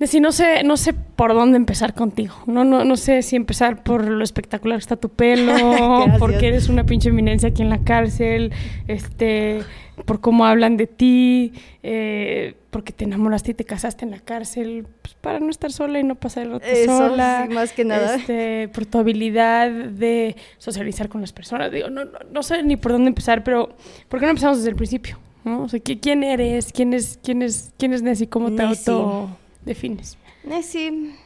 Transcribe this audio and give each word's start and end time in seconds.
No 0.00 0.32
sé, 0.32 0.62
no 0.64 0.78
sé 0.78 0.94
por 0.94 1.34
dónde 1.34 1.58
empezar 1.58 1.92
contigo. 1.92 2.34
No, 2.46 2.64
no, 2.64 2.84
no 2.84 2.96
sé 2.96 3.20
si 3.20 3.36
empezar 3.36 3.82
por 3.82 4.08
lo 4.08 4.24
espectacular 4.24 4.78
que 4.78 4.82
está 4.82 4.96
tu 4.96 5.10
pelo, 5.10 5.52
porque 6.18 6.48
eres 6.48 6.70
una 6.70 6.84
pinche 6.84 7.10
eminencia 7.10 7.50
aquí 7.50 7.60
en 7.60 7.68
la 7.68 7.84
cárcel, 7.84 8.50
este, 8.88 9.60
por 10.06 10.22
cómo 10.22 10.46
hablan 10.46 10.78
de 10.78 10.86
ti, 10.86 11.52
eh, 11.82 12.54
porque 12.70 12.94
te 12.94 13.04
enamoraste 13.04 13.50
y 13.50 13.54
te 13.54 13.66
casaste 13.66 14.06
en 14.06 14.12
la 14.12 14.20
cárcel, 14.20 14.86
pues 15.02 15.12
para 15.20 15.38
no 15.38 15.50
estar 15.50 15.70
sola 15.70 16.00
y 16.00 16.04
no 16.04 16.14
pasar 16.14 16.44
el 16.44 16.52
rato 16.52 16.66
sola. 16.86 17.44
Sí, 17.46 17.52
más 17.52 17.72
que 17.72 17.84
nada. 17.84 18.14
Este, 18.16 18.68
por 18.68 18.86
tu 18.86 18.96
habilidad 18.96 19.70
de 19.70 20.34
socializar 20.56 21.10
con 21.10 21.20
las 21.20 21.34
personas. 21.34 21.70
Digo, 21.70 21.90
no, 21.90 22.06
no, 22.06 22.18
no 22.32 22.42
sé 22.42 22.62
ni 22.62 22.76
por 22.76 22.92
dónde 22.92 23.08
empezar, 23.08 23.44
pero 23.44 23.76
¿por 24.08 24.18
qué 24.18 24.24
no 24.24 24.30
empezamos 24.30 24.56
desde 24.56 24.70
el 24.70 24.76
principio? 24.76 25.18
¿no? 25.44 25.64
O 25.64 25.68
sea, 25.68 25.78
¿quién 25.80 26.24
eres? 26.24 26.72
¿Quién 26.72 26.94
es, 26.94 27.18
quién 27.22 27.42
es, 27.42 27.72
quién 27.76 27.92
es 27.92 28.00
Nessie? 28.00 28.28
¿Cómo 28.28 28.54
te 28.54 28.62
auto 28.62 29.36
defines? 29.64 30.16
Sí, 30.62 31.16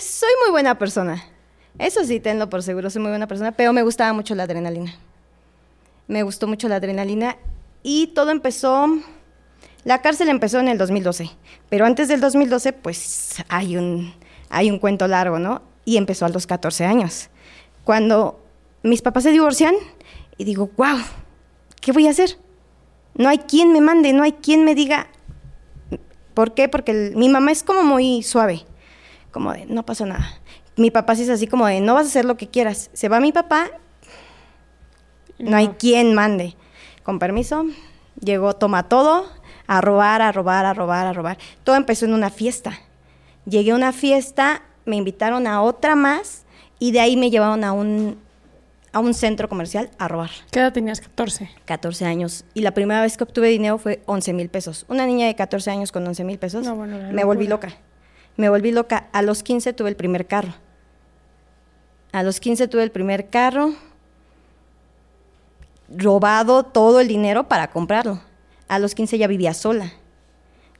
soy 0.00 0.30
muy 0.44 0.50
buena 0.50 0.78
persona. 0.78 1.22
Eso 1.78 2.04
sí, 2.04 2.20
tenlo 2.20 2.48
por 2.48 2.62
seguro, 2.62 2.88
soy 2.88 3.02
muy 3.02 3.10
buena 3.10 3.26
persona, 3.26 3.52
pero 3.52 3.72
me 3.72 3.82
gustaba 3.82 4.12
mucho 4.12 4.34
la 4.34 4.44
adrenalina. 4.44 4.94
Me 6.06 6.22
gustó 6.22 6.46
mucho 6.46 6.68
la 6.68 6.76
adrenalina 6.76 7.36
y 7.82 8.08
todo 8.08 8.30
empezó, 8.30 8.86
la 9.84 10.00
cárcel 10.02 10.28
empezó 10.28 10.60
en 10.60 10.68
el 10.68 10.78
2012, 10.78 11.30
pero 11.68 11.84
antes 11.84 12.08
del 12.08 12.20
2012 12.20 12.72
pues 12.74 13.42
hay 13.48 13.76
un, 13.76 14.14
hay 14.50 14.70
un 14.70 14.78
cuento 14.78 15.08
largo, 15.08 15.38
¿no? 15.38 15.62
Y 15.84 15.96
empezó 15.96 16.26
a 16.26 16.28
los 16.28 16.46
14 16.46 16.84
años, 16.84 17.28
cuando 17.84 18.40
mis 18.82 19.02
papás 19.02 19.24
se 19.24 19.32
divorcian 19.32 19.74
y 20.38 20.44
digo, 20.44 20.70
wow, 20.76 20.98
¿qué 21.80 21.92
voy 21.92 22.06
a 22.06 22.10
hacer? 22.10 22.38
No 23.14 23.28
hay 23.28 23.38
quien 23.38 23.72
me 23.72 23.80
mande, 23.80 24.12
no 24.12 24.22
hay 24.22 24.32
quien 24.32 24.64
me 24.64 24.74
diga, 24.74 25.08
¿Por 26.34 26.54
qué? 26.54 26.68
Porque 26.68 27.12
mi 27.14 27.28
mamá 27.28 27.52
es 27.52 27.62
como 27.62 27.82
muy 27.82 28.22
suave, 28.22 28.62
como 29.30 29.52
de, 29.52 29.66
no 29.66 29.86
pasa 29.86 30.04
nada. 30.04 30.40
Mi 30.76 30.90
papá 30.90 31.14
sí 31.14 31.22
es 31.22 31.30
así 31.30 31.46
como 31.46 31.66
de, 31.66 31.80
no 31.80 31.94
vas 31.94 32.06
a 32.06 32.08
hacer 32.08 32.24
lo 32.24 32.36
que 32.36 32.48
quieras. 32.48 32.90
Se 32.92 33.08
va 33.08 33.20
mi 33.20 33.32
papá, 33.32 33.70
no, 35.38 35.56
hay 35.56 35.68
quien 35.68 36.14
mande. 36.14 36.56
Con 37.02 37.18
permiso, 37.18 37.66
llegó, 38.20 38.54
toma 38.54 38.88
todo, 38.88 39.26
a 39.66 39.80
robar, 39.80 40.22
a 40.22 40.32
robar, 40.32 40.64
a 40.64 40.74
robar, 40.74 41.06
a 41.06 41.12
robar. 41.12 41.38
Todo 41.62 41.76
empezó 41.76 42.06
en 42.06 42.14
una 42.14 42.30
fiesta. 42.30 42.78
Llegué 43.46 43.72
a 43.72 43.76
una 43.76 43.92
fiesta, 43.92 44.62
me 44.84 44.96
invitaron 44.96 45.46
a 45.46 45.62
otra 45.62 45.96
más 45.96 46.44
y 46.78 46.92
de 46.92 47.00
ahí 47.00 47.16
me 47.16 47.30
llevaron 47.30 47.62
a 47.62 47.72
un 47.72 48.18
a 48.94 49.00
un 49.00 49.12
centro 49.12 49.48
comercial 49.48 49.90
a 49.98 50.08
robar. 50.08 50.30
¿Qué 50.52 50.60
edad 50.60 50.72
tenías? 50.72 51.00
14. 51.00 51.50
14 51.64 52.06
años. 52.06 52.44
Y 52.54 52.62
la 52.62 52.70
primera 52.70 53.02
vez 53.02 53.16
que 53.16 53.24
obtuve 53.24 53.48
dinero 53.48 53.76
fue 53.76 54.02
11 54.06 54.32
mil 54.32 54.48
pesos. 54.48 54.86
Una 54.88 55.04
niña 55.04 55.26
de 55.26 55.34
14 55.34 55.70
años 55.70 55.92
con 55.92 56.06
11 56.06 56.24
mil 56.24 56.38
pesos. 56.38 56.64
me 56.64 57.24
volví 57.24 57.48
loca. 57.48 57.76
Me 58.36 58.48
volví 58.48 58.70
loca. 58.70 59.08
A 59.12 59.22
los 59.22 59.42
15 59.42 59.72
tuve 59.72 59.88
el 59.88 59.96
primer 59.96 60.26
carro. 60.26 60.54
A 62.12 62.22
los 62.22 62.38
15 62.38 62.68
tuve 62.68 62.84
el 62.84 62.92
primer 62.92 63.28
carro. 63.30 63.74
Robado 65.88 66.62
todo 66.62 67.00
el 67.00 67.08
dinero 67.08 67.48
para 67.48 67.70
comprarlo. 67.70 68.20
A 68.68 68.78
los 68.78 68.94
15 68.94 69.18
ya 69.18 69.26
vivía 69.26 69.54
sola. 69.54 69.92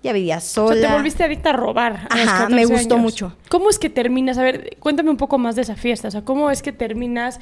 Ya 0.04 0.12
vivía 0.12 0.38
sola. 0.38 0.76
O 0.76 0.78
sea, 0.78 0.88
te 0.88 0.94
volviste 0.94 1.24
adicta 1.24 1.50
a 1.50 1.54
robar. 1.54 2.06
Ajá, 2.10 2.48
me 2.48 2.64
gustó 2.64 2.96
mucho. 2.96 3.36
¿Cómo 3.48 3.70
es 3.70 3.80
que 3.80 3.90
terminas? 3.90 4.38
A 4.38 4.42
ver, 4.42 4.76
cuéntame 4.78 5.10
un 5.10 5.16
poco 5.16 5.36
más 5.38 5.56
de 5.56 5.62
esa 5.62 5.74
fiesta. 5.74 6.08
O 6.08 6.10
sea, 6.12 6.22
¿cómo 6.22 6.50
es 6.52 6.62
que 6.62 6.72
terminas 6.72 7.40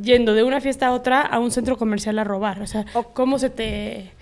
yendo 0.00 0.34
de 0.34 0.44
una 0.44 0.60
fiesta 0.60 0.88
a 0.88 0.92
otra 0.92 1.20
a 1.20 1.38
un 1.38 1.50
centro 1.50 1.76
comercial 1.76 2.18
a 2.18 2.24
robar? 2.24 2.62
O 2.62 2.66
sea, 2.66 2.86
¿cómo 3.14 3.38
se 3.38 3.50
te 3.50 4.12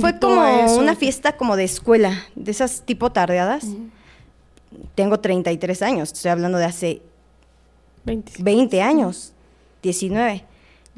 Fue 0.00 0.18
como 0.18 0.42
una 0.76 0.94
fiesta 0.94 1.36
como 1.36 1.56
de 1.56 1.64
escuela, 1.64 2.26
de 2.34 2.50
esas 2.50 2.82
tipo 2.82 3.10
tardeadas. 3.10 3.66
Tengo 4.94 5.20
33 5.20 5.82
años, 5.82 6.12
estoy 6.12 6.30
hablando 6.30 6.58
de 6.58 6.64
hace 6.64 7.02
20, 8.04 8.82
años, 8.82 9.32
19. 9.82 10.44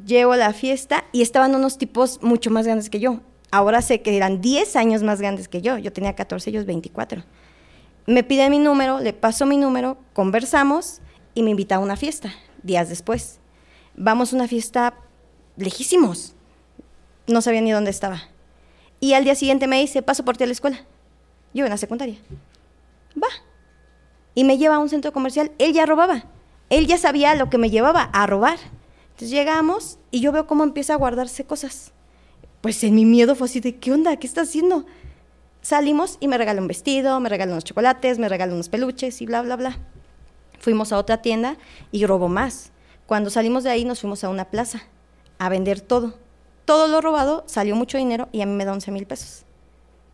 Llego 0.06 0.32
a 0.32 0.36
la 0.36 0.52
fiesta 0.52 1.04
y 1.12 1.22
estaban 1.22 1.54
unos 1.54 1.78
tipos 1.78 2.22
mucho 2.22 2.50
más 2.50 2.66
grandes 2.66 2.90
que 2.90 3.00
yo. 3.00 3.20
Ahora 3.50 3.82
sé 3.82 4.02
que 4.02 4.16
eran 4.16 4.40
10 4.40 4.76
años 4.76 5.02
más 5.02 5.20
grandes 5.20 5.48
que 5.48 5.62
yo. 5.62 5.78
Yo 5.78 5.92
tenía 5.92 6.14
14, 6.14 6.50
ellos 6.50 6.64
24. 6.64 7.22
Me 8.06 8.24
piden 8.24 8.50
mi 8.50 8.58
número, 8.58 9.00
le 9.00 9.12
paso 9.12 9.46
mi 9.46 9.56
número, 9.56 9.98
conversamos 10.12 11.00
y 11.34 11.42
me 11.42 11.50
invita 11.50 11.76
a 11.76 11.78
una 11.78 11.96
fiesta 11.96 12.32
días 12.62 12.88
después 12.88 13.40
vamos 13.96 14.32
a 14.32 14.36
una 14.36 14.48
fiesta 14.48 14.94
lejísimos. 15.56 16.34
No 17.26 17.42
sabía 17.42 17.60
ni 17.60 17.72
dónde 17.72 17.90
estaba. 17.90 18.22
Y 19.00 19.14
al 19.14 19.24
día 19.24 19.34
siguiente 19.34 19.66
me 19.66 19.80
dice, 19.80 20.02
paso 20.02 20.24
por 20.24 20.36
ti 20.36 20.44
a 20.44 20.46
la 20.46 20.52
escuela. 20.52 20.84
Yo 21.54 21.64
en 21.64 21.70
la 21.70 21.76
secundaria. 21.76 22.18
Va. 23.20 23.28
Y 24.34 24.44
me 24.44 24.58
lleva 24.58 24.76
a 24.76 24.78
un 24.78 24.88
centro 24.88 25.12
comercial. 25.12 25.52
Él 25.58 25.72
ya 25.72 25.86
robaba. 25.86 26.24
Él 26.70 26.86
ya 26.86 26.98
sabía 26.98 27.34
lo 27.34 27.50
que 27.50 27.58
me 27.58 27.70
llevaba 27.70 28.02
a 28.02 28.26
robar. 28.26 28.58
Entonces 29.10 29.30
llegamos 29.30 29.98
y 30.10 30.20
yo 30.20 30.32
veo 30.32 30.46
cómo 30.46 30.64
empieza 30.64 30.94
a 30.94 30.96
guardarse 30.96 31.44
cosas. 31.44 31.92
Pues 32.60 32.82
en 32.84 32.94
mi 32.94 33.04
miedo 33.04 33.34
fue 33.34 33.46
así 33.46 33.60
de, 33.60 33.76
¿qué 33.76 33.92
onda? 33.92 34.16
¿Qué 34.16 34.26
está 34.26 34.42
haciendo? 34.42 34.86
Salimos 35.60 36.16
y 36.18 36.28
me 36.28 36.38
regaló 36.38 36.62
un 36.62 36.68
vestido, 36.68 37.20
me 37.20 37.28
regaló 37.28 37.52
unos 37.52 37.64
chocolates, 37.64 38.18
me 38.18 38.28
regaló 38.28 38.54
unos 38.54 38.68
peluches 38.68 39.20
y 39.20 39.26
bla, 39.26 39.42
bla, 39.42 39.56
bla. 39.56 39.78
Fuimos 40.58 40.92
a 40.92 40.98
otra 40.98 41.22
tienda 41.22 41.56
y 41.90 42.06
robó 42.06 42.28
más. 42.28 42.71
Cuando 43.12 43.28
salimos 43.28 43.62
de 43.62 43.68
ahí 43.68 43.84
nos 43.84 44.00
fuimos 44.00 44.24
a 44.24 44.30
una 44.30 44.46
plaza 44.46 44.84
a 45.38 45.50
vender 45.50 45.82
todo. 45.82 46.14
Todo 46.64 46.88
lo 46.88 47.02
robado, 47.02 47.44
salió 47.46 47.76
mucho 47.76 47.98
dinero 47.98 48.30
y 48.32 48.40
a 48.40 48.46
mí 48.46 48.54
me 48.54 48.64
da 48.64 48.72
11 48.72 48.90
mil 48.90 49.04
pesos. 49.04 49.44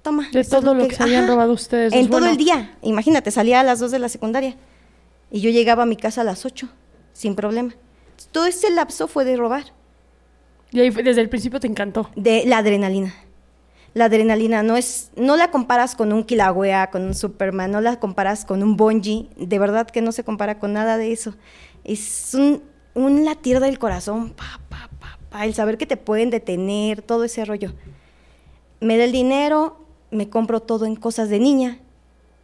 Toma. 0.02 0.28
De 0.32 0.42
todo 0.42 0.74
lo 0.74 0.88
que, 0.88 0.96
se 0.96 1.04
habían 1.04 1.28
robado 1.28 1.52
ustedes. 1.52 1.92
En 1.92 2.10
todo 2.10 2.26
el 2.26 2.36
día. 2.36 2.76
Imagínate, 2.82 3.30
salía 3.30 3.60
a 3.60 3.62
las 3.62 3.78
2 3.78 3.92
de 3.92 4.00
la 4.00 4.08
secundaria 4.08 4.56
y 5.30 5.40
yo 5.40 5.50
llegaba 5.50 5.84
a 5.84 5.86
mi 5.86 5.94
casa 5.94 6.22
a 6.22 6.24
las 6.24 6.44
8, 6.44 6.68
sin 7.12 7.36
problema. 7.36 7.72
Todo 8.32 8.46
ese 8.46 8.68
lapso 8.68 9.06
fue 9.06 9.24
de 9.24 9.36
robar. 9.36 9.66
Y 10.72 10.80
ahí 10.80 10.90
desde 10.90 11.20
el 11.20 11.28
principio 11.28 11.60
te 11.60 11.68
encantó. 11.68 12.10
De 12.16 12.46
la 12.46 12.58
adrenalina. 12.58 13.14
La 13.94 14.06
adrenalina 14.06 14.64
no 14.64 14.76
es, 14.76 15.12
no 15.14 15.36
la 15.36 15.52
comparas 15.52 15.94
con 15.94 16.12
un 16.12 16.24
Kilauea, 16.24 16.90
con 16.90 17.04
un 17.04 17.14
Superman, 17.14 17.70
no 17.70 17.80
la 17.80 18.00
comparas 18.00 18.44
con 18.44 18.64
un 18.64 18.76
Bonji. 18.76 19.30
De 19.36 19.60
verdad 19.60 19.86
que 19.86 20.02
no 20.02 20.10
se 20.10 20.24
compara 20.24 20.58
con 20.58 20.72
nada 20.72 20.96
de 20.96 21.12
eso. 21.12 21.36
Es 21.84 22.34
un 22.34 22.60
un 22.94 23.24
latir 23.24 23.60
del 23.60 23.78
corazón, 23.78 24.30
pa, 24.30 24.60
pa, 24.68 24.88
pa, 25.00 25.18
pa, 25.30 25.44
el 25.44 25.54
saber 25.54 25.78
que 25.78 25.86
te 25.86 25.96
pueden 25.96 26.30
detener, 26.30 27.02
todo 27.02 27.24
ese 27.24 27.44
rollo. 27.44 27.72
me 28.80 28.96
da 28.96 29.04
el 29.04 29.12
dinero, 29.12 29.78
me 30.10 30.28
compro 30.28 30.60
todo 30.60 30.86
en 30.86 30.96
cosas 30.96 31.28
de 31.28 31.38
niña 31.38 31.78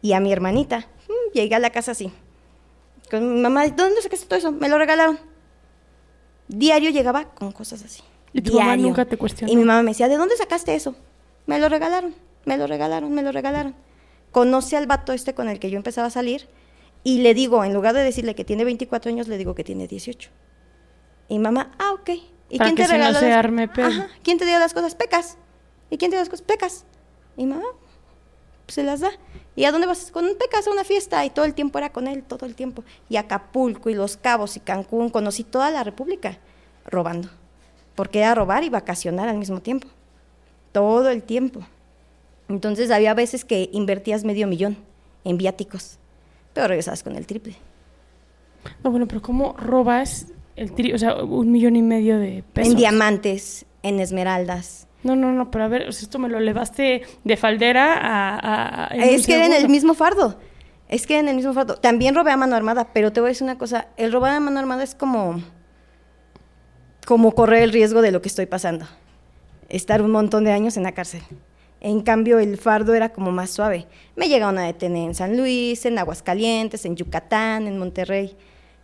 y 0.01 0.13
a 0.13 0.19
mi 0.19 0.31
hermanita. 0.31 0.87
Mm, 1.07 1.33
llegué 1.33 1.55
a 1.55 1.59
la 1.59 1.71
casa 1.71 1.91
así. 1.91 2.11
Con 3.09 3.35
mi 3.35 3.41
mamá, 3.41 3.67
¿dónde 3.67 4.01
sacaste 4.01 4.25
todo 4.25 4.39
eso? 4.39 4.51
Me 4.51 4.69
lo 4.69 4.77
regalaron. 4.77 5.19
Diario 6.47 6.89
llegaba 6.89 7.25
con 7.25 7.51
cosas 7.51 7.83
así. 7.83 8.01
¿Y 8.33 8.41
tu 8.41 8.53
mamá 8.53 8.75
nunca 8.77 9.05
te 9.05 9.17
cuestionó? 9.17 9.51
Y 9.51 9.55
mi 9.55 9.63
mamá 9.63 9.81
me 9.81 9.91
decía, 9.91 10.07
¿de 10.07 10.17
dónde 10.17 10.35
sacaste 10.35 10.75
eso? 10.75 10.95
Me 11.45 11.59
lo 11.59 11.69
regalaron, 11.69 12.13
me 12.45 12.57
lo 12.57 12.67
regalaron, 12.67 13.13
me 13.13 13.23
lo 13.23 13.31
regalaron. 13.31 13.75
Conoce 14.31 14.75
al 14.75 14.87
vato 14.87 15.13
este 15.13 15.33
con 15.33 15.47
el 15.47 15.59
que 15.59 15.69
yo 15.69 15.77
empezaba 15.77 16.07
a 16.07 16.11
salir 16.11 16.47
y 17.05 17.19
le 17.19 17.35
digo, 17.35 17.63
en 17.63 17.71
lugar 17.71 17.93
de 17.93 18.03
decirle 18.03 18.33
que 18.33 18.43
tiene 18.43 18.65
24 18.65 19.11
años, 19.11 19.27
le 19.27 19.37
digo 19.37 19.53
que 19.53 19.63
tiene 19.63 19.87
18. 19.87 20.31
Y 21.29 21.37
mamá, 21.37 21.71
ah, 21.77 21.93
ok. 21.93 22.09
¿Y 22.49 22.57
quién 22.57 22.73
te 22.73 22.87
regaló? 22.87 23.19
¿Quién 24.23 24.39
te 24.39 24.45
dio 24.45 24.57
las 24.57 24.73
cosas? 24.73 24.95
Pecas. 24.95 25.37
¿Y 25.91 25.97
quién 25.97 26.09
te 26.09 26.17
dio 26.17 26.21
las 26.21 26.29
cosas? 26.29 26.43
Pecas. 26.43 26.83
Y 27.37 27.45
mamá, 27.45 27.67
se 28.65 28.81
las 28.81 29.01
da. 29.01 29.11
¿Y 29.55 29.65
a 29.65 29.71
dónde 29.71 29.85
vas? 29.85 30.09
Con 30.09 30.25
Pecas 30.35 30.65
a 30.65 30.71
una 30.71 30.83
fiesta. 30.83 31.23
Y 31.23 31.29
todo 31.29 31.45
el 31.45 31.53
tiempo 31.53 31.77
era 31.77 31.91
con 31.91 32.07
él, 32.07 32.23
todo 32.23 32.47
el 32.47 32.55
tiempo. 32.55 32.83
Y 33.07 33.17
Acapulco, 33.17 33.91
y 33.91 33.93
Los 33.93 34.17
Cabos, 34.17 34.57
y 34.57 34.59
Cancún. 34.59 35.11
Conocí 35.11 35.43
toda 35.43 35.69
la 35.69 35.83
República 35.83 36.39
robando. 36.87 37.29
Porque 37.93 38.21
era 38.21 38.33
robar 38.33 38.63
y 38.63 38.69
vacacionar 38.69 39.29
al 39.29 39.37
mismo 39.37 39.61
tiempo. 39.61 39.87
Todo 40.71 41.11
el 41.11 41.21
tiempo. 41.21 41.67
Entonces 42.49 42.89
había 42.89 43.13
veces 43.13 43.45
que 43.45 43.69
invertías 43.73 44.23
medio 44.23 44.47
millón 44.47 44.75
en 45.23 45.37
viáticos. 45.37 45.99
Pero 46.55 46.67
regresabas 46.67 47.03
con 47.03 47.15
el 47.15 47.27
triple. 47.27 47.55
No, 48.83 48.89
bueno, 48.89 49.07
pero 49.07 49.21
¿cómo 49.21 49.53
robas 49.59 50.33
el 50.55 50.71
triple? 50.71 50.95
O 50.95 50.97
sea, 50.97 51.21
un 51.23 51.51
millón 51.51 51.75
y 51.75 51.83
medio 51.83 52.17
de 52.17 52.43
pesos. 52.53 52.71
En 52.71 52.77
diamantes, 52.77 53.67
en 53.83 53.99
esmeraldas 53.99 54.85
no, 55.05 55.15
no, 55.15 55.31
no, 55.31 55.51
pero 55.51 55.65
a 55.65 55.67
ver, 55.67 55.83
esto 55.83 56.17
me 56.17 56.29
lo 56.29 56.39
elevaste 56.39 57.03
de 57.23 57.37
faldera 57.37 57.99
a... 58.01 58.87
es 58.95 59.27
que 59.27 59.35
era 59.35 59.45
en 59.45 59.53
el 59.53 59.69
mismo 59.69 59.93
fardo. 59.93 60.39
Es 60.89 61.05
que 61.05 61.19
en 61.19 61.27
el 61.27 61.35
mismo 61.35 61.53
fardo. 61.53 61.75
También 61.75 62.15
robé 62.15 62.31
a 62.31 62.37
mano 62.37 62.55
armada, 62.55 62.87
pero 62.91 63.13
te 63.13 63.19
voy 63.19 63.27
a 63.27 63.29
decir 63.29 63.43
una 63.43 63.59
cosa. 63.59 63.87
El 63.97 64.11
robar 64.11 64.31
a 64.31 64.39
mano 64.39 64.59
armada 64.59 64.83
es 64.83 64.95
como... 64.95 65.43
Como 67.05 67.35
correr 67.35 67.61
el 67.61 67.71
riesgo 67.71 68.01
de 68.01 68.11
lo 68.11 68.23
que 68.23 68.29
estoy 68.29 68.47
pasando. 68.47 68.87
Estar 69.69 70.01
un 70.01 70.09
montón 70.09 70.43
de 70.43 70.51
años 70.51 70.75
en 70.75 70.81
la 70.81 70.93
cárcel. 70.93 71.21
En 71.85 72.01
cambio, 72.01 72.39
el 72.39 72.57
fardo 72.57 72.95
era 72.95 73.09
como 73.09 73.31
más 73.31 73.51
suave. 73.51 73.85
Me 74.15 74.27
llegaron 74.27 74.57
a 74.57 74.63
detener 74.63 75.05
en 75.05 75.13
San 75.13 75.37
Luis, 75.37 75.85
en 75.85 75.99
Aguascalientes, 75.99 76.83
en 76.83 76.95
Yucatán, 76.95 77.67
en 77.67 77.77
Monterrey, 77.77 78.35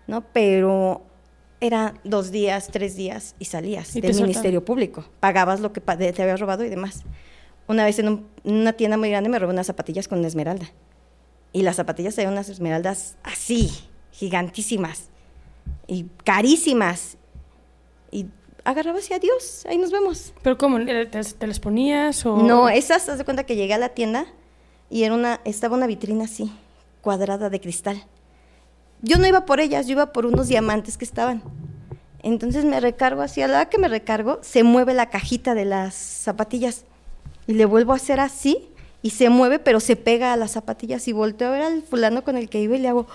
¿no? 0.05 0.21
Pero 0.31 1.01
era 1.59 1.95
dos 2.03 2.29
días, 2.29 2.67
tres 2.71 2.95
días 2.95 3.33
y 3.39 3.45
salías 3.45 3.91
del 3.95 4.21
Ministerio 4.21 4.63
Público. 4.63 5.03
Pagabas 5.19 5.61
lo 5.61 5.73
que 5.73 5.81
te 5.81 6.21
habías 6.21 6.39
robado 6.39 6.63
y 6.63 6.69
demás. 6.69 7.01
Una 7.67 7.85
vez 7.85 7.97
en, 7.97 8.23
una 8.43 8.73
tienda 8.73 8.97
muy 8.97 9.09
grande 9.09 9.31
me 9.31 9.39
robé 9.39 9.53
unas 9.53 9.65
zapatillas 9.65 10.07
con 10.07 10.19
una 10.19 10.27
esmeralda. 10.27 10.69
Y 11.53 11.63
las 11.63 11.77
zapatillas 11.77 12.15
eran 12.19 12.33
unas 12.33 12.49
esmeraldas 12.49 13.17
así, 13.23 13.71
gigantísimas 14.11 15.09
y 15.87 16.05
carísimas. 16.23 17.17
Agarrabas 18.63 19.09
y 19.09 19.13
adiós, 19.13 19.65
ahí 19.67 19.77
nos 19.77 19.91
vemos. 19.91 20.33
¿Pero 20.43 20.57
cómo? 20.57 20.77
¿Te, 20.85 21.47
las 21.47 21.59
ponías 21.59 22.25
o...? 22.25 22.37
No, 22.37 22.69
esas, 22.69 23.09
haz 23.09 23.17
de 23.17 23.25
cuenta 23.25 23.43
que 23.43 23.55
llegué 23.55 23.73
a 23.73 23.77
la 23.77 23.89
tienda 23.89 24.25
y 24.89 25.03
era 25.03 25.15
una, 25.15 25.41
estaba 25.45 25.75
una 25.75 25.87
vitrina 25.87 26.25
así, 26.25 26.51
cuadrada 27.01 27.49
de 27.49 27.59
cristal 27.59 28.05
yo 29.01 29.17
no 29.17 29.27
iba 29.27 29.45
por 29.45 29.59
ellas, 29.59 29.87
yo 29.87 29.93
iba 29.93 30.13
por 30.13 30.25
unos 30.25 30.47
diamantes 30.47 30.97
que 30.97 31.05
estaban. 31.05 31.41
Entonces 32.23 32.65
me 32.65 32.79
recargo 32.79 33.21
así, 33.21 33.41
a 33.41 33.47
la 33.47 33.57
hora 33.57 33.69
que 33.69 33.79
me 33.79 33.87
recargo, 33.87 34.39
se 34.41 34.63
mueve 34.63 34.93
la 34.93 35.09
cajita 35.09 35.55
de 35.55 35.65
las 35.65 35.95
zapatillas. 35.95 36.85
Y 37.47 37.53
le 37.53 37.65
vuelvo 37.65 37.93
a 37.93 37.95
hacer 37.95 38.19
así, 38.19 38.69
y 39.01 39.09
se 39.11 39.29
mueve, 39.29 39.57
pero 39.57 39.79
se 39.79 39.95
pega 39.95 40.31
a 40.31 40.37
las 40.37 40.51
zapatillas. 40.51 41.07
Y 41.07 41.13
volteo 41.13 41.47
a 41.47 41.51
ver 41.51 41.61
al 41.63 41.81
fulano 41.81 42.23
con 42.23 42.37
el 42.37 42.47
que 42.47 42.61
iba 42.61 42.75
y 42.75 42.79
le 42.79 42.89
hago, 42.89 43.07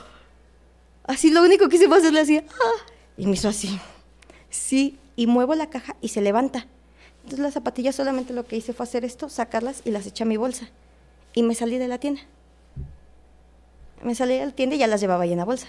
así 1.04 1.31
lo 1.31 1.42
único 1.42 1.69
que 1.69 1.76
hice 1.76 1.87
fue 1.87 1.99
hacerle 1.99 2.20
así, 2.20 2.38
ah", 2.38 2.90
y 3.16 3.26
me 3.26 3.34
hizo 3.34 3.49
así. 3.49 3.78
Sí, 4.50 4.99
y 5.16 5.26
muevo 5.26 5.54
la 5.54 5.70
caja 5.70 5.96
y 6.00 6.08
se 6.08 6.20
levanta. 6.20 6.66
Entonces 7.16 7.40
las 7.40 7.54
zapatillas 7.54 7.96
solamente 7.96 8.32
lo 8.32 8.46
que 8.46 8.56
hice 8.56 8.72
fue 8.72 8.84
hacer 8.84 9.04
esto, 9.04 9.28
sacarlas 9.28 9.82
y 9.84 9.90
las 9.90 10.06
eché 10.06 10.22
a 10.22 10.26
mi 10.26 10.36
bolsa. 10.36 10.68
Y 11.34 11.42
me 11.42 11.54
salí 11.54 11.78
de 11.78 11.88
la 11.88 11.98
tienda 11.98 12.22
me 14.02 14.14
salí 14.14 14.38
a 14.38 14.46
la 14.46 14.52
tienda 14.52 14.76
y 14.76 14.78
ya 14.78 14.86
las 14.86 15.00
llevaba 15.00 15.24
ahí 15.24 15.32
en 15.32 15.38
la 15.38 15.44
bolsa. 15.44 15.68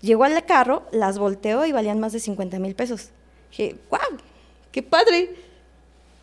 Llegó 0.00 0.24
al 0.24 0.44
carro, 0.44 0.84
las 0.92 1.18
volteó 1.18 1.64
y 1.66 1.72
valían 1.72 1.98
más 1.98 2.12
de 2.12 2.20
50 2.20 2.58
mil 2.58 2.74
pesos. 2.74 3.10
Dije, 3.50 3.76
¡guau! 3.88 4.18
¡Qué 4.70 4.82
padre! 4.82 5.34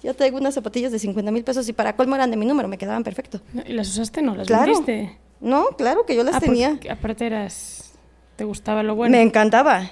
Ya 0.02 0.14
traigo 0.14 0.38
unas 0.38 0.54
zapatillas 0.54 0.92
de 0.92 1.00
50 1.00 1.32
mil 1.32 1.44
pesos 1.44 1.68
y 1.68 1.74
para 1.74 1.96
colmo 1.96 2.16
eran 2.16 2.32
de 2.32 2.38
mi 2.38 2.46
número, 2.46 2.68
me 2.68 2.78
quedaban 2.78 3.04
perfecto. 3.04 3.42
¿Y 3.66 3.74
las 3.74 3.90
usaste 3.90 4.22
no? 4.22 4.36
¿Las 4.36 4.48
claro. 4.48 4.66
vendiste? 4.66 5.18
No, 5.42 5.68
claro 5.78 6.06
que 6.06 6.16
yo 6.16 6.24
las 6.24 6.36
ah, 6.36 6.40
tenía. 6.40 6.80
Aparte 6.90 7.26
eras... 7.26 7.94
¿Te 8.36 8.44
gustaba 8.44 8.84
lo 8.84 8.96
bueno? 8.96 9.16
Me 9.16 9.22
encantaba. 9.22 9.92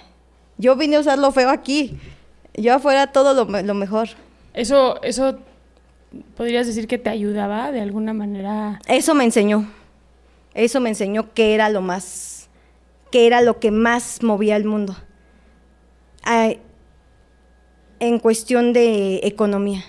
Yo 0.57 0.75
vine 0.75 0.97
a 0.97 0.99
usar 0.99 1.17
lo 1.17 1.31
feo 1.31 1.49
aquí. 1.49 1.97
Yo 2.55 2.73
afuera 2.73 3.07
todo 3.07 3.33
lo, 3.33 3.61
lo 3.61 3.73
mejor. 3.73 4.09
Eso, 4.53 5.01
eso, 5.01 5.39
¿podrías 6.35 6.67
decir 6.67 6.87
que 6.87 6.97
te 6.97 7.09
ayudaba 7.09 7.71
de 7.71 7.81
alguna 7.81 8.13
manera? 8.13 8.79
Eso 8.87 9.15
me 9.15 9.23
enseñó. 9.23 9.67
Eso 10.53 10.79
me 10.79 10.89
enseñó 10.89 11.33
que 11.33 11.55
era 11.55 11.69
lo 11.69 11.81
más, 11.81 12.49
que 13.11 13.25
era 13.25 13.41
lo 13.41 13.59
que 13.59 13.71
más 13.71 14.21
movía 14.21 14.55
el 14.55 14.65
mundo. 14.65 14.95
en 17.99 18.19
cuestión 18.19 18.73
de 18.73 19.21
economía. 19.23 19.83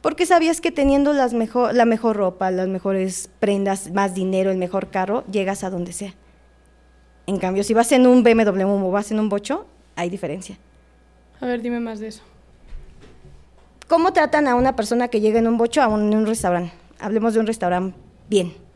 Porque 0.00 0.26
sabías 0.26 0.60
que 0.60 0.70
teniendo 0.70 1.12
las 1.12 1.34
mejor, 1.34 1.74
la 1.74 1.84
mejor 1.84 2.16
ropa, 2.16 2.50
las 2.50 2.68
mejores 2.68 3.28
prendas, 3.40 3.90
más 3.92 4.14
dinero, 4.14 4.50
el 4.50 4.56
mejor 4.56 4.88
carro, 4.88 5.24
llegas 5.30 5.64
a 5.64 5.70
donde 5.70 5.92
sea. 5.92 6.14
En 7.26 7.38
cambio, 7.38 7.64
si 7.64 7.74
vas 7.74 7.90
en 7.92 8.06
un 8.06 8.22
BMW 8.22 8.62
o 8.62 8.90
vas 8.90 9.10
en 9.10 9.20
un 9.20 9.28
bocho, 9.28 9.66
hay 9.96 10.08
diferencia. 10.08 10.56
A 11.40 11.46
ver, 11.46 11.62
dime 11.62 11.80
más 11.80 12.00
de 12.00 12.08
eso. 12.08 12.22
¿Cómo 13.86 14.12
tratan 14.12 14.48
a 14.48 14.54
una 14.54 14.76
persona 14.76 15.08
que 15.08 15.20
llega 15.20 15.38
en 15.38 15.46
un 15.46 15.56
bocho 15.56 15.82
a 15.82 15.88
un, 15.88 16.14
un 16.14 16.26
restaurante? 16.26 16.72
Hablemos 16.98 17.34
de 17.34 17.40
un 17.40 17.46
restaurante 17.46 17.96
bien 18.28 18.68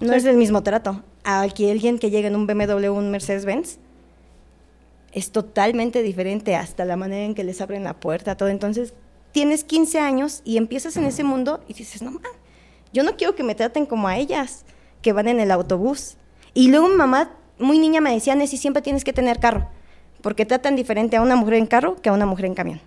no 0.00 0.14
es 0.14 0.24
el 0.24 0.36
mismo 0.36 0.62
trato. 0.62 1.02
Aquí 1.24 1.70
alguien 1.70 1.98
que 1.98 2.10
llega 2.10 2.28
en 2.28 2.36
un 2.36 2.46
BMW 2.46 2.88
un 2.88 3.10
Mercedes-Benz 3.10 3.78
es 5.12 5.30
totalmente 5.30 6.02
diferente 6.02 6.56
hasta 6.56 6.84
la 6.84 6.96
manera 6.96 7.24
en 7.24 7.34
que 7.34 7.44
les 7.44 7.60
abren 7.60 7.84
la 7.84 7.94
puerta, 7.94 8.36
todo. 8.36 8.48
Entonces, 8.48 8.94
tienes 9.32 9.64
15 9.64 9.98
años 9.98 10.40
y 10.44 10.56
empiezas 10.56 10.96
en 10.96 11.04
ese 11.04 11.24
mundo 11.24 11.60
y 11.68 11.74
dices, 11.74 12.00
no, 12.00 12.12
man, 12.12 12.22
yo 12.92 13.02
no 13.02 13.16
quiero 13.16 13.34
que 13.34 13.42
me 13.42 13.54
traten 13.54 13.86
como 13.86 14.08
a 14.08 14.16
ellas, 14.16 14.64
que 15.02 15.12
van 15.12 15.28
en 15.28 15.40
el 15.40 15.50
autobús. 15.50 16.16
Y 16.54 16.68
luego 16.68 16.88
mi 16.88 16.96
mamá, 16.96 17.32
muy 17.58 17.78
niña, 17.78 18.00
me 18.00 18.14
decía, 18.14 18.34
Nessie, 18.34 18.58
siempre 18.58 18.82
tienes 18.82 19.04
que 19.04 19.12
tener 19.12 19.38
carro, 19.38 19.68
porque 20.22 20.46
tratan 20.46 20.76
diferente 20.76 21.16
a 21.16 21.22
una 21.22 21.36
mujer 21.36 21.54
en 21.54 21.66
carro 21.66 21.96
que 21.96 22.08
a 22.08 22.12
una 22.12 22.26
mujer 22.26 22.46
en 22.46 22.54
camión. 22.54 22.80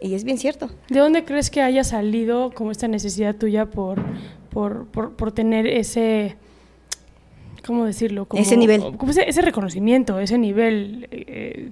Y 0.00 0.14
es 0.14 0.24
bien 0.24 0.36
cierto. 0.36 0.68
¿De 0.88 0.98
dónde 0.98 1.24
crees 1.24 1.48
que 1.48 1.62
haya 1.62 1.84
salido 1.84 2.50
como 2.52 2.72
esta 2.72 2.88
necesidad 2.88 3.36
tuya 3.36 3.66
por, 3.66 4.02
por, 4.50 4.86
por, 4.86 5.30
tener 5.30 5.66
ese, 5.66 6.36
¿cómo 7.64 7.84
decirlo? 7.84 8.26
ese 8.34 8.56
nivel. 8.56 8.82
ese, 9.24 9.42
reconocimiento, 9.42 10.18
ese 10.18 10.38
nivel. 10.38 11.06
Eh, 11.12 11.70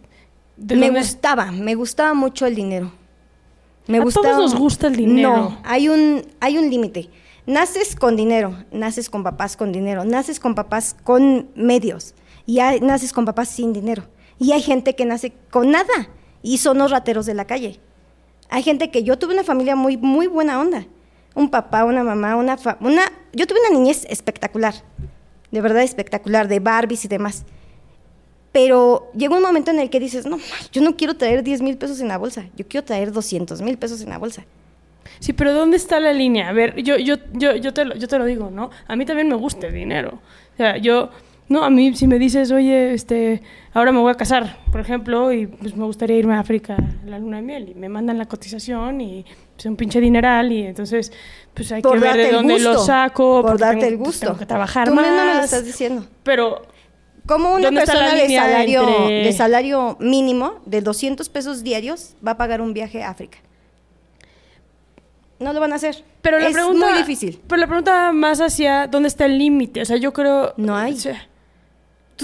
me 0.57 0.91
gustaba, 0.91 1.51
me 1.51 1.75
gustaba 1.75 2.15
mucho 2.15 2.47
el 2.47 2.55
dinero. 2.55 2.93
Me 3.89 3.99
a 3.99 4.05
todos 4.05 4.37
nos 4.37 4.55
gusta 4.55 4.87
el 4.87 4.95
dinero. 4.95 5.37
No, 5.37 5.59
hay 5.65 5.89
un, 5.89 6.23
hay 6.39 6.57
un 6.57 6.71
límite. 6.71 7.11
Naces 7.47 7.97
con 7.97 8.15
dinero, 8.15 8.55
naces 8.71 9.11
con 9.11 9.25
papás 9.25 9.57
con 9.57 9.73
dinero, 9.73 10.05
naces 10.05 10.39
con 10.39 10.55
papás 10.55 10.95
con 11.03 11.49
medios 11.57 12.15
y 12.47 12.59
naces 12.81 13.13
con 13.13 13.25
papás 13.25 13.49
sin 13.49 13.73
dinero. 13.73 14.05
Y 14.39 14.53
hay 14.53 14.63
gente 14.63 14.95
que 14.95 15.05
nace 15.05 15.33
con 15.51 15.71
nada 15.71 16.09
y 16.43 16.59
son 16.59 16.79
los 16.79 16.91
rateros 16.91 17.27
de 17.27 17.35
la 17.35 17.47
calle. 17.47 17.81
Hay 18.49 18.63
gente 18.63 18.91
que 18.91 19.03
yo 19.05 19.19
tuve 19.19 19.35
una 19.35 19.45
familia 19.45 19.77
muy, 19.77 19.97
muy 19.97 20.27
buena 20.27 20.61
onda 20.61 20.87
un 21.35 21.51
papá, 21.51 21.85
una 21.85 22.03
mamá, 22.03 22.37
una, 22.37 22.59
una... 22.81 23.03
Yo 23.33 23.47
tuve 23.47 23.61
una 23.61 23.79
niñez 23.79 24.05
espectacular, 24.09 24.75
de 25.51 25.61
verdad 25.61 25.83
espectacular, 25.83 26.49
de 26.49 26.61
Barbies 26.61 27.05
y 27.05 27.09
demás. 27.09 27.45
Pero 28.53 29.11
llega 29.15 29.37
un 29.37 29.43
momento 29.43 29.71
en 29.71 29.79
el 29.79 29.91
que 29.91 30.01
dices, 30.01 30.27
no, 30.27 30.39
yo 30.73 30.83
no 30.83 30.97
quiero 30.97 31.15
traer 31.15 31.45
10 31.45 31.63
mil 31.63 31.77
pesos 31.77 32.01
en 32.01 32.09
la 32.09 32.19
bolsa, 32.19 32.47
yo 32.57 32.67
quiero 32.67 32.85
traer 32.85 33.13
200 33.13 33.63
mil 33.63 33.79
pesos 33.79 34.01
en 34.01 34.11
la 34.11 34.19
bolsa. 34.19 34.45
Sí, 35.21 35.33
pero 35.33 35.55
¿dónde 35.55 35.77
está 35.77 36.01
la 36.01 36.13
línea? 36.13 36.49
A 36.49 36.53
ver, 36.53 36.77
yo, 36.83 36.97
yo, 36.97 37.17
yo, 37.33 37.55
yo, 37.55 37.73
te, 37.73 37.85
lo, 37.85 37.95
yo 37.95 38.09
te 38.09 38.19
lo 38.19 38.25
digo, 38.25 38.51
¿no? 38.51 38.71
A 38.87 38.97
mí 38.97 39.07
también 39.07 39.29
me 39.29 39.35
gusta 39.35 39.69
el 39.69 39.75
dinero. 39.75 40.21
O 40.55 40.57
sea, 40.57 40.77
yo 40.79 41.11
no, 41.51 41.65
a 41.65 41.69
mí 41.69 41.95
si 41.97 42.07
me 42.07 42.21
dices, 42.21 42.53
oye, 42.53 42.95
este, 42.95 43.43
ahora 43.75 43.91
me 43.91 43.99
voy 43.99 44.13
a 44.13 44.15
casar, 44.15 44.61
por 44.71 44.81
ejemplo, 44.81 45.33
y 45.33 45.49
pues 45.49 45.77
me 45.77 45.85
gustaría 45.85 46.17
irme 46.17 46.35
a 46.35 46.39
África 46.39 46.77
a 46.77 47.07
la 47.07 47.19
luna 47.19 47.39
de 47.39 47.43
miel, 47.43 47.69
y 47.71 47.75
me 47.75 47.89
mandan 47.89 48.19
la 48.19 48.27
cotización 48.27 49.01
y 49.01 49.27
pues 49.57 49.67
un 49.67 49.75
pinche 49.75 50.01
dineral, 50.01 50.53
y 50.53 50.67
entonces 50.67 51.13
pues 51.53 51.73
hay 51.73 51.83
que 51.83 51.99
ver 51.99 52.17
de 52.17 52.31
dónde 52.31 52.61
lo 52.61 52.79
saco. 52.79 53.43
Por 53.43 53.59
darte 53.59 53.89
el 53.89 53.97
pues, 53.97 54.11
gusto. 54.11 54.27
tengo 54.27 54.39
que 54.39 54.47
trabajar 54.47 54.89
Tú 54.89 54.95
más. 54.95 55.05
Tú 55.05 55.11
me 55.11 55.35
lo 55.35 55.41
estás 55.43 55.65
diciendo. 55.65 56.07
Pero... 56.23 56.63
¿Cómo 57.27 57.55
una 57.55 57.71
persona 57.71 58.15
de 58.15 58.35
salario, 58.35 59.07
de 59.07 59.33
salario 59.33 59.97
mínimo 60.01 60.55
de 60.67 60.81
200 60.81 61.29
pesos 61.29 61.63
diarios 61.63 62.15
va 62.27 62.33
a 62.33 62.37
pagar 62.37 62.61
un 62.61 62.73
viaje 62.73 63.03
a 63.05 63.11
África? 63.11 63.39
no 65.41 65.53
lo 65.53 65.61
van 65.61 65.73
a 65.73 65.77
hacer. 65.77 66.05
Pero 66.23 66.39
la 66.39 66.49
es 66.49 66.53
pregunta, 66.53 66.91
muy 66.91 66.99
difícil. 66.99 67.41
Pero 67.47 67.61
la 67.61 67.67
pregunta 67.67 68.13
más 68.13 68.41
hacia 68.41 68.87
dónde 68.87 69.09
está 69.09 69.25
el 69.25 69.39
límite. 69.39 69.83
O 69.83 69.85
sea, 69.85 69.97
yo 69.97 70.13
creo. 70.13 70.55
No 70.57 70.77
hay. 70.77 70.93
o 70.93 70.97
sea, 70.97 71.27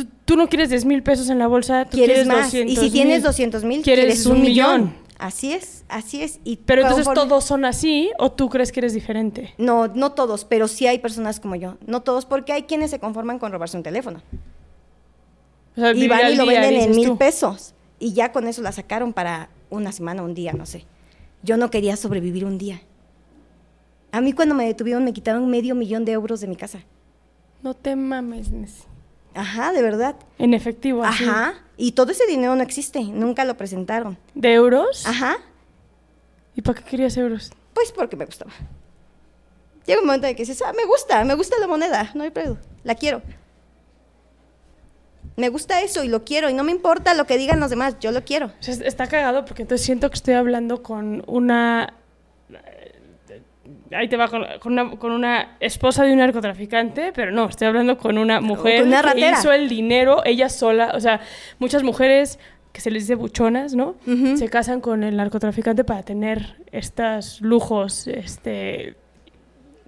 tú, 0.03 0.07
tú 0.25 0.37
no 0.37 0.49
quieres 0.49 0.69
10 0.71 0.85
mil 0.85 1.03
pesos 1.03 1.29
en 1.31 1.39
la 1.39 1.47
bolsa, 1.47 1.85
tú 1.87 1.97
quieres 1.97 2.25
quieres 2.25 2.27
más. 2.27 2.45
200 2.53 2.73
Y 2.73 2.77
si 2.77 2.91
tienes 2.93 3.23
200 3.23 3.65
mil, 3.65 3.83
quieres, 3.83 4.27
un 4.27 4.41
millón. 4.43 4.95
Así 5.19 5.53
es, 5.53 5.85
así 5.89 6.23
es. 6.23 6.41
Y 6.45 6.57
Pero 6.59 6.83
entonces 6.83 7.07
conforme- 7.07 7.15
todos 7.29 7.45
son 7.45 7.65
así 7.65 8.11
o 8.19 8.31
tú 8.33 8.51
crees 8.51 8.71
que 8.71 8.81
eres 8.81 8.93
diferente. 8.93 9.55
No, 9.57 9.89
no 9.89 10.13
todos, 10.13 10.45
pero 10.45 10.69
sí 10.69 10.87
hay 10.87 10.99
personas 10.99 11.41
como 11.41 11.55
yo. 11.57 11.79
No 11.87 12.03
todos, 12.03 12.27
porque 12.27 12.53
hay 12.53 12.65
quienes 12.65 12.91
se 12.91 12.99
conforman 12.99 13.39
con 13.39 13.51
robarse 13.51 13.77
un 13.79 13.83
teléfono. 13.83 14.21
O 15.77 15.81
sea, 15.81 15.93
Y 15.95 16.07
van 16.09 16.33
y 16.33 16.37
lo 16.37 16.45
día, 16.45 16.61
venden 16.61 16.91
en 16.91 16.97
mil 16.97 17.07
tú. 17.09 17.17
pesos. 17.19 17.73
Y 17.99 18.13
ya 18.13 18.31
con 18.33 18.47
eso 18.47 18.61
la 18.61 18.73
sacaron 18.73 19.13
para 19.15 19.49
una 19.71 19.91
semana, 19.91 20.23
un 20.23 20.35
día, 20.35 20.53
no 20.53 20.67
sé. 20.67 20.85
Yo 21.43 21.57
no 21.57 21.71
quería 21.71 21.97
sobrevivir 21.97 22.45
un 22.45 22.59
día. 22.59 22.83
A 24.13 24.21
mí 24.21 24.33
cuando 24.33 24.55
me 24.55 24.67
detuvieron 24.67 25.03
me 25.05 25.13
quitaron 25.15 25.49
medio 25.51 25.75
millón 25.75 26.05
de 26.05 26.13
euros 26.13 26.41
de 26.41 26.47
mi 26.47 26.57
casa. 26.57 26.81
No 27.63 27.73
te 27.75 27.97
mames, 27.97 28.51
Nessie. 28.51 28.85
Ajá, 29.37 29.73
de 29.73 29.83
verdad. 29.83 30.17
En 30.39 30.55
efectivo, 30.55 31.05
así. 31.05 31.25
Ajá. 31.25 31.55
Y 31.77 31.93
todo 31.93 32.11
ese 32.11 32.27
dinero 32.27 32.57
no 32.57 32.63
existe, 32.63 33.03
nunca 33.05 33.45
lo 33.45 33.57
presentaron. 33.57 34.19
¿De 34.35 34.55
euros? 34.55 35.07
Ajá. 35.07 35.37
¿Y 36.55 36.63
para 36.63 36.81
qué 36.81 36.85
querías 36.91 37.17
euros? 37.17 37.53
Pues 37.75 37.93
porque 37.93 38.17
me 38.17 38.25
gustaba. 38.25 38.51
Llega 39.87 40.01
un 40.01 40.07
momento 40.07 40.27
en 40.27 40.35
que 40.35 40.43
dices, 40.43 40.63
ah, 40.63 40.73
me 40.73 40.85
gusta, 40.85 41.23
me 41.25 41.35
gusta 41.35 41.57
la 41.61 41.67
moneda, 41.67 42.11
no 42.15 42.25
hay 42.25 42.31
pedo, 42.31 42.59
la 42.83 42.95
quiero. 42.95 43.23
Me 45.37 45.51
gusta 45.51 45.83
eso 45.83 46.03
y 46.03 46.09
lo 46.09 46.25
quiero 46.25 46.49
y 46.49 46.55
no 46.55 46.65
me 46.65 46.73
importa 46.73 47.13
lo 47.13 47.27
que 47.27 47.37
digan 47.37 47.61
los 47.61 47.69
demás, 47.69 47.97
yo 48.01 48.11
lo 48.11 48.25
quiero. 48.25 48.47
O 48.47 48.63
sea, 48.63 48.75
está 48.75 49.07
cagado 49.07 49.45
porque 49.45 49.63
entonces 49.63 49.85
siento 49.85 50.09
que 50.09 50.15
estoy 50.15 50.35
hablando 50.35 50.83
con 50.83 51.23
una... 51.27 51.95
Ahí 53.93 54.09
te 54.09 54.17
va, 54.17 54.29
con, 54.29 54.45
con 54.61 54.73
una, 54.73 54.91
con 54.97 55.13
una 55.13 55.57
esposa 55.61 56.05
de 56.05 56.13
un 56.13 56.19
narcotraficante, 56.19 57.13
pero 57.15 57.31
no, 57.33 57.47
estoy 57.49 57.69
hablando 57.69 57.97
con 57.99 58.19
una 58.19 58.41
mujer 58.41 58.81
con 58.81 58.89
una 58.89 59.13
que 59.15 59.31
hizo 59.31 59.53
el 59.53 59.69
dinero 59.69 60.23
ella 60.25 60.49
sola. 60.49 60.93
O 60.95 61.01
sea, 61.01 61.21
muchas 61.59 61.83
mujeres 61.83 62.39
que 62.73 62.81
se 62.81 62.91
les 62.91 63.05
dice 63.05 63.15
buchonas, 63.15 63.75
¿no? 63.75 63.95
Ujú. 64.07 64.37
Se 64.37 64.49
casan 64.49 64.81
con 64.81 65.03
el 65.03 65.17
narcotraficante 65.17 65.85
para 65.85 66.03
tener 66.03 66.57
estos 66.73 67.41
lujos, 67.41 68.07
este, 68.07 68.97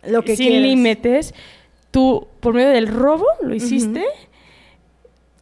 Lo 0.06 0.22
que 0.22 0.36
sin 0.36 0.62
límites. 0.62 1.34
Tú, 1.90 2.28
por 2.40 2.54
medio 2.54 2.68
del 2.68 2.86
robo, 2.86 3.26
lo 3.42 3.54
hiciste 3.54 4.04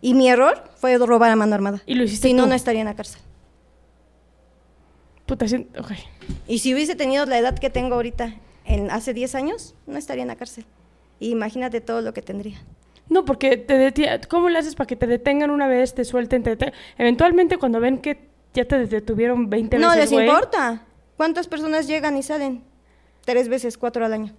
Y 0.01 0.15
mi 0.15 0.29
error 0.29 0.63
fue 0.77 0.97
robar 0.99 1.31
a 1.31 1.37
mano 1.37 1.55
armada. 1.55 1.83
y 1.87 1.95
lo 1.95 2.05
hiciste 2.05 2.29
Si 2.29 2.35
no, 2.35 2.45
tú. 2.45 2.49
no 2.51 2.55
estaría 2.55 2.81
en 2.81 2.87
la 2.87 2.95
cárcel. 2.95 3.21
Puta, 5.27 5.49
sí- 5.49 5.67
ok. 5.79 5.91
Y 6.47 6.59
si 6.61 6.73
hubiese 6.75 6.95
tenido 6.95 7.27
la 7.27 7.39
edad 7.39 7.59
que 7.59 7.71
tengo 7.71 7.95
ahorita, 7.97 8.35
en 8.65 8.91
hace 8.91 9.13
10 9.15 9.35
años, 9.35 9.75
no 9.87 9.97
estaría 9.99 10.23
en 10.23 10.29
la 10.29 10.37
cárcel. 10.37 10.65
Y 11.21 11.31
imagínate 11.31 11.81
todo 11.81 12.01
lo 12.01 12.13
que 12.13 12.23
tendría. 12.23 12.59
No, 13.09 13.25
porque 13.25 13.57
te 13.57 13.75
deti- 13.79 14.27
¿cómo 14.29 14.49
le 14.49 14.59
haces 14.59 14.75
para 14.75 14.87
que 14.89 14.97
te 14.97 15.07
detengan 15.07 15.51
una 15.51 15.69
vez, 15.69 15.95
te 15.95 16.05
suelten, 16.05 16.43
te 16.43 16.57
deten- 16.59 16.73
Eventualmente 16.99 17.57
cuando 17.59 17.79
ven 17.81 17.99
que 17.99 18.29
ya 18.55 18.65
te 18.65 18.87
detuvieron 18.87 19.49
20 19.49 19.79
No 19.79 19.89
veces, 19.89 20.05
les 20.05 20.13
güey, 20.13 20.27
importa. 20.27 20.85
¿Cuántas 21.17 21.47
personas 21.47 21.87
llegan 21.87 22.17
y 22.17 22.23
salen? 22.23 22.63
Tres 23.25 23.49
veces, 23.49 23.79
cuatro 23.79 24.05
al 24.05 24.13
año. 24.13 24.33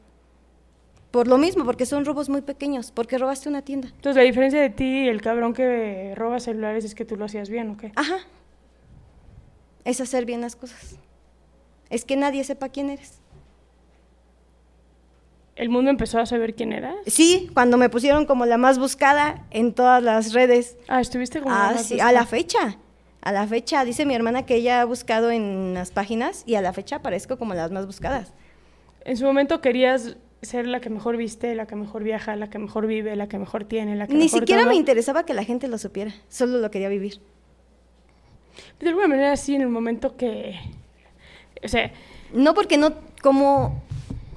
Por 1.11 1.27
lo 1.27 1.37
mismo, 1.37 1.63
porque 1.63 1.85
son 1.85 2.03
robos 2.05 2.27
muy 2.29 2.41
pequeños, 2.41 2.91
porque 2.91 3.17
robaste 3.17 3.47
una 3.47 3.61
tienda. 3.61 3.87
Entonces 3.87 4.17
la 4.17 4.23
diferencia 4.23 4.59
de 4.61 4.69
ti 4.69 5.05
y 5.05 5.07
el 5.07 5.21
cabrón 5.21 5.53
que 5.53 6.13
roba 6.15 6.39
celulares 6.39 6.83
es 6.83 6.93
que 6.95 7.05
tú 7.05 7.15
lo 7.15 7.25
hacías 7.25 7.49
bien, 7.49 7.69
¿o 7.71 7.77
qué? 7.77 7.91
Ajá. 7.95 8.17
Es 9.87 10.01
hacer 10.01 10.25
bien 10.25 10.41
las 10.41 10.57
cosas. 10.57 10.97
Es 11.89 12.03
que 12.03 12.17
nadie 12.17 12.43
sepa 12.43 12.67
quién 12.67 12.89
eres. 12.89 13.19
El 15.55 15.69
mundo 15.69 15.89
empezó 15.89 16.19
a 16.19 16.25
saber 16.25 16.55
quién 16.55 16.73
eras. 16.73 16.95
Sí, 17.07 17.49
cuando 17.53 17.77
me 17.77 17.89
pusieron 17.89 18.25
como 18.25 18.45
la 18.45 18.57
más 18.57 18.77
buscada 18.79 19.45
en 19.49 19.73
todas 19.73 20.03
las 20.03 20.33
redes. 20.33 20.75
Ah, 20.89 20.99
estuviste 20.99 21.39
como... 21.41 21.55
Ah, 21.55 21.71
más 21.73 21.85
sí, 21.85 21.93
buscada. 21.95 22.09
a 22.09 22.11
la 22.11 22.25
fecha. 22.25 22.77
A 23.21 23.31
la 23.31 23.47
fecha, 23.47 23.85
dice 23.85 24.05
mi 24.05 24.13
hermana 24.13 24.45
que 24.45 24.55
ella 24.55 24.81
ha 24.81 24.85
buscado 24.85 25.31
en 25.31 25.73
las 25.73 25.91
páginas 25.91 26.43
y 26.45 26.55
a 26.55 26.61
la 26.61 26.73
fecha 26.73 26.97
aparezco 26.97 27.37
como 27.37 27.53
las 27.53 27.71
más 27.71 27.85
buscadas. 27.85 28.33
En 29.05 29.15
su 29.15 29.23
momento 29.23 29.61
querías 29.61 30.17
ser 30.41 30.67
la 30.67 30.81
que 30.81 30.89
mejor 30.89 31.15
viste, 31.15 31.55
la 31.55 31.65
que 31.65 31.77
mejor 31.77 32.03
viaja, 32.03 32.35
la 32.35 32.49
que 32.49 32.59
mejor 32.59 32.87
vive, 32.87 33.15
la 33.15 33.27
que 33.27 33.39
mejor 33.39 33.63
tiene, 33.63 33.95
la 33.95 34.05
que 34.05 34.13
Ni 34.13 34.25
mejor 34.25 34.41
siquiera 34.41 34.63
todo. 34.63 34.69
me 34.71 34.75
interesaba 34.75 35.25
que 35.25 35.33
la 35.33 35.45
gente 35.45 35.69
lo 35.69 35.77
supiera, 35.77 36.13
solo 36.27 36.59
lo 36.59 36.69
quería 36.71 36.89
vivir. 36.89 37.21
De 38.79 38.89
alguna 38.89 39.07
manera 39.07 39.35
sí, 39.37 39.55
en 39.55 39.61
el 39.61 39.69
momento 39.69 40.15
que... 40.15 40.55
O 41.63 41.67
sea, 41.67 41.91
No 42.33 42.53
porque 42.53 42.77
no, 42.77 42.93
como, 43.21 43.81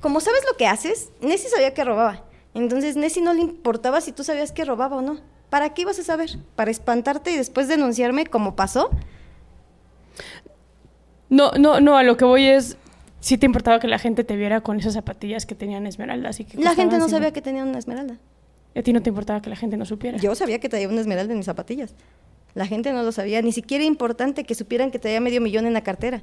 como 0.00 0.20
sabes 0.20 0.42
lo 0.50 0.56
que 0.56 0.66
haces, 0.66 1.10
Nessie 1.20 1.50
sabía 1.50 1.74
que 1.74 1.84
robaba. 1.84 2.24
Entonces 2.54 2.96
Nessie 2.96 3.22
no 3.22 3.34
le 3.34 3.40
importaba 3.40 4.00
si 4.00 4.12
tú 4.12 4.24
sabías 4.24 4.52
que 4.52 4.64
robaba 4.64 4.96
o 4.96 5.02
no. 5.02 5.18
¿Para 5.50 5.74
qué 5.74 5.82
ibas 5.82 5.98
a 5.98 6.04
saber? 6.04 6.38
¿Para 6.56 6.70
espantarte 6.70 7.32
y 7.32 7.36
después 7.36 7.68
denunciarme 7.68 8.26
como 8.26 8.56
pasó? 8.56 8.90
no, 11.28 11.52
no, 11.52 11.80
no, 11.80 11.96
a 11.96 12.02
lo 12.02 12.16
que 12.16 12.24
voy 12.24 12.46
es... 12.46 12.76
Sí 13.20 13.36
te 13.36 13.44
importaba 13.44 13.80
que 13.80 13.86
la 13.86 13.98
gente 13.98 14.24
te 14.24 14.34
viera 14.34 14.62
con 14.62 14.80
esas 14.80 14.94
zapatillas 14.94 15.44
que 15.44 15.54
tenían 15.54 15.86
esmeraldas 15.86 16.40
y 16.40 16.44
que 16.44 16.56
La 16.56 16.74
gente 16.74 16.96
no 16.96 17.08
sabía 17.08 17.32
que 17.32 17.42
tenía 17.42 17.64
una 17.64 17.78
esmeralda. 17.78 18.16
Y 18.74 18.78
a 18.78 18.82
ti 18.82 18.94
no 18.94 19.02
te 19.02 19.10
importaba 19.10 19.42
que 19.42 19.50
la 19.50 19.56
gente 19.56 19.76
no 19.76 19.84
supiera. 19.84 20.16
Yo 20.16 20.34
sabía 20.34 20.58
que 20.58 20.70
traía 20.70 20.88
una 20.88 21.02
esmeralda 21.02 21.32
en 21.32 21.38
mis 21.38 21.46
zapatillas. 21.46 21.94
La 22.54 22.66
gente 22.66 22.92
no 22.92 23.02
lo 23.02 23.12
sabía. 23.12 23.42
Ni 23.42 23.52
siquiera 23.52 23.82
era 23.84 23.88
importante 23.88 24.44
que 24.44 24.54
supieran 24.54 24.90
que 24.90 24.98
traía 24.98 25.20
medio 25.20 25.40
millón 25.40 25.66
en 25.66 25.72
la 25.72 25.82
cartera. 25.82 26.22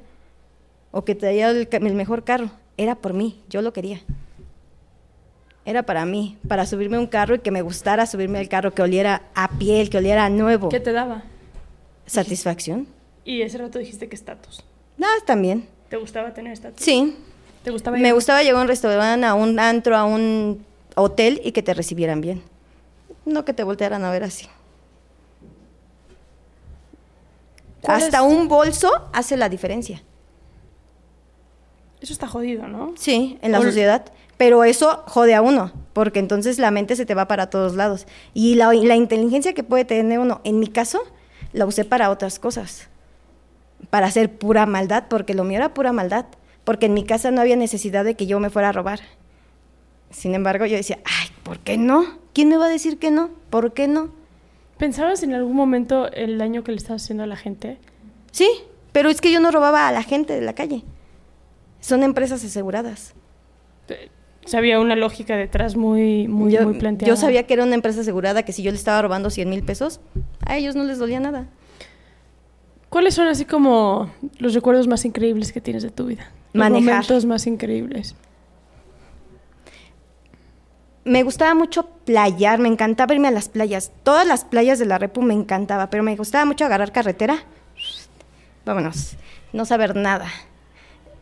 O 0.90 1.04
que 1.04 1.14
traía 1.14 1.50
el, 1.50 1.68
el 1.70 1.94
mejor 1.94 2.24
carro. 2.24 2.50
Era 2.76 2.94
por 2.94 3.12
mí. 3.14 3.40
Yo 3.48 3.62
lo 3.62 3.72
quería. 3.72 4.00
Era 5.64 5.82
para 5.84 6.04
mí. 6.06 6.38
Para 6.48 6.66
subirme 6.66 6.96
a 6.96 7.00
un 7.00 7.06
carro 7.06 7.34
y 7.34 7.38
que 7.40 7.50
me 7.50 7.62
gustara 7.62 8.06
subirme 8.06 8.38
al 8.38 8.48
carro. 8.48 8.72
Que 8.74 8.82
oliera 8.82 9.22
a 9.34 9.48
piel, 9.58 9.90
que 9.90 9.98
oliera 9.98 10.24
a 10.24 10.30
nuevo. 10.30 10.68
¿Qué 10.68 10.80
te 10.80 10.92
daba? 10.92 11.24
Satisfacción. 12.06 12.86
Y 13.24 13.42
ese 13.42 13.58
rato 13.58 13.78
dijiste 13.78 14.08
que 14.08 14.14
estatus. 14.16 14.64
Ah, 15.02 15.16
también. 15.26 15.66
¿Te 15.90 15.96
gustaba 15.96 16.32
tener 16.34 16.52
estatus? 16.52 16.82
Sí. 16.84 17.16
¿Te 17.62 17.70
gustaba 17.70 17.96
Me 17.96 18.00
llegar- 18.02 18.14
gustaba 18.14 18.42
llegar 18.42 18.58
a 18.60 18.62
un 18.62 18.68
restaurante, 18.68 19.26
a 19.26 19.34
un 19.34 19.58
antro, 19.58 19.96
a 19.96 20.04
un 20.04 20.64
hotel 20.94 21.40
y 21.44 21.52
que 21.52 21.62
te 21.62 21.74
recibieran 21.74 22.20
bien. 22.20 22.42
No 23.26 23.44
que 23.44 23.52
te 23.52 23.62
voltearan 23.64 24.04
a 24.04 24.10
ver 24.10 24.24
así. 24.24 24.46
¿Cuál 27.66 27.67
Hasta 27.86 28.18
es- 28.18 28.24
un 28.24 28.48
bolso 28.48 28.90
hace 29.12 29.36
la 29.36 29.48
diferencia. 29.48 30.02
Eso 32.00 32.12
está 32.12 32.28
jodido, 32.28 32.68
¿no? 32.68 32.94
Sí, 32.96 33.38
en 33.42 33.52
la 33.52 33.60
sociedad. 33.60 34.04
Pero 34.36 34.62
eso 34.62 35.02
jode 35.06 35.34
a 35.34 35.42
uno, 35.42 35.72
porque 35.92 36.20
entonces 36.20 36.58
la 36.60 36.70
mente 36.70 36.94
se 36.94 37.04
te 37.06 37.14
va 37.14 37.26
para 37.26 37.50
todos 37.50 37.74
lados. 37.74 38.06
Y 38.34 38.54
la, 38.54 38.72
y 38.74 38.86
la 38.86 38.94
inteligencia 38.94 39.52
que 39.52 39.64
puede 39.64 39.84
tener 39.84 40.20
uno, 40.20 40.40
en 40.44 40.60
mi 40.60 40.68
caso, 40.68 41.00
la 41.52 41.66
usé 41.66 41.84
para 41.84 42.10
otras 42.10 42.38
cosas. 42.38 42.88
Para 43.90 44.06
hacer 44.06 44.38
pura 44.38 44.64
maldad, 44.66 45.04
porque 45.08 45.34
lo 45.34 45.42
mío 45.42 45.56
era 45.58 45.74
pura 45.74 45.92
maldad. 45.92 46.26
Porque 46.62 46.86
en 46.86 46.94
mi 46.94 47.02
casa 47.04 47.30
no 47.32 47.40
había 47.40 47.56
necesidad 47.56 48.04
de 48.04 48.14
que 48.14 48.26
yo 48.26 48.38
me 48.38 48.50
fuera 48.50 48.68
a 48.68 48.72
robar. 48.72 49.00
Sin 50.10 50.34
embargo, 50.34 50.66
yo 50.66 50.76
decía, 50.76 50.98
ay, 51.04 51.28
¿por 51.42 51.58
qué 51.58 51.76
no? 51.78 52.04
¿Quién 52.32 52.48
me 52.48 52.56
va 52.58 52.66
a 52.66 52.70
decir 52.70 52.98
que 52.98 53.10
no? 53.10 53.30
¿Por 53.50 53.72
qué 53.72 53.88
no? 53.88 54.10
¿Pensabas 54.78 55.22
en 55.22 55.34
algún 55.34 55.56
momento 55.56 56.10
el 56.12 56.38
daño 56.38 56.62
que 56.62 56.72
le 56.72 56.78
estabas 56.78 57.02
haciendo 57.02 57.24
a 57.24 57.26
la 57.26 57.36
gente? 57.36 57.78
Sí, 58.30 58.48
pero 58.92 59.10
es 59.10 59.20
que 59.20 59.32
yo 59.32 59.40
no 59.40 59.50
robaba 59.50 59.88
a 59.88 59.92
la 59.92 60.02
gente 60.02 60.34
de 60.34 60.40
la 60.40 60.54
calle. 60.54 60.84
Son 61.80 62.02
empresas 62.02 62.44
aseguradas. 62.44 63.14
O 64.44 64.48
sea, 64.48 64.58
había 64.60 64.80
una 64.80 64.96
lógica 64.96 65.36
detrás 65.36 65.76
muy, 65.76 66.26
muy, 66.26 66.52
yo, 66.52 66.62
muy 66.62 66.78
planteada. 66.78 67.08
yo 67.08 67.16
sabía 67.16 67.46
que 67.46 67.54
era 67.54 67.64
una 67.64 67.74
empresa 67.74 68.00
asegurada, 68.00 68.44
que 68.44 68.52
si 68.52 68.62
yo 68.62 68.70
le 68.70 68.76
estaba 68.76 69.02
robando 69.02 69.30
100 69.30 69.50
mil 69.50 69.62
pesos, 69.62 70.00
a 70.46 70.56
ellos 70.56 70.74
no 70.74 70.84
les 70.84 70.98
dolía 70.98 71.20
nada. 71.20 71.48
¿Cuáles 72.88 73.14
son 73.14 73.28
así 73.28 73.44
como 73.44 74.10
los 74.38 74.54
recuerdos 74.54 74.88
más 74.88 75.04
increíbles 75.04 75.52
que 75.52 75.60
tienes 75.60 75.82
de 75.82 75.90
tu 75.90 76.06
vida? 76.06 76.30
Los 76.54 76.60
Manejar. 76.60 76.94
momentos 76.94 77.26
más 77.26 77.46
increíbles. 77.46 78.14
Me 81.04 81.22
gustaba 81.22 81.54
mucho 81.54 81.86
playar, 82.04 82.58
me 82.58 82.68
encantaba 82.68 83.14
irme 83.14 83.28
a 83.28 83.30
las 83.32 83.48
playas. 83.48 83.92
Todas 84.02 84.26
las 84.26 84.44
playas 84.44 84.78
de 84.78 84.86
la 84.86 84.98
Repu 84.98 85.22
me 85.22 85.34
encantaba, 85.34 85.88
pero 85.90 86.02
me 86.02 86.16
gustaba 86.16 86.44
mucho 86.44 86.64
agarrar 86.64 86.92
carretera. 86.92 87.38
Vámonos, 88.64 89.16
no 89.52 89.64
saber 89.64 89.96
nada. 89.96 90.26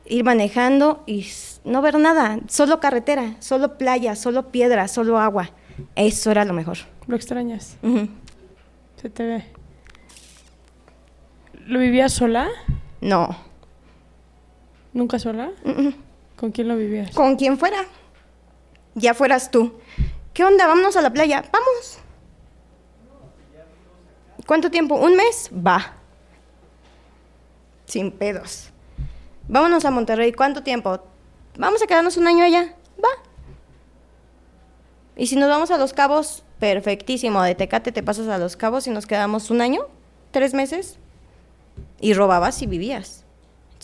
Ir 0.06 0.25
manejando 0.25 1.02
y 1.06 1.26
no 1.64 1.83
ver 1.83 1.99
nada, 1.99 2.38
solo 2.49 2.80
carretera, 2.80 3.37
solo 3.40 3.78
playa, 3.78 4.16
solo 4.16 4.50
piedra, 4.50 4.88
solo 4.88 5.18
agua. 5.18 5.50
Eso 5.95 6.30
era 6.30 6.45
lo 6.45 6.52
mejor. 6.52 6.78
¿Lo 7.06 7.14
extrañas? 7.16 7.76
Se 9.00 9.11
te 9.11 9.25
ve. 9.25 9.45
¿Lo 11.66 11.78
vivías 11.78 12.12
sola? 12.12 12.49
No, 13.00 13.37
¿Nunca 14.92 15.18
sola? 15.18 15.50
¿Con 16.37 16.52
quién 16.52 16.68
lo 16.68 16.76
vivías? 16.76 17.11
con 17.14 17.37
quien 17.37 17.59
fuera. 17.59 17.78
Ya 18.96 19.14
fueras 19.14 19.50
tú. 19.50 19.78
¿Qué 20.32 20.42
onda? 20.42 20.66
Vámonos 20.66 20.96
a 20.96 21.02
la 21.02 21.12
playa. 21.12 21.44
Vamos. 21.52 21.98
¿Cuánto 24.46 24.70
tiempo? 24.70 24.96
¿Un 24.96 25.16
mes? 25.16 25.50
Va. 25.52 25.92
Sin 27.84 28.10
pedos. 28.10 28.70
Vámonos 29.48 29.84
a 29.84 29.90
Monterrey. 29.90 30.32
¿Cuánto 30.32 30.62
tiempo? 30.62 31.00
vamos 31.58 31.82
a 31.82 31.86
quedarnos 31.86 32.16
un 32.16 32.26
año 32.26 32.44
allá, 32.44 32.74
va. 33.02 33.08
Y 35.16 35.26
si 35.26 35.36
nos 35.36 35.48
vamos 35.48 35.70
a 35.70 35.78
Los 35.78 35.92
Cabos, 35.92 36.44
perfectísimo, 36.58 37.42
de 37.42 37.54
Tecate 37.54 37.92
te 37.92 38.02
pasas 38.02 38.28
a 38.28 38.38
Los 38.38 38.56
Cabos 38.56 38.86
y 38.86 38.90
nos 38.90 39.06
quedamos 39.06 39.50
un 39.50 39.60
año, 39.60 39.86
tres 40.30 40.52
meses, 40.52 40.98
y 42.00 42.12
robabas 42.14 42.60
y 42.62 42.66
vivías. 42.66 43.24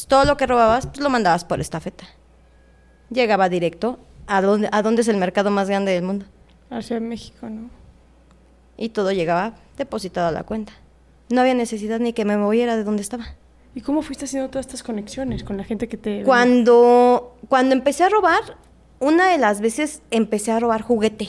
todo 0.08 0.24
lo 0.24 0.36
que 0.36 0.46
robabas, 0.46 0.86
pues 0.86 1.00
lo 1.00 1.10
mandabas 1.10 1.44
por 1.44 1.60
estafeta. 1.60 2.04
Llegaba 3.10 3.48
directo 3.48 3.98
a 4.36 4.40
dónde, 4.40 4.68
a 4.72 4.82
dónde 4.82 5.02
es 5.02 5.08
el 5.08 5.18
mercado 5.18 5.50
más 5.50 5.68
grande 5.68 5.92
del 5.92 6.02
mundo. 6.02 6.24
Hacia 6.70 6.98
México, 7.00 7.50
¿no? 7.50 7.68
Y 8.78 8.88
todo 8.88 9.12
llegaba 9.12 9.54
depositado 9.76 10.28
a 10.28 10.32
la 10.32 10.42
cuenta. 10.42 10.72
No 11.28 11.42
había 11.42 11.54
necesidad 11.54 12.00
ni 12.00 12.14
que 12.14 12.24
me 12.24 12.38
moviera 12.38 12.76
de 12.76 12.84
donde 12.84 13.02
estaba. 13.02 13.26
¿Y 13.74 13.82
cómo 13.82 14.02
fuiste 14.02 14.24
haciendo 14.24 14.48
todas 14.48 14.66
estas 14.66 14.82
conexiones 14.82 15.44
con 15.44 15.56
la 15.56 15.64
gente 15.64 15.86
que 15.86 15.96
te... 15.96 16.22
Cuando, 16.22 17.36
cuando 17.48 17.74
empecé 17.74 18.04
a 18.04 18.08
robar, 18.08 18.56
una 19.00 19.30
de 19.30 19.38
las 19.38 19.60
veces 19.60 20.02
empecé 20.10 20.50
a 20.52 20.60
robar 20.60 20.80
juguete 20.80 21.28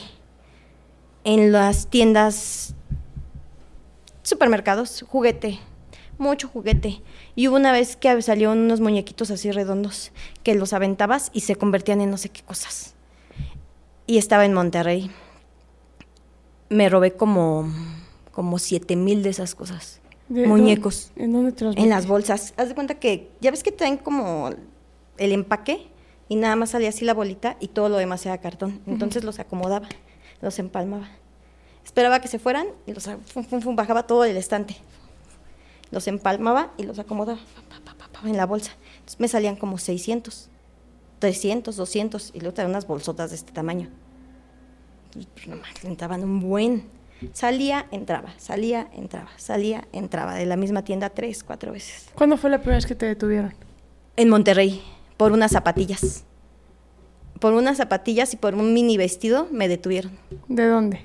en 1.24 1.52
las 1.52 1.88
tiendas, 1.88 2.74
supermercados, 4.22 5.04
juguete, 5.08 5.58
mucho 6.18 6.48
juguete. 6.48 7.02
Y 7.34 7.48
hubo 7.48 7.56
una 7.56 7.72
vez 7.72 7.96
que 7.96 8.20
salieron 8.22 8.58
unos 8.58 8.80
muñequitos 8.80 9.30
así 9.30 9.50
redondos 9.50 10.12
que 10.42 10.54
los 10.54 10.72
aventabas 10.72 11.30
y 11.32 11.40
se 11.40 11.56
convertían 11.56 12.00
en 12.00 12.10
no 12.10 12.16
sé 12.16 12.28
qué 12.28 12.42
cosas. 12.42 12.93
Y 14.06 14.18
estaba 14.18 14.44
en 14.44 14.52
Monterrey. 14.52 15.10
Me 16.68 16.88
robé 16.88 17.12
como, 17.12 17.72
como 18.32 18.58
siete 18.58 18.96
mil 18.96 19.22
de 19.22 19.30
esas 19.30 19.54
cosas. 19.54 20.00
Muñecos. 20.28 21.12
¿En 21.16 21.32
dónde 21.32 21.52
te 21.52 21.64
los 21.64 21.76
En 21.76 21.90
las 21.90 22.06
bolsas. 22.06 22.54
Haz 22.56 22.68
de 22.68 22.74
cuenta 22.74 22.94
que, 22.96 23.30
ya 23.40 23.50
ves 23.50 23.62
que 23.62 23.72
traen 23.72 23.96
como 23.96 24.50
el 25.18 25.32
empaque 25.32 25.86
y 26.28 26.36
nada 26.36 26.56
más 26.56 26.70
salía 26.70 26.88
así 26.88 27.04
la 27.04 27.14
bolita 27.14 27.56
y 27.60 27.68
todo 27.68 27.88
lo 27.88 27.96
demás 27.96 28.24
era 28.26 28.38
cartón. 28.38 28.80
Entonces 28.86 29.24
los 29.24 29.38
acomodaba, 29.38 29.88
los 30.40 30.58
empalmaba. 30.58 31.08
Esperaba 31.84 32.20
que 32.20 32.28
se 32.28 32.38
fueran 32.38 32.66
y 32.86 32.92
los 32.92 33.08
bajaba 33.76 34.06
todo 34.06 34.24
el 34.24 34.36
estante 34.36 34.76
los 35.94 36.08
empalmaba 36.08 36.72
y 36.76 36.82
los 36.82 36.98
acomodaba 36.98 37.38
en 38.24 38.36
la 38.36 38.46
bolsa. 38.46 38.72
Entonces 38.94 39.20
me 39.20 39.28
salían 39.28 39.56
como 39.56 39.78
600, 39.78 40.50
300, 41.24 41.74
200 41.74 42.32
y 42.34 42.40
luego 42.40 42.52
tenía 42.52 42.68
unas 42.68 42.86
bolsotas 42.86 43.30
de 43.30 43.36
este 43.36 43.50
tamaño. 43.50 43.88
Pues 45.32 45.48
nomás 45.48 45.70
entraban 45.82 46.22
un 46.22 46.38
buen. 46.38 46.84
Salía, 47.32 47.86
entraba, 47.92 48.34
salía, 48.36 48.88
entraba, 48.92 49.30
salía, 49.38 49.88
entraba 49.92 50.34
de 50.34 50.44
la 50.44 50.56
misma 50.56 50.84
tienda 50.84 51.08
tres, 51.08 51.42
cuatro 51.42 51.72
veces. 51.72 52.10
¿Cuándo 52.14 52.36
fue 52.36 52.50
la 52.50 52.58
primera 52.58 52.76
vez 52.76 52.84
que 52.84 52.94
te 52.94 53.06
detuvieron? 53.06 53.54
En 54.18 54.28
Monterrey, 54.28 54.82
por 55.16 55.32
unas 55.32 55.52
zapatillas. 55.52 56.24
Por 57.40 57.54
unas 57.54 57.78
zapatillas 57.78 58.34
y 58.34 58.36
por 58.36 58.54
un 58.54 58.74
mini 58.74 58.98
vestido 58.98 59.48
me 59.50 59.66
detuvieron. 59.66 60.12
¿De 60.48 60.68
dónde? 60.68 61.00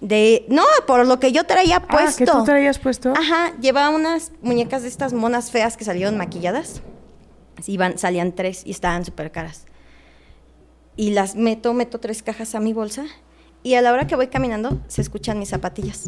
de 0.00 0.44
no 0.48 0.64
por 0.86 1.06
lo 1.06 1.20
que 1.20 1.30
yo 1.30 1.44
traía 1.44 1.78
puesto. 1.80 2.24
Ah, 2.24 2.26
que 2.26 2.26
tú 2.26 2.44
traías 2.44 2.80
puesto. 2.80 3.12
Ajá, 3.16 3.52
llevaba 3.60 3.90
unas 3.90 4.32
muñecas 4.42 4.82
de 4.82 4.88
estas 4.88 5.12
monas 5.12 5.52
feas 5.52 5.76
que 5.76 5.84
salieron 5.84 6.18
maquilladas. 6.18 6.82
Iban, 7.66 7.98
salían 7.98 8.32
tres 8.32 8.62
y 8.64 8.70
estaban 8.70 9.04
súper 9.04 9.30
caras. 9.30 9.66
Y 10.96 11.10
las 11.10 11.34
meto, 11.34 11.74
meto 11.74 12.00
tres 12.00 12.22
cajas 12.22 12.54
a 12.54 12.60
mi 12.60 12.72
bolsa. 12.72 13.06
Y 13.62 13.74
a 13.74 13.82
la 13.82 13.92
hora 13.92 14.06
que 14.06 14.16
voy 14.16 14.28
caminando, 14.28 14.80
se 14.88 15.00
escuchan 15.00 15.38
mis 15.38 15.48
zapatillas. 15.48 16.04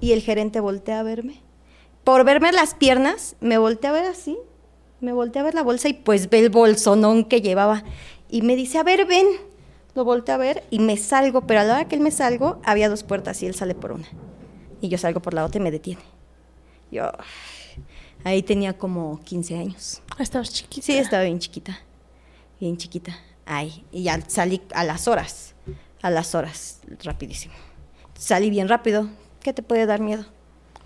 y 0.00 0.12
el 0.12 0.22
gerente 0.22 0.60
voltea 0.60 1.00
a 1.00 1.02
verme. 1.02 1.40
Por 2.04 2.24
verme 2.24 2.52
las 2.52 2.74
piernas, 2.74 3.36
me 3.40 3.58
voltea 3.58 3.90
a 3.90 3.94
ver 3.94 4.04
así. 4.04 4.38
Me 5.00 5.12
voltea 5.12 5.42
a 5.42 5.44
ver 5.44 5.54
la 5.54 5.62
bolsa 5.62 5.88
y 5.88 5.94
pues 5.94 6.30
ve 6.30 6.40
el 6.40 6.50
bolsonón 6.50 7.24
que 7.24 7.40
llevaba. 7.40 7.84
Y 8.28 8.42
me 8.42 8.54
dice, 8.54 8.78
a 8.78 8.82
ver, 8.82 9.06
ven 9.06 9.26
lo 9.94 10.04
volteé 10.04 10.34
a 10.34 10.38
ver 10.38 10.64
y 10.70 10.78
me 10.78 10.96
salgo, 10.96 11.42
pero 11.42 11.60
a 11.60 11.64
la 11.64 11.74
hora 11.74 11.88
que 11.88 11.96
él 11.96 12.00
me 12.00 12.10
salgo, 12.10 12.60
había 12.64 12.88
dos 12.88 13.02
puertas 13.02 13.42
y 13.42 13.46
él 13.46 13.54
sale 13.54 13.74
por 13.74 13.92
una. 13.92 14.06
Y 14.80 14.88
yo 14.88 14.98
salgo 14.98 15.20
por 15.20 15.34
la 15.34 15.44
otra 15.44 15.60
y 15.60 15.64
me 15.64 15.70
detiene. 15.70 16.02
Yo, 16.90 17.10
ahí 18.24 18.42
tenía 18.42 18.76
como 18.76 19.20
15 19.24 19.58
años. 19.58 20.02
¿Estabas 20.18 20.52
chiquita? 20.52 20.86
Sí, 20.86 20.96
estaba 20.96 21.24
bien 21.24 21.38
chiquita. 21.38 21.78
Bien 22.60 22.76
chiquita. 22.76 23.16
Ahí. 23.46 23.84
Y 23.90 24.04
ya 24.04 24.20
salí 24.26 24.60
a 24.74 24.84
las 24.84 25.08
horas. 25.08 25.54
A 26.02 26.10
las 26.10 26.34
horas, 26.34 26.80
rapidísimo. 27.02 27.54
Salí 28.14 28.50
bien 28.50 28.68
rápido. 28.68 29.08
¿Qué 29.40 29.52
te 29.52 29.62
puede 29.62 29.86
dar 29.86 30.00
miedo? 30.00 30.24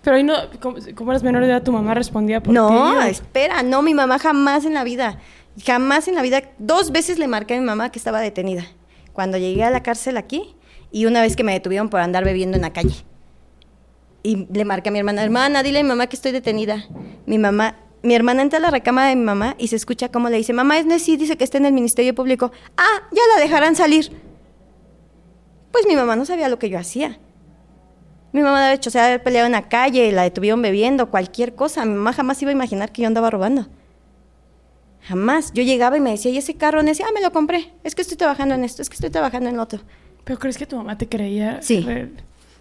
Pero 0.01 0.17
ahí 0.17 0.23
no, 0.23 0.35
como, 0.59 1.11
eras 1.11 1.23
menor 1.23 1.41
de 1.41 1.49
edad, 1.49 1.63
tu 1.63 1.71
mamá 1.71 1.95
respondía 1.95 2.41
por 2.41 2.53
no, 2.53 2.67
ti. 2.67 2.73
No, 2.73 3.01
espera, 3.01 3.63
no, 3.63 3.81
mi 3.81 3.95
mamá 3.95 4.19
jamás 4.19 4.63
en 4.63 4.75
la 4.75 4.83
vida, 4.83 5.19
jamás 5.65 6.07
en 6.07 6.13
la 6.13 6.21
vida, 6.21 6.43
dos 6.59 6.91
veces 6.91 7.17
le 7.17 7.27
marqué 7.27 7.55
a 7.55 7.59
mi 7.59 7.65
mamá 7.65 7.91
que 7.91 7.97
estaba 7.97 8.19
detenida 8.19 8.67
cuando 9.13 9.37
llegué 9.37 9.63
a 9.63 9.71
la 9.71 9.81
cárcel 9.81 10.17
aquí 10.17 10.55
y 10.91 11.07
una 11.07 11.21
vez 11.21 11.35
que 11.35 11.43
me 11.43 11.53
detuvieron 11.53 11.89
por 11.89 12.01
andar 12.01 12.23
bebiendo 12.23 12.55
en 12.55 12.61
la 12.61 12.73
calle. 12.73 12.93
Y 14.25 14.47
le 14.51 14.65
marqué 14.65 14.89
a 14.89 14.91
mi 14.91 14.97
hermana, 14.97 15.23
hermana, 15.23 15.61
dile 15.61 15.81
a 15.81 15.83
mi 15.83 15.89
mamá 15.89 16.07
que 16.07 16.15
estoy 16.15 16.31
detenida. 16.31 16.87
Mi 17.27 17.37
mamá, 17.37 17.75
mi 18.01 18.15
hermana 18.15 18.41
entra 18.41 18.57
a 18.57 18.59
la 18.59 18.71
recámara 18.71 19.09
de 19.09 19.15
mi 19.15 19.21
mamá 19.21 19.55
y 19.59 19.67
se 19.67 19.75
escucha 19.75 20.09
cómo 20.09 20.31
le 20.31 20.37
dice, 20.37 20.51
mamá, 20.51 20.79
es 20.79 20.87
Nessie, 20.87 21.15
dice 21.15 21.37
que 21.37 21.43
está 21.43 21.59
en 21.59 21.67
el 21.67 21.73
Ministerio 21.73 22.15
Público. 22.15 22.51
Ah, 22.75 23.03
ya 23.11 23.21
la 23.35 23.39
dejarán 23.39 23.75
salir. 23.75 24.11
Pues 25.71 25.85
mi 25.85 25.95
mamá 25.95 26.15
no 26.15 26.25
sabía 26.25 26.49
lo 26.49 26.57
que 26.57 26.71
yo 26.71 26.79
hacía. 26.79 27.19
Mi 28.33 28.41
mamá, 28.41 28.67
de 28.69 28.73
hecho, 28.73 28.89
se 28.89 28.99
había 28.99 29.23
peleado 29.23 29.45
en 29.45 29.51
la 29.51 29.69
calle, 29.69 30.11
la 30.11 30.23
detuvieron 30.23 30.59
bebiendo, 30.59 31.11
cualquier 31.11 31.53
cosa. 31.53 31.85
Mi 31.85 31.93
mamá 31.93 32.11
jamás 32.11 32.41
iba 32.41 32.49
a 32.49 32.53
imaginar 32.53 32.91
que 32.91 33.03
yo 33.03 33.07
andaba 33.07 33.29
robando. 33.29 33.67
Jamás. 35.01 35.51
Yo 35.53 35.61
llegaba 35.61 35.97
y 35.97 36.01
me 36.01 36.09
decía, 36.09 36.31
¿y 36.31 36.39
ese 36.39 36.55
carro? 36.55 36.81
Decía, 36.81 37.05
ah, 37.07 37.11
me 37.13 37.21
lo 37.21 37.31
compré. 37.31 37.73
Es 37.83 37.93
que 37.93 38.01
estoy 38.01 38.17
trabajando 38.17 38.55
en 38.55 38.63
esto, 38.63 38.81
es 38.81 38.89
que 38.89 38.95
estoy 38.95 39.11
trabajando 39.11 39.49
en 39.49 39.57
lo 39.57 39.61
otro. 39.61 39.81
¿Pero 40.23 40.39
crees 40.39 40.57
que 40.57 40.65
tu 40.65 40.77
mamá 40.77 40.97
te 40.97 41.07
creía? 41.07 41.61
Sí. 41.61 41.85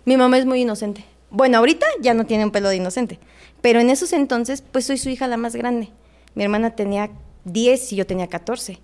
Mi 0.05 0.19
mamá 0.19 0.37
es 0.37 0.45
muy 0.45 0.61
inocente. 0.61 1.07
Bueno, 1.35 1.59
ahorita 1.59 1.87
ya 2.01 2.15
no 2.15 2.25
tiene 2.25 2.45
un 2.45 2.51
pelo 2.51 2.69
de 2.69 2.77
inocente. 2.77 3.19
Pero 3.61 3.81
en 3.81 3.91
esos 3.91 4.13
entonces, 4.13 4.63
pues 4.63 4.87
soy 4.87 4.99
su 4.99 5.09
hija 5.09 5.27
la 5.27 5.37
más 5.37 5.57
grande. 5.57 5.91
Mi 6.35 6.45
hermana 6.45 6.71
tenía 6.71 7.11
10 7.45 7.93
y 7.93 7.97
yo 7.97 8.07
tenía 8.07 8.29
14. 8.29 8.81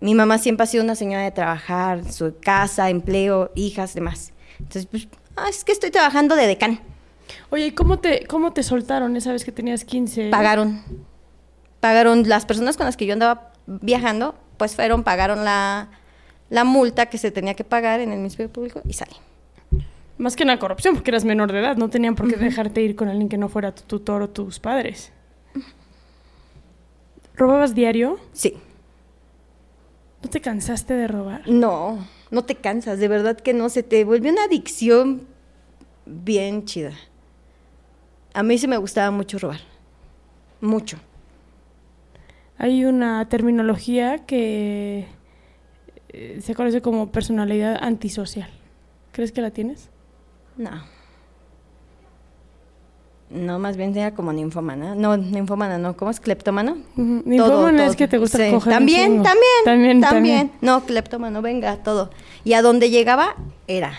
Mi 0.00 0.14
mamá 0.14 0.38
siempre 0.38 0.64
ha 0.64 0.66
sido 0.66 0.84
una 0.84 0.94
señora 0.94 1.24
de 1.24 1.30
trabajar, 1.30 2.10
su 2.12 2.36
casa, 2.40 2.90
empleo, 2.90 3.50
hijas, 3.54 3.94
demás. 3.94 4.32
Entonces, 4.58 4.86
pues, 4.86 5.08
ah, 5.36 5.48
es 5.48 5.64
que 5.64 5.72
estoy 5.72 5.90
trabajando 5.90 6.36
de 6.36 6.46
decán. 6.46 6.80
Oye, 7.50 7.66
¿y 7.66 7.70
cómo 7.72 7.98
te, 7.98 8.26
cómo 8.26 8.52
te 8.52 8.62
soltaron 8.62 9.16
esa 9.16 9.32
vez 9.32 9.44
que 9.44 9.52
tenías 9.52 9.84
15? 9.84 10.30
Pagaron 10.30 10.82
pagaron, 11.80 12.28
las 12.28 12.44
personas 12.46 12.76
con 12.76 12.86
las 12.86 12.96
que 12.96 13.06
yo 13.06 13.12
andaba 13.12 13.52
viajando, 13.66 14.34
pues 14.56 14.74
fueron, 14.74 15.04
pagaron 15.04 15.44
la, 15.44 15.88
multa 16.64 17.06
que 17.06 17.18
se 17.18 17.30
tenía 17.30 17.54
que 17.54 17.64
pagar 17.64 18.00
en 18.00 18.12
el 18.12 18.18
Ministerio 18.18 18.52
Público 18.52 18.80
y 18.84 18.92
salí. 18.94 19.16
Más 20.18 20.34
que 20.34 20.42
una 20.42 20.58
corrupción, 20.58 20.94
porque 20.94 21.12
eras 21.12 21.24
menor 21.24 21.52
de 21.52 21.60
edad, 21.60 21.76
no 21.76 21.88
tenían 21.88 22.16
por 22.16 22.28
qué 22.28 22.36
dejarte 22.36 22.82
ir 22.82 22.96
con 22.96 23.08
alguien 23.08 23.28
que 23.28 23.38
no 23.38 23.48
fuera 23.48 23.72
tu 23.72 23.82
tutor 23.82 24.22
o 24.22 24.28
tus 24.28 24.58
padres. 24.58 25.12
¿Robabas 27.36 27.74
diario? 27.74 28.18
Sí. 28.32 28.54
¿No 30.22 30.28
te 30.28 30.40
cansaste 30.40 30.94
de 30.94 31.06
robar? 31.06 31.48
No, 31.48 32.04
no 32.32 32.44
te 32.44 32.56
cansas, 32.56 32.98
de 32.98 33.06
verdad 33.06 33.38
que 33.38 33.54
no, 33.54 33.68
se 33.68 33.84
te 33.84 34.02
vuelve 34.02 34.30
una 34.30 34.44
adicción 34.44 35.22
bien 36.04 36.64
chida. 36.64 36.92
A 38.34 38.42
mí 38.42 38.58
sí 38.58 38.66
me 38.66 38.76
gustaba 38.76 39.12
mucho 39.12 39.38
robar, 39.38 39.60
mucho. 40.60 40.98
Hay 42.56 42.84
una 42.84 43.28
terminología 43.28 44.26
que 44.26 45.06
eh, 46.08 46.40
se 46.42 46.54
conoce 46.56 46.82
como 46.82 47.12
personalidad 47.12 47.78
antisocial. 47.80 48.50
¿Crees 49.12 49.30
que 49.30 49.40
la 49.40 49.52
tienes? 49.52 49.90
No. 50.58 50.70
No, 53.30 53.58
más 53.58 53.76
bien 53.76 53.92
sería 53.92 54.14
como 54.14 54.32
ninfómana. 54.32 54.94
No, 54.94 55.16
ninfómana, 55.16 55.78
no. 55.78 55.96
¿Cómo 55.96 56.10
es 56.10 56.20
cleptómano? 56.20 56.78
Ninfómana 56.96 57.86
es 57.86 57.96
que 57.96 58.08
te 58.08 58.18
gusta 58.18 58.50
coger. 58.50 58.72
También, 58.72 59.22
también, 59.22 59.64
también, 59.64 60.00
también. 60.00 60.52
No, 60.60 60.84
cleptómano, 60.84 61.40
venga, 61.40 61.76
todo. 61.76 62.10
Y 62.44 62.54
a 62.54 62.62
donde 62.62 62.90
llegaba, 62.90 63.36
era 63.66 63.92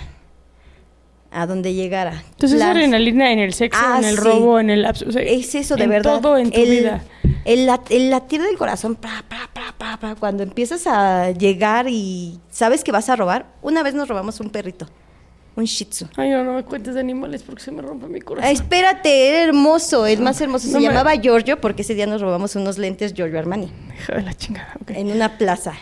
a 1.31 1.45
donde 1.45 1.73
llegara. 1.73 2.23
Entonces 2.31 2.59
la 2.59 2.71
adrenalina 2.71 3.31
en 3.31 3.39
el 3.39 3.53
sexo, 3.53 3.79
en 3.97 4.03
el 4.03 4.17
ah, 4.17 4.21
robo, 4.21 4.59
en 4.59 4.69
el... 4.69 4.85
es 4.85 5.55
eso, 5.55 5.75
de 5.75 5.87
verdad. 5.87 6.19
todo 6.19 6.37
en 6.37 6.51
tu 6.51 6.61
vida. 6.61 7.03
El, 7.45 7.65
latir 7.65 8.41
del 8.41 8.57
corazón, 8.57 8.97
cuando 10.19 10.43
empiezas 10.43 10.87
a 10.87 11.31
llegar 11.31 11.87
y 11.87 12.39
sabes 12.49 12.83
que 12.83 12.91
vas 12.91 13.09
a 13.09 13.15
robar. 13.15 13.45
Una 13.61 13.83
vez 13.83 13.93
nos 13.93 14.07
robamos 14.07 14.39
un 14.39 14.49
perrito, 14.49 14.87
un 15.59 15.65
shih 15.65 15.85
tzu. 15.85 16.07
Ay, 16.15 16.29
no, 16.31 16.43
no 16.43 16.53
me 16.53 16.63
cuentes 16.63 16.93
de 16.95 16.99
animales 16.99 17.43
porque 17.43 17.61
se 17.61 17.71
me 17.71 17.81
rompe 17.81 18.07
mi 18.07 18.21
corazón. 18.21 18.51
espérate, 18.51 19.27
era 19.27 19.43
hermoso, 19.43 20.05
el 20.05 20.21
más 20.21 20.41
hermoso. 20.41 20.67
Se 20.67 20.81
llamaba 20.81 21.15
Giorgio 21.15 21.61
porque 21.61 21.83
ese 21.83 21.95
día 21.95 22.07
nos 22.07 22.21
robamos 22.21 22.55
unos 22.55 22.77
lentes 22.77 23.13
Giorgio 23.13 23.37
Armani. 23.39 23.71
Hijo 23.97 24.13
de 24.13 24.21
la 24.23 24.33
chingada, 24.33 24.75
En 24.87 25.11
una 25.11 25.37
plaza. 25.37 25.73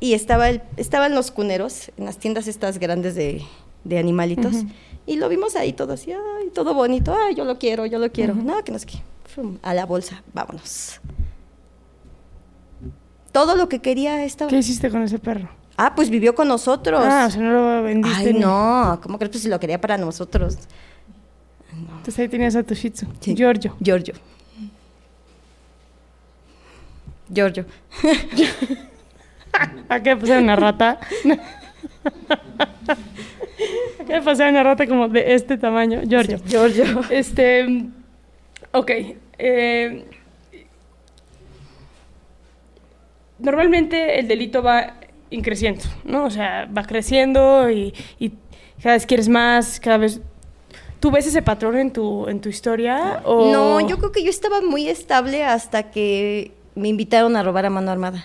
Y 0.00 0.14
estaba 0.14 0.50
el, 0.50 0.62
estaban 0.76 1.14
los 1.14 1.30
cuneros, 1.30 1.92
en 1.96 2.04
las 2.04 2.18
tiendas 2.18 2.48
estas 2.48 2.78
grandes 2.78 3.14
de 3.14 3.42
de 3.84 3.98
animalitos. 3.98 4.54
Y 5.06 5.16
lo 5.16 5.28
vimos 5.28 5.56
ahí 5.56 5.72
todo 5.72 5.94
así, 5.94 6.12
ay, 6.12 6.50
todo 6.54 6.74
bonito, 6.74 7.14
ay, 7.14 7.34
yo 7.34 7.44
lo 7.44 7.58
quiero, 7.58 7.86
yo 7.86 7.98
lo 7.98 8.10
quiero. 8.12 8.34
No, 8.34 8.62
que 8.62 8.72
no 8.72 8.78
sé 8.78 8.86
qué. 8.86 8.98
A 9.62 9.74
la 9.74 9.86
bolsa, 9.86 10.22
vámonos. 10.32 11.00
Todo 13.32 13.56
lo 13.56 13.68
que 13.68 13.80
quería 13.80 14.24
estaba. 14.24 14.50
¿Qué 14.50 14.58
hiciste 14.58 14.90
con 14.90 15.02
ese 15.02 15.18
perro? 15.18 15.48
Ah, 15.84 15.96
pues 15.96 16.10
vivió 16.10 16.32
con 16.32 16.46
nosotros. 16.46 17.02
Ah, 17.04 17.24
o 17.26 17.30
sea, 17.30 17.42
no 17.42 17.50
lo 17.50 17.82
vendiste. 17.82 18.28
Ay, 18.28 18.34
no. 18.34 19.00
¿Cómo 19.02 19.18
crees 19.18 19.32
que 19.32 19.38
si 19.38 19.48
lo 19.48 19.58
quería 19.58 19.80
para 19.80 19.98
nosotros? 19.98 20.56
Entonces 21.72 22.16
ahí 22.20 22.28
tenías 22.28 22.54
a 22.54 22.62
tu 22.62 22.72
shih 22.74 22.90
tzu. 22.90 23.06
Giorgio. 23.20 23.74
Giorgio. 23.80 24.14
Giorgio. 27.28 27.66
¿A 29.88 30.00
qué 30.00 30.16
pasé 30.16 30.38
una 30.38 30.54
rata? 30.54 31.00
¿A 33.98 34.04
qué 34.06 34.22
pasé 34.22 34.48
una 34.48 34.62
rata 34.62 34.86
como 34.86 35.08
de 35.08 35.34
este 35.34 35.58
tamaño? 35.58 36.02
Giorgio. 36.06 36.38
Giorgio. 36.46 37.00
Este. 37.10 37.86
Ok. 38.70 38.90
Eh, 39.36 40.08
normalmente 43.40 44.20
el 44.20 44.28
delito 44.28 44.62
va 44.62 45.01
increciendo, 45.32 45.82
¿no? 46.04 46.24
O 46.24 46.30
sea, 46.30 46.66
va 46.66 46.84
creciendo 46.84 47.70
y, 47.70 47.94
cada 48.82 48.94
vez 48.94 49.06
quieres 49.06 49.28
más, 49.28 49.80
cada 49.80 49.96
vez... 49.96 50.20
¿Tú 51.00 51.10
ves 51.10 51.26
ese 51.26 51.42
patrón 51.42 51.76
en 51.76 51.92
tu, 51.92 52.28
en 52.28 52.40
tu 52.40 52.48
historia? 52.48 53.22
O... 53.24 53.50
No, 53.50 53.80
yo 53.80 53.98
creo 53.98 54.12
que 54.12 54.22
yo 54.22 54.30
estaba 54.30 54.60
muy 54.60 54.88
estable 54.88 55.44
hasta 55.44 55.90
que 55.90 56.52
me 56.74 56.88
invitaron 56.88 57.36
a 57.36 57.42
robar 57.42 57.66
a 57.66 57.70
mano 57.70 57.90
armada. 57.90 58.24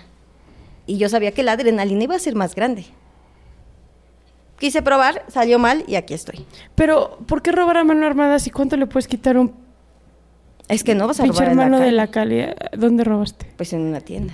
Y 0.86 0.98
yo 0.98 1.10
sabía 1.10 1.32
que 1.32 1.44
la 1.44 1.54
adrenalina 1.54 2.04
iba 2.04 2.16
a 2.16 2.20
ser 2.20 2.36
más 2.36 2.56
grande. 2.56 2.86
Quise 4.60 4.82
probar, 4.82 5.24
salió 5.28 5.60
mal 5.60 5.84
y 5.88 5.96
aquí 5.96 6.14
estoy. 6.14 6.46
Pero, 6.76 7.20
¿por 7.28 7.42
qué 7.42 7.52
robar 7.52 7.78
a 7.78 7.84
mano 7.84 8.06
armada 8.06 8.40
si 8.40 8.50
cuánto 8.50 8.78
le 8.78 8.88
puedes 8.88 9.08
quitar 9.08 9.38
un... 9.38 9.54
Es 10.68 10.84
que 10.84 10.96
no 10.96 11.08
vas 11.08 11.20
a 11.20 11.26
robar 11.26 11.50
en 11.50 11.72
la 11.72 11.80
de 11.80 11.92
la 11.92 12.08
calle. 12.08 12.56
¿Dónde 12.76 13.04
robaste? 13.04 13.48
Pues 13.56 13.74
en 13.74 13.82
una 13.82 14.02
tienda. 14.02 14.34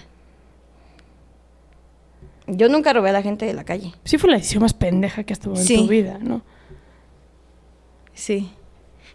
Yo 2.47 2.67
nunca 2.69 2.93
robé 2.93 3.09
a 3.09 3.13
la 3.13 3.21
gente 3.21 3.45
de 3.45 3.53
la 3.53 3.63
calle. 3.63 3.93
Sí 4.03 4.17
fue 4.17 4.29
la 4.29 4.37
decisión 4.37 4.63
más 4.63 4.73
pendeja 4.73 5.23
que 5.23 5.33
estuvo 5.33 5.57
en 5.57 5.65
tu 5.65 5.87
vida, 5.87 6.17
¿no? 6.21 6.41
Sí. 8.13 8.51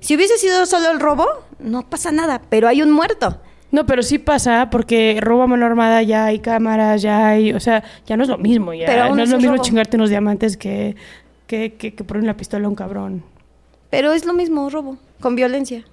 Si 0.01 0.17
hubiese 0.17 0.39
sido 0.39 0.65
solo 0.67 0.91
el 0.91 1.01
robo, 1.01 1.27
no 1.59 1.89
pasa 1.89 2.13
nada, 2.13 2.41
pero 2.49 2.69
hay 2.69 2.83
un 2.83 2.91
muerto. 2.91 3.41
No, 3.71 3.85
pero 3.85 4.03
sí 4.03 4.19
pasa 4.19 4.71
porque 4.71 5.19
robo 5.21 5.43
a 5.43 5.47
mano 5.47 5.67
armada 5.67 6.03
ya 6.03 6.25
hay 6.25 6.39
cámaras, 6.39 7.03
ya 7.03 7.29
hay, 7.29 7.53
o 7.53 7.61
sea, 7.61 7.85
ya 8.07 8.17
no 8.17 8.23
es 8.23 8.29
lo 8.31 8.39
mismo, 8.39 8.73
ya 8.73 8.87
pero 8.87 9.15
no 9.15 9.23
es 9.23 9.29
lo 9.29 9.37
mismo 9.37 9.59
chingarte 9.59 9.99
unos 9.99 10.09
diamantes 10.09 10.57
que, 10.57 10.97
que, 11.47 11.75
que, 11.75 11.95
que 11.95 12.05
poner 12.05 12.25
la 12.25 12.37
pistola 12.37 12.65
a 12.65 12.69
un 12.71 12.75
cabrón. 12.75 13.25
Pero 13.91 14.13
es 14.13 14.25
lo 14.25 14.33
mismo 14.33 14.71
robo, 14.71 14.97
con 15.21 15.37
violencia. 15.37 15.85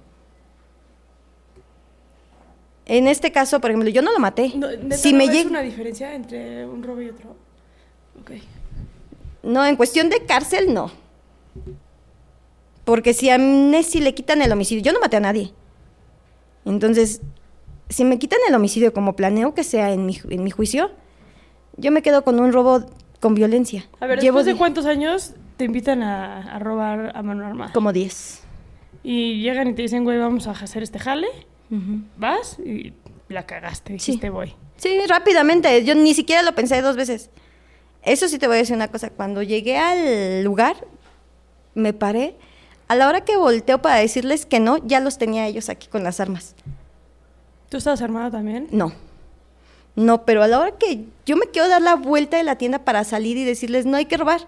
En 2.86 3.08
este 3.08 3.32
caso, 3.32 3.60
por 3.60 3.70
ejemplo, 3.70 3.90
yo 3.90 4.00
no 4.00 4.12
lo 4.12 4.20
maté. 4.20 4.52
No, 4.54 4.68
si 4.96 5.12
me 5.12 5.26
llega 5.26 5.50
una 5.50 5.60
diferencia 5.60 6.14
entre 6.14 6.64
un 6.66 6.84
robo 6.84 7.02
y 7.02 7.08
otro? 7.08 7.36
Okay. 8.22 8.42
No, 9.42 9.66
en 9.66 9.76
cuestión 9.76 10.08
de 10.08 10.24
cárcel, 10.24 10.72
no. 10.72 10.90
Porque 12.84 13.12
si 13.12 13.28
a 13.28 13.38
Nessie 13.38 14.00
le 14.00 14.14
quitan 14.14 14.40
el 14.40 14.52
homicidio, 14.52 14.84
yo 14.84 14.92
no 14.92 15.00
maté 15.00 15.16
a 15.16 15.20
nadie. 15.20 15.52
Entonces, 16.64 17.20
si 17.88 18.04
me 18.04 18.20
quitan 18.20 18.38
el 18.48 18.54
homicidio 18.54 18.92
como 18.92 19.16
planeo 19.16 19.52
que 19.54 19.64
sea 19.64 19.92
en 19.92 20.06
mi, 20.06 20.20
en 20.30 20.44
mi 20.44 20.50
juicio, 20.50 20.92
yo 21.76 21.90
me 21.90 22.02
quedo 22.02 22.22
con 22.22 22.38
un 22.38 22.52
robo 22.52 22.86
con 23.18 23.34
violencia. 23.34 23.88
A 23.98 24.06
ver, 24.06 24.20
¿después 24.20 24.46
de 24.46 24.54
cuántos 24.54 24.86
años 24.86 25.34
te 25.56 25.64
invitan 25.64 26.04
a, 26.04 26.54
a 26.54 26.58
robar 26.60 27.12
a 27.16 27.22
mano 27.22 27.44
armada? 27.44 27.72
Como 27.72 27.92
10. 27.92 28.42
Y 29.02 29.40
llegan 29.40 29.68
y 29.68 29.74
te 29.74 29.82
dicen, 29.82 30.04
güey, 30.04 30.18
vamos 30.18 30.46
a 30.46 30.52
hacer 30.52 30.84
este 30.84 31.00
jale. 31.00 31.28
Vas 32.16 32.58
y 32.58 32.92
la 33.28 33.44
cagaste, 33.46 33.94
dijiste 33.94 34.30
voy. 34.30 34.54
Sí, 34.76 35.00
rápidamente. 35.08 35.84
Yo 35.84 35.94
ni 35.94 36.14
siquiera 36.14 36.42
lo 36.42 36.54
pensé 36.54 36.80
dos 36.82 36.96
veces. 36.96 37.30
Eso 38.02 38.28
sí 38.28 38.38
te 38.38 38.46
voy 38.46 38.56
a 38.56 38.58
decir 38.60 38.76
una 38.76 38.88
cosa. 38.88 39.10
Cuando 39.10 39.42
llegué 39.42 39.78
al 39.78 40.44
lugar, 40.44 40.86
me 41.74 41.92
paré. 41.92 42.36
A 42.88 42.94
la 42.94 43.08
hora 43.08 43.22
que 43.22 43.36
volteo 43.36 43.82
para 43.82 43.96
decirles 43.96 44.46
que 44.46 44.60
no, 44.60 44.78
ya 44.86 45.00
los 45.00 45.18
tenía 45.18 45.46
ellos 45.46 45.68
aquí 45.68 45.88
con 45.88 46.04
las 46.04 46.20
armas. 46.20 46.54
¿Tú 47.68 47.78
estabas 47.78 48.00
armada 48.00 48.30
también? 48.30 48.68
No. 48.70 48.92
No, 49.96 50.24
pero 50.24 50.42
a 50.42 50.46
la 50.46 50.60
hora 50.60 50.72
que 50.72 51.04
yo 51.24 51.36
me 51.36 51.46
quiero 51.46 51.68
dar 51.68 51.82
la 51.82 51.96
vuelta 51.96 52.36
de 52.36 52.44
la 52.44 52.58
tienda 52.58 52.84
para 52.84 53.02
salir 53.02 53.36
y 53.36 53.44
decirles, 53.44 53.86
no 53.86 53.96
hay 53.96 54.04
que 54.04 54.16
robar. 54.16 54.46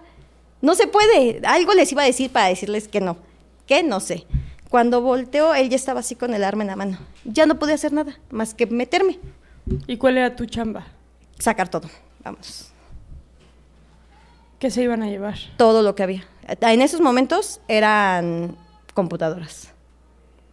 No 0.61 0.75
se 0.75 0.87
puede. 0.87 1.41
Algo 1.45 1.73
les 1.73 1.91
iba 1.91 2.03
a 2.03 2.05
decir 2.05 2.31
para 2.31 2.47
decirles 2.47 2.87
que 2.87 3.01
no. 3.01 3.17
Que 3.65 3.83
no 3.83 3.99
sé. 3.99 4.25
Cuando 4.69 5.01
volteó, 5.01 5.55
él 5.55 5.69
ya 5.69 5.75
estaba 5.75 6.01
así 6.01 6.15
con 6.15 6.33
el 6.33 6.43
arma 6.43 6.63
en 6.63 6.67
la 6.67 6.75
mano. 6.75 6.97
Ya 7.25 7.45
no 7.45 7.57
pude 7.57 7.73
hacer 7.73 7.91
nada 7.91 8.17
más 8.29 8.53
que 8.53 8.67
meterme. 8.67 9.19
¿Y 9.87 9.97
cuál 9.97 10.17
era 10.17 10.35
tu 10.35 10.45
chamba? 10.45 10.85
Sacar 11.39 11.69
todo. 11.69 11.89
Vamos. 12.23 12.71
¿Qué 14.59 14.69
se 14.69 14.83
iban 14.83 15.01
a 15.01 15.07
llevar? 15.07 15.37
Todo 15.57 15.81
lo 15.81 15.95
que 15.95 16.03
había. 16.03 16.23
En 16.61 16.81
esos 16.81 17.01
momentos 17.01 17.61
eran 17.67 18.55
computadoras. 18.93 19.71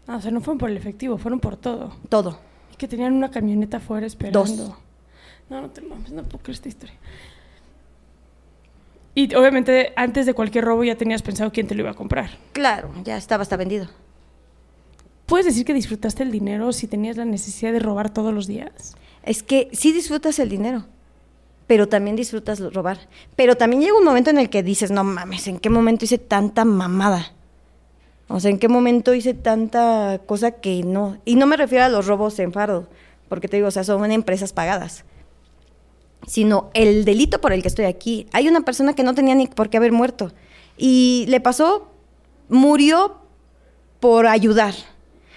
Ah, 0.06 0.16
o 0.16 0.20
sea, 0.20 0.30
no 0.30 0.40
fueron 0.40 0.58
por 0.58 0.70
el 0.70 0.76
efectivo, 0.76 1.18
fueron 1.18 1.40
por 1.40 1.56
todo. 1.56 1.92
Todo. 2.08 2.38
Y 2.72 2.76
que 2.76 2.88
tenían 2.88 3.12
una 3.12 3.30
camioneta 3.30 3.78
afuera 3.78 4.06
esperando. 4.06 4.46
Dos. 4.46 4.72
No, 5.50 5.60
no 5.60 5.70
te 5.70 5.80
mames, 5.82 6.12
no 6.12 6.22
puedo 6.22 6.42
creer 6.42 6.54
esta 6.54 6.68
historia. 6.68 6.94
Y 9.14 9.34
obviamente 9.34 9.92
antes 9.96 10.26
de 10.26 10.34
cualquier 10.34 10.64
robo 10.64 10.84
ya 10.84 10.96
tenías 10.96 11.22
pensado 11.22 11.50
quién 11.50 11.66
te 11.66 11.74
lo 11.74 11.82
iba 11.82 11.90
a 11.90 11.94
comprar. 11.94 12.30
Claro, 12.52 12.90
ya 13.02 13.16
estaba 13.16 13.42
hasta 13.42 13.56
vendido. 13.56 13.88
¿Puedes 15.26 15.46
decir 15.46 15.64
que 15.64 15.74
disfrutaste 15.74 16.22
el 16.22 16.30
dinero 16.30 16.72
si 16.72 16.86
tenías 16.86 17.16
la 17.16 17.24
necesidad 17.24 17.72
de 17.72 17.80
robar 17.80 18.10
todos 18.10 18.32
los 18.32 18.46
días? 18.46 18.96
Es 19.24 19.42
que 19.42 19.68
sí 19.72 19.92
disfrutas 19.92 20.38
el 20.38 20.48
dinero, 20.48 20.86
pero 21.66 21.88
también 21.88 22.14
disfrutas 22.14 22.60
robar. 22.72 22.98
Pero 23.34 23.56
también 23.56 23.82
llega 23.82 23.98
un 23.98 24.04
momento 24.04 24.30
en 24.30 24.38
el 24.38 24.48
que 24.48 24.62
dices, 24.62 24.92
no 24.92 25.02
mames, 25.02 25.48
¿en 25.48 25.58
qué 25.58 25.68
momento 25.68 26.04
hice 26.04 26.18
tanta 26.18 26.64
mamada? 26.64 27.32
O 28.28 28.38
sea, 28.38 28.52
¿en 28.52 28.58
qué 28.58 28.68
momento 28.68 29.14
hice 29.14 29.34
tanta 29.34 30.20
cosa 30.26 30.52
que 30.52 30.84
no? 30.84 31.18
Y 31.24 31.34
no 31.34 31.46
me 31.46 31.56
refiero 31.56 31.84
a 31.84 31.88
los 31.88 32.06
robos 32.06 32.38
en 32.38 32.52
fardo, 32.52 32.88
porque 33.28 33.48
te 33.48 33.56
digo, 33.56 33.68
o 33.68 33.72
sea, 33.72 33.82
son 33.82 34.10
empresas 34.12 34.52
pagadas. 34.52 35.04
Sino 36.24 36.70
el 36.74 37.04
delito 37.04 37.40
por 37.40 37.52
el 37.52 37.62
que 37.62 37.68
estoy 37.68 37.84
aquí. 37.86 38.28
Hay 38.32 38.48
una 38.48 38.60
persona 38.60 38.94
que 38.94 39.02
no 39.02 39.14
tenía 39.14 39.34
ni 39.34 39.48
por 39.48 39.70
qué 39.70 39.76
haber 39.76 39.92
muerto. 39.92 40.32
Y 40.76 41.24
le 41.28 41.40
pasó, 41.40 41.88
murió 42.48 43.16
por 43.98 44.26
ayudar. 44.26 44.74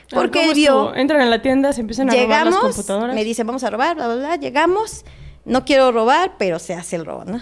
Porque 0.10 0.54
vio. 0.54 0.95
Entran 0.95 1.22
en 1.22 1.30
la 1.30 1.41
tienda, 1.41 1.74
se 1.74 1.82
empiezan 1.82 2.10
a 2.10 2.13
robar 2.13 2.45
las 2.45 2.56
computadoras. 2.56 3.15
Me 3.15 3.24
dice, 3.24 3.43
vamos 3.43 3.63
a 3.63 3.69
robar, 3.69 3.95
bla, 3.95 4.08
bla, 4.08 4.15
bla. 4.15 4.36
Llegamos, 4.38 5.06
no 5.45 5.65
quiero 5.65 5.91
robar, 5.91 6.34
pero 6.38 6.60
se 6.60 6.74
hace 6.74 6.95
el 6.95 7.06
robo, 7.06 7.26
¿no? 7.26 7.41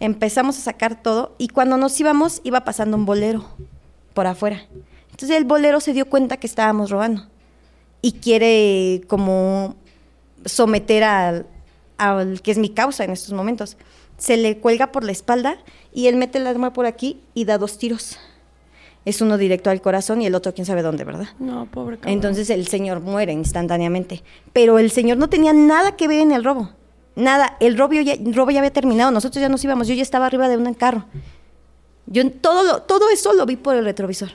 Empezamos 0.00 0.58
a 0.58 0.62
sacar 0.62 1.00
todo 1.00 1.34
y 1.38 1.48
cuando 1.48 1.76
nos 1.76 1.98
íbamos, 2.00 2.40
iba 2.42 2.64
pasando 2.64 2.96
un 2.96 3.06
bolero 3.06 3.44
por 4.14 4.26
afuera. 4.26 4.66
Entonces 5.10 5.36
el 5.36 5.44
bolero 5.44 5.80
se 5.80 5.92
dio 5.92 6.06
cuenta 6.06 6.38
que 6.38 6.46
estábamos 6.46 6.90
robando 6.90 7.28
y 8.00 8.12
quiere 8.12 9.02
como 9.06 9.76
someter 10.44 11.04
al, 11.04 11.46
al 11.98 12.42
que 12.42 12.50
es 12.50 12.58
mi 12.58 12.70
causa 12.70 13.04
en 13.04 13.12
estos 13.12 13.32
momentos. 13.32 13.76
Se 14.18 14.36
le 14.36 14.58
cuelga 14.58 14.90
por 14.90 15.04
la 15.04 15.12
espalda 15.12 15.58
y 15.92 16.08
él 16.08 16.16
mete 16.16 16.38
el 16.38 16.48
arma 16.48 16.72
por 16.72 16.86
aquí 16.86 17.20
y 17.34 17.44
da 17.44 17.58
dos 17.58 17.78
tiros 17.78 18.18
es 19.04 19.20
uno 19.20 19.38
directo 19.38 19.70
al 19.70 19.80
corazón 19.80 20.22
y 20.22 20.26
el 20.26 20.34
otro 20.34 20.54
quién 20.54 20.66
sabe 20.66 20.82
dónde, 20.82 21.04
¿verdad? 21.04 21.28
No, 21.38 21.66
pobre 21.66 21.96
cabrón. 21.96 22.14
Entonces 22.14 22.50
el 22.50 22.66
señor 22.66 23.00
muere 23.00 23.32
instantáneamente. 23.32 24.22
Pero 24.52 24.78
el 24.78 24.90
señor 24.90 25.18
no 25.18 25.28
tenía 25.28 25.52
nada 25.52 25.96
que 25.96 26.08
ver 26.08 26.20
en 26.20 26.32
el 26.32 26.44
robo. 26.44 26.70
Nada. 27.16 27.56
El 27.60 27.76
robo 27.76 27.94
ya, 27.94 28.14
robo 28.32 28.50
ya 28.50 28.60
había 28.60 28.72
terminado. 28.72 29.10
Nosotros 29.10 29.40
ya 29.40 29.48
nos 29.48 29.62
íbamos. 29.64 29.88
Yo 29.88 29.94
ya 29.94 30.02
estaba 30.02 30.26
arriba 30.26 30.48
de 30.48 30.56
un 30.56 30.72
carro. 30.74 31.04
Yo 32.06 32.30
todo, 32.30 32.82
todo 32.82 33.10
eso 33.10 33.32
lo 33.32 33.46
vi 33.46 33.56
por 33.56 33.76
el 33.76 33.84
retrovisor. 33.84 34.30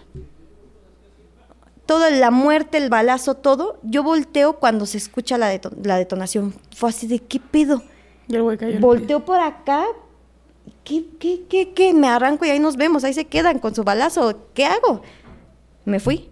Toda 1.86 2.10
la 2.10 2.32
muerte, 2.32 2.78
el 2.78 2.90
balazo, 2.90 3.36
todo. 3.36 3.80
Yo 3.84 4.04
volteo 4.04 4.60
cuando 4.60 4.86
se 4.86 4.98
escucha 4.98 5.38
la, 5.38 5.60
la 5.84 5.98
detonación. 5.98 6.54
Fue 6.76 6.90
así 6.90 7.08
de, 7.08 7.20
¿qué 7.20 7.40
pedo? 7.40 7.82
El 8.30 8.80
Volteo 8.80 9.24
por 9.24 9.40
acá, 9.40 9.86
¿qué, 10.84 11.06
qué, 11.20 11.44
qué, 11.50 11.74
qué? 11.74 11.94
Me 11.94 12.08
arranco 12.08 12.46
y 12.46 12.50
ahí 12.50 12.60
nos 12.60 12.78
vemos, 12.78 13.04
ahí 13.04 13.14
se 13.14 13.26
quedan 13.26 13.60
con 13.60 13.76
su 13.76 13.84
balazo, 13.84 14.48
¿qué 14.54 14.66
hago? 14.66 15.02
Me 15.86 16.00
fui. 16.00 16.30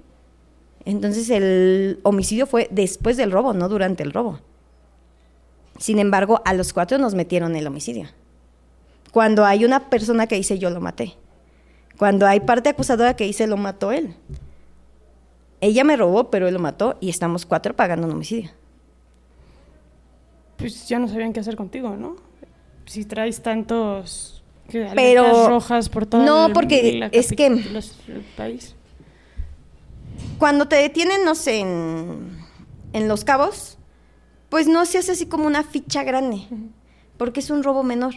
Entonces 0.86 1.30
el 1.30 2.00
homicidio 2.04 2.45
fue 2.45 2.67
después 2.71 3.17
del 3.17 3.32
robo, 3.32 3.54
no 3.54 3.69
durante 3.69 4.04
el 4.04 4.13
robo. 4.13 4.39
Sin 5.78 6.00
embargo, 6.00 6.41
a 6.45 6.54
los 6.54 6.74
cuatro 6.74 6.98
nos 6.98 7.15
metieron 7.15 7.56
el 7.56 7.67
homicidio. 7.67 8.08
Cuando 9.12 9.45
hay 9.45 9.65
una 9.65 9.89
persona 9.89 10.28
que 10.28 10.36
dice 10.36 10.60
yo 10.60 10.69
lo 10.69 10.82
maté. 10.82 11.15
Cuando 11.98 12.28
hay 12.28 12.41
parte 12.41 12.69
acusadora 12.69 13.15
que 13.15 13.24
dice 13.24 13.48
lo 13.48 13.58
mató 13.58 13.91
él. 13.91 14.15
Ella 15.62 15.84
me 15.84 15.95
robó, 15.95 16.30
pero 16.30 16.48
él 16.48 16.54
lo 16.54 16.60
mató 16.60 16.98
y 17.00 17.10
estamos 17.10 17.45
cuatro 17.45 17.76
pagando 17.76 18.08
un 18.08 18.13
homicidio. 18.13 18.52
Pues 20.58 20.88
ya 20.88 21.00
no 21.00 21.08
sabían 21.08 21.34
qué 21.34 21.39
hacer 21.39 21.56
contigo, 21.56 21.95
¿no? 21.95 22.17
Si 22.86 23.06
traes 23.06 23.41
tantos 23.41 24.43
pero 24.95 25.48
rojas 25.48 25.89
por 25.89 26.08
todo 26.08 26.24
no 26.24 26.52
porque 26.52 27.08
es 27.12 27.32
que 27.34 27.45
el 27.45 28.26
país 28.36 28.76
cuando 30.39 30.67
te 30.67 30.76
detienen 30.78 31.24
no 31.24 31.36
sé 31.36 31.60
en, 31.60 32.36
en 32.93 33.08
los 33.08 33.24
cabos 33.24 33.78
pues 34.56 34.67
no 34.67 34.86
se 34.86 35.00
hace 35.00 35.12
así 35.12 35.26
como 35.26 35.48
una 35.48 35.63
ficha 35.63 36.04
grande, 36.04 36.43
porque 37.17 37.41
es 37.41 37.50
un 37.50 37.62
robo 37.62 37.84
menor. 37.84 38.13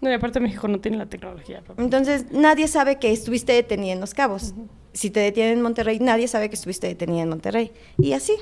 No, 0.00 0.10
y 0.10 0.14
aparte 0.14 0.40
México 0.40 0.66
no 0.66 0.80
tiene 0.80 0.96
la 0.96 1.04
tecnología. 1.04 1.62
Entonces, 1.76 2.32
nadie 2.32 2.66
sabe 2.66 2.98
que 2.98 3.12
estuviste 3.12 3.52
detenida 3.52 3.92
en 3.92 4.00
Los 4.00 4.14
Cabos. 4.14 4.54
Si 4.94 5.10
te 5.10 5.20
detienen 5.20 5.58
en 5.58 5.62
Monterrey, 5.62 6.00
nadie 6.00 6.28
sabe 6.28 6.48
que 6.48 6.56
estuviste 6.56 6.86
detenida 6.86 7.22
en 7.22 7.28
Monterrey. 7.28 7.72
Y 7.98 8.14
así. 8.14 8.32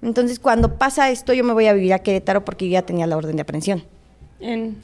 Entonces, 0.00 0.38
cuando 0.38 0.78
pasa 0.78 1.10
esto, 1.10 1.32
yo 1.32 1.44
me 1.44 1.54
voy 1.54 1.66
a 1.66 1.72
vivir 1.72 1.92
a 1.92 2.00
Querétaro 2.00 2.44
porque 2.44 2.66
yo 2.66 2.72
ya 2.72 2.82
tenía 2.82 3.06
la 3.06 3.16
orden 3.16 3.34
de 3.34 3.42
aprehensión. 3.42 3.84
En, 4.40 4.80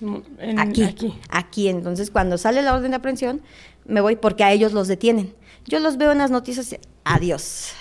aquí, 0.58 0.82
aquí. 0.82 1.14
Aquí. 1.28 1.68
Entonces, 1.68 2.10
cuando 2.10 2.38
sale 2.38 2.62
la 2.62 2.74
orden 2.74 2.90
de 2.90 2.96
aprehensión, 2.96 3.40
me 3.86 4.00
voy 4.00 4.16
porque 4.16 4.44
a 4.44 4.52
ellos 4.52 4.72
los 4.72 4.88
detienen. 4.88 5.34
Yo 5.66 5.78
los 5.80 5.96
veo 5.96 6.12
en 6.12 6.18
las 6.18 6.30
noticias, 6.30 6.76
adiós. 7.04 7.72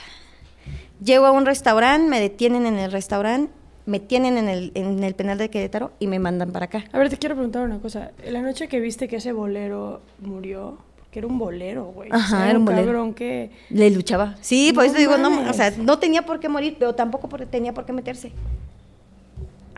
Llego 1.04 1.26
a 1.26 1.32
un 1.32 1.46
restaurante, 1.46 2.08
me 2.08 2.20
detienen 2.20 2.66
en 2.66 2.78
el 2.78 2.92
restaurante, 2.92 3.52
me 3.86 4.00
tienen 4.00 4.38
en 4.38 4.48
el, 4.48 4.72
en 4.76 5.04
el 5.04 5.16
penal 5.16 5.38
de 5.38 5.50
Querétaro 5.50 5.92
y 6.00 6.08
me 6.08 6.20
mandan 6.20 6.52
para 6.52 6.66
acá. 6.66 6.86
A 6.94 6.98
ver, 6.98 7.10
te 7.10 7.18
quiero 7.18 7.36
preguntar 7.36 7.64
una 7.66 7.80
cosa. 7.80 8.12
La 8.26 8.42
noche 8.42 8.68
que 8.68 8.80
viste 8.80 9.08
que 9.08 9.18
ese 9.18 9.34
bolero 9.34 10.02
murió, 10.20 10.78
que 11.12 11.20
era 11.20 11.28
un 11.28 11.38
bolero, 11.38 11.86
güey. 11.86 12.10
Ajá, 12.12 12.50
era 12.50 12.58
un, 12.58 12.66
bolero. 12.66 12.86
cabrón 12.86 13.14
que... 13.14 13.52
Le 13.70 13.90
luchaba. 13.90 14.38
Sí, 14.40 14.72
por 14.74 14.86
eso 14.86 14.96
digo, 14.96 15.18
no, 15.18 15.50
o 15.50 15.54
sea, 15.54 15.72
no 15.78 16.00
tenía 16.00 16.26
por 16.26 16.40
qué 16.40 16.48
morir, 16.48 16.78
pero 16.80 16.96
tampoco 16.96 17.28
tenía 17.48 17.74
por 17.74 17.86
qué 17.86 17.92
meterse. 17.92 18.32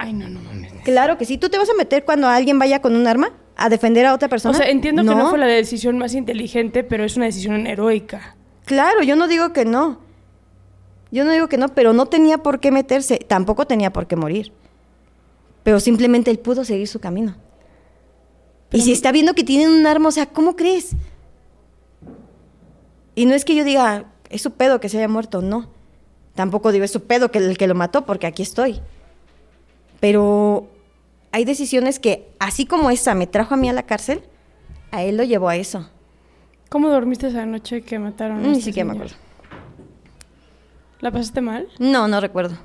Ay, 0.06 0.14
no, 0.14 0.30
no 0.30 0.40
mames. 0.40 0.72
Claro 0.84 1.18
que 1.18 1.26
sí. 1.26 1.38
¿Tú 1.38 1.50
te 1.50 1.58
vas 1.58 1.70
a 1.70 1.74
meter 1.74 2.06
cuando 2.06 2.28
alguien 2.28 2.60
vaya 2.60 2.80
con 2.80 2.96
un 2.96 3.08
arma 3.08 3.32
a 3.56 3.70
defender 3.70 4.06
a 4.06 4.14
otra 4.14 4.30
persona? 4.30 4.56
O 4.56 4.58
sea, 4.58 4.70
entiendo 4.70 5.04
que 5.04 5.16
no 5.16 5.30
fue 5.30 5.40
la 5.40 5.48
decisión 5.48 5.98
más 5.98 6.14
inteligente, 6.14 6.84
pero 6.84 7.04
es 7.04 7.16
una 7.18 7.26
decisión 7.26 7.66
heroica. 7.66 8.36
Claro, 8.66 9.02
yo 9.02 9.16
no 9.16 9.28
digo 9.28 9.52
que 9.52 9.66
no. 9.66 10.00
Yo 11.12 11.26
no 11.26 11.32
digo 11.32 11.48
que 11.48 11.58
no, 11.58 11.70
pero 11.70 11.94
no 11.94 12.06
tenía 12.06 12.40
por 12.40 12.60
qué 12.60 12.72
meterse. 12.72 13.18
Tampoco 13.18 13.66
tenía 13.66 13.92
por 13.92 14.06
qué 14.06 14.16
morir. 14.16 14.52
Pero 15.64 15.80
simplemente 15.80 16.30
él 16.30 16.38
pudo 16.38 16.64
seguir 16.64 16.88
su 16.88 17.00
camino. 17.00 17.36
y 18.72 18.82
si 18.82 18.92
está 18.92 19.12
viendo 19.12 19.34
que 19.34 19.44
tienen 19.44 19.70
un 19.70 19.88
arma, 19.88 20.10
o 20.10 20.12
sea, 20.12 20.28
¿cómo 20.28 20.56
crees? 20.56 20.92
Y 23.16 23.26
no 23.26 23.34
es 23.34 23.46
que 23.46 23.56
yo 23.56 23.64
diga, 23.64 24.06
es 24.30 24.42
su 24.42 24.52
pedo 24.52 24.80
que 24.80 24.90
se 24.90 24.98
haya 24.98 25.08
muerto, 25.08 25.42
no. 25.42 25.70
Tampoco 26.36 26.72
digo, 26.72 26.84
es 26.86 26.92
su 26.92 27.04
pedo 27.04 27.32
que 27.32 27.40
el 27.40 27.58
que 27.58 27.66
lo 27.66 27.74
mató, 27.76 28.06
porque 28.06 28.28
aquí 28.28 28.44
estoy. 28.44 28.82
Pero 30.00 30.70
hay 31.32 31.46
decisiones 31.46 32.00
que, 32.00 32.30
así 32.40 32.66
como 32.66 32.90
esa 32.90 33.16
me 33.16 33.28
trajo 33.28 33.54
a 33.54 33.58
mí 33.58 33.70
a 33.70 33.74
la 33.74 33.84
cárcel, 33.84 34.24
a 34.92 35.04
él 35.04 35.18
lo 35.18 35.24
llevó 35.24 35.50
a 35.50 35.56
eso. 35.56 35.90
¿Cómo 36.70 36.90
dormiste 36.90 37.28
esa 37.28 37.46
noche 37.46 37.82
que 37.82 38.00
mataron 38.00 38.40
a 38.40 38.42
Ni 38.42 38.52
este 38.52 38.66
siquiera 38.66 38.88
me 38.88 38.94
acuerdo. 38.94 39.16
¿La 41.00 41.12
pasaste 41.12 41.42
mal? 41.42 41.68
No, 41.80 42.08
no 42.08 42.20
recuerdo. 42.20 42.58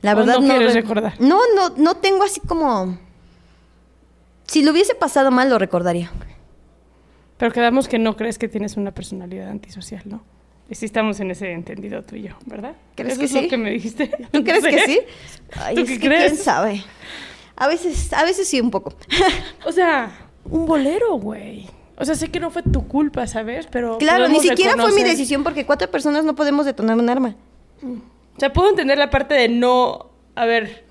La 0.00 0.14
verdad 0.14 0.34
no, 0.34 0.42
no 0.42 0.54
quieres 0.54 0.74
recordar. 0.74 1.20
No, 1.20 1.40
no, 1.54 1.70
no 1.76 1.96
tengo 1.96 2.22
así 2.22 2.40
como. 2.40 2.98
Si 4.46 4.62
lo 4.62 4.70
hubiese 4.70 4.94
pasado 4.94 5.30
mal, 5.30 5.50
lo 5.50 5.58
recordaría. 5.58 6.10
Pero 7.36 7.52
quedamos 7.52 7.88
que 7.88 7.98
no 7.98 8.16
crees 8.16 8.38
que 8.38 8.48
tienes 8.48 8.76
una 8.76 8.92
personalidad 8.92 9.50
antisocial, 9.50 10.02
¿no? 10.06 10.22
Y 10.70 10.74
sí 10.74 10.84
estamos 10.84 11.18
en 11.20 11.30
ese 11.30 11.52
entendido 11.52 12.02
tú 12.02 12.16
y 12.16 12.22
yo, 12.22 12.34
¿verdad? 12.44 12.74
¿Crees 12.94 13.18
que 13.18 13.24
es 13.24 13.30
sí? 13.30 13.42
lo 13.42 13.48
que 13.48 13.56
me 13.56 13.70
dijiste? 13.70 14.08
¿Tú 14.32 14.44
crees 14.44 14.64
que 14.64 14.86
sí? 14.86 15.00
¿Tú 15.74 15.84
qué 15.84 15.98
crees? 15.98 16.32
¿Quién 16.32 16.36
sabe? 16.36 16.84
A 17.56 17.66
veces, 17.68 18.12
a 18.12 18.24
veces 18.24 18.46
sí 18.46 18.60
un 18.60 18.70
poco. 18.70 18.94
o 19.64 19.72
sea, 19.72 20.10
un 20.44 20.66
bolero, 20.66 21.14
güey. 21.14 21.66
O 21.96 22.04
sea, 22.04 22.14
sé 22.14 22.28
que 22.28 22.38
no 22.38 22.50
fue 22.50 22.62
tu 22.62 22.86
culpa, 22.86 23.26
¿sabes? 23.26 23.66
Pero 23.70 23.98
Claro, 23.98 24.28
ni 24.28 24.40
siquiera 24.40 24.76
fue 24.76 24.92
mi 24.92 25.02
decisión 25.02 25.42
porque 25.42 25.66
cuatro 25.66 25.90
personas 25.90 26.24
no 26.24 26.36
podemos 26.36 26.64
detonar 26.64 26.96
un 26.96 27.10
arma. 27.10 27.34
O 27.82 28.40
sea, 28.40 28.52
puedo 28.52 28.70
entender 28.70 28.98
la 28.98 29.10
parte 29.10 29.34
de 29.34 29.48
no, 29.48 30.10
a 30.36 30.44
ver, 30.44 30.84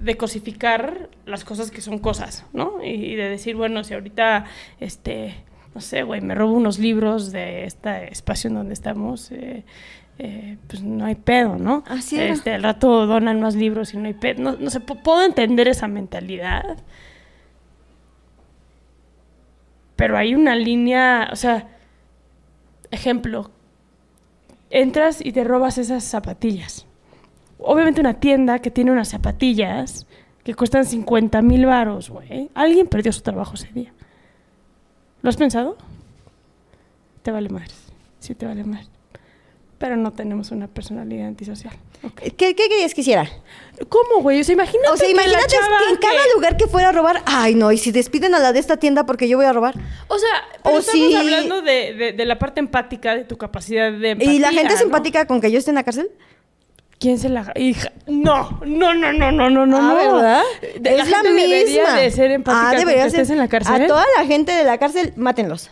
de 0.00 0.16
cosificar 0.16 1.08
las 1.26 1.44
cosas 1.44 1.70
que 1.70 1.80
son 1.80 1.98
cosas, 1.98 2.44
¿no? 2.52 2.82
Y, 2.82 3.14
de 3.14 3.28
decir, 3.28 3.54
bueno, 3.54 3.84
si 3.84 3.94
ahorita, 3.94 4.46
este, 4.80 5.36
no 5.78 5.82
sé, 5.82 6.02
güey, 6.02 6.20
me 6.20 6.34
robo 6.34 6.54
unos 6.54 6.80
libros 6.80 7.30
de 7.30 7.62
este 7.62 8.10
espacio 8.10 8.48
en 8.48 8.54
donde 8.54 8.74
estamos, 8.74 9.30
eh, 9.30 9.62
eh, 10.18 10.58
pues 10.66 10.82
no 10.82 11.04
hay 11.04 11.14
pedo, 11.14 11.56
¿no? 11.56 11.84
Así 11.86 12.18
es. 12.18 12.38
Este, 12.38 12.52
al 12.52 12.64
rato 12.64 13.06
donan 13.06 13.40
más 13.40 13.54
libros 13.54 13.94
y 13.94 13.96
no 13.96 14.08
hay 14.08 14.14
pedo. 14.14 14.42
No, 14.42 14.56
no 14.56 14.70
sé, 14.70 14.80
puedo 14.80 15.24
entender 15.24 15.68
esa 15.68 15.86
mentalidad. 15.86 16.78
Pero 19.94 20.18
hay 20.18 20.34
una 20.34 20.56
línea, 20.56 21.28
o 21.30 21.36
sea, 21.36 21.68
ejemplo, 22.90 23.52
entras 24.70 25.24
y 25.24 25.30
te 25.30 25.44
robas 25.44 25.78
esas 25.78 26.02
zapatillas. 26.02 26.86
Obviamente 27.60 28.00
una 28.00 28.14
tienda 28.14 28.58
que 28.58 28.72
tiene 28.72 28.90
unas 28.90 29.10
zapatillas 29.10 30.08
que 30.42 30.54
cuestan 30.54 30.84
50 30.84 31.40
mil 31.40 31.66
varos, 31.66 32.10
güey. 32.10 32.50
Alguien 32.56 32.88
perdió 32.88 33.12
su 33.12 33.20
trabajo 33.20 33.54
ese 33.54 33.68
día. 33.72 33.92
¿Lo 35.22 35.30
has 35.30 35.36
pensado? 35.36 35.76
Te 37.22 37.30
vale 37.30 37.48
más. 37.48 37.70
Sí, 38.20 38.34
te 38.34 38.46
vale 38.46 38.64
más. 38.64 38.88
Pero 39.78 39.96
no 39.96 40.12
tenemos 40.12 40.50
una 40.50 40.66
personalidad 40.66 41.28
antisocial. 41.28 41.74
¿Qué, 42.16 42.32
¿Qué, 42.34 42.54
querías 42.54 42.94
que 42.94 43.00
hiciera? 43.00 43.28
¿Cómo, 43.88 44.22
güey? 44.22 44.40
O 44.40 44.44
sea, 44.44 44.52
imagínate, 44.52 44.88
o 44.88 44.96
sea, 44.96 45.08
imagínate 45.08 45.46
que, 45.48 45.90
en 45.90 45.96
cada 45.96 46.20
lugar 46.34 46.56
que 46.56 46.66
fuera 46.66 46.88
a 46.88 46.92
robar, 46.92 47.22
ay, 47.26 47.54
no, 47.54 47.70
y 47.70 47.78
si 47.78 47.92
despiden 47.92 48.34
a 48.34 48.38
la 48.38 48.52
de 48.52 48.58
esta 48.60 48.76
tienda 48.76 49.06
porque 49.06 49.28
yo 49.28 49.36
voy 49.36 49.46
a 49.46 49.52
robar. 49.52 49.74
O 50.08 50.18
sea, 50.18 50.28
pero 50.62 50.78
estamos 50.78 51.14
hablando 51.14 51.62
de, 51.62 52.14
de, 52.16 52.24
la 52.24 52.38
parte 52.38 52.60
empática, 52.60 53.14
de 53.14 53.24
tu 53.24 53.36
capacidad 53.36 53.92
de 53.92 54.10
empatía, 54.10 54.32
¿Y 54.32 54.38
la 54.38 54.50
gente 54.50 54.74
es 54.74 54.80
empática 54.80 55.26
con 55.26 55.40
que 55.40 55.50
yo 55.50 55.58
esté 55.58 55.70
en 55.70 55.76
la 55.76 55.84
cárcel? 55.84 56.10
¿Quién 56.98 57.18
se 57.18 57.28
la 57.28 57.52
hija? 57.54 57.92
No, 58.06 58.60
no, 58.66 58.92
no, 58.94 59.12
no, 59.12 59.30
no, 59.30 59.50
no, 59.50 59.66
no. 59.66 59.76
Ah, 59.76 59.94
¿verdad? 59.94 60.42
es 60.62 61.10
la, 61.10 61.22
misma. 61.22 61.32
Debería 61.32 61.92
de 61.94 62.10
ser 62.10 62.32
empática 62.32 62.70
ah, 62.70 62.74
debería 62.74 63.02
que 63.02 63.08
estés 63.08 63.30
en 63.30 63.38
la 63.38 63.46
cárcel. 63.46 63.82
A 63.82 63.86
toda 63.86 64.04
la 64.16 64.26
gente 64.26 64.52
de 64.52 64.64
la 64.64 64.78
cárcel, 64.78 65.12
mátenlos. 65.16 65.70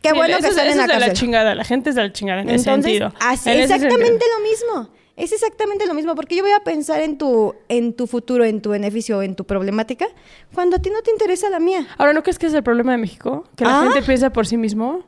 Qué 0.00 0.12
bueno 0.12 0.38
que 0.38 0.46
estén 0.46 0.68
en 0.68 0.78
la 0.78 0.86
cárcel. 0.86 1.00
De 1.00 1.06
la 1.08 1.12
chingada, 1.12 1.54
la 1.56 1.64
gente 1.64 1.90
es 1.90 1.96
de 1.96 2.02
la 2.02 2.12
chingada 2.12 2.42
en 2.42 2.50
ese 2.50 2.64
sentido. 2.64 3.12
Así, 3.20 3.50
exactamente 3.50 4.24
lo 4.36 4.42
mismo. 4.44 4.90
Es 5.16 5.32
exactamente 5.32 5.86
lo 5.86 5.92
mismo, 5.92 6.14
porque 6.14 6.36
yo 6.36 6.42
voy 6.42 6.52
a 6.52 6.60
pensar 6.60 7.02
en 7.02 7.18
tu, 7.18 7.54
en 7.68 7.92
tu 7.92 8.06
futuro, 8.06 8.44
en 8.44 8.62
tu 8.62 8.70
beneficio, 8.70 9.20
en 9.20 9.34
tu 9.34 9.44
problemática, 9.44 10.06
cuando 10.54 10.76
a 10.76 10.78
ti 10.78 10.88
no 10.88 11.02
te 11.02 11.10
interesa 11.10 11.50
la 11.50 11.60
mía. 11.60 11.86
Ahora, 11.98 12.14
¿no 12.14 12.22
crees 12.22 12.38
que 12.38 12.46
es 12.46 12.54
el 12.54 12.62
problema 12.62 12.92
de 12.92 12.98
México? 12.98 13.44
Que 13.54 13.64
la 13.64 13.82
gente 13.82 13.98
ah. 13.98 14.02
piensa 14.06 14.30
por 14.30 14.46
sí 14.46 14.56
mismo. 14.56 15.04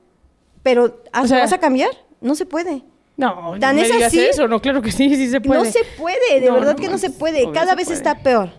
Pero, 0.62 1.02
¿vas 1.14 1.52
a 1.52 1.58
cambiar? 1.58 1.90
No 2.20 2.34
se 2.34 2.44
puede. 2.44 2.82
No, 3.16 3.54
¿Tan 3.60 3.76
no 3.76 3.82
es 3.82 3.90
así? 4.02 4.20
eso. 4.20 4.48
No, 4.48 4.60
claro 4.60 4.80
que 4.82 4.90
sí, 4.90 5.14
sí 5.14 5.30
se 5.30 5.40
puede. 5.40 5.62
No 5.62 5.70
se 5.70 5.84
puede, 5.98 6.40
de 6.40 6.50
verdad 6.50 6.76
que 6.76 6.88
no 6.88 6.98
se 6.98 7.10
puede. 7.10 7.50
Cada 7.52 7.74
vez 7.74 7.90
está 7.90 8.22
peor. 8.22 8.50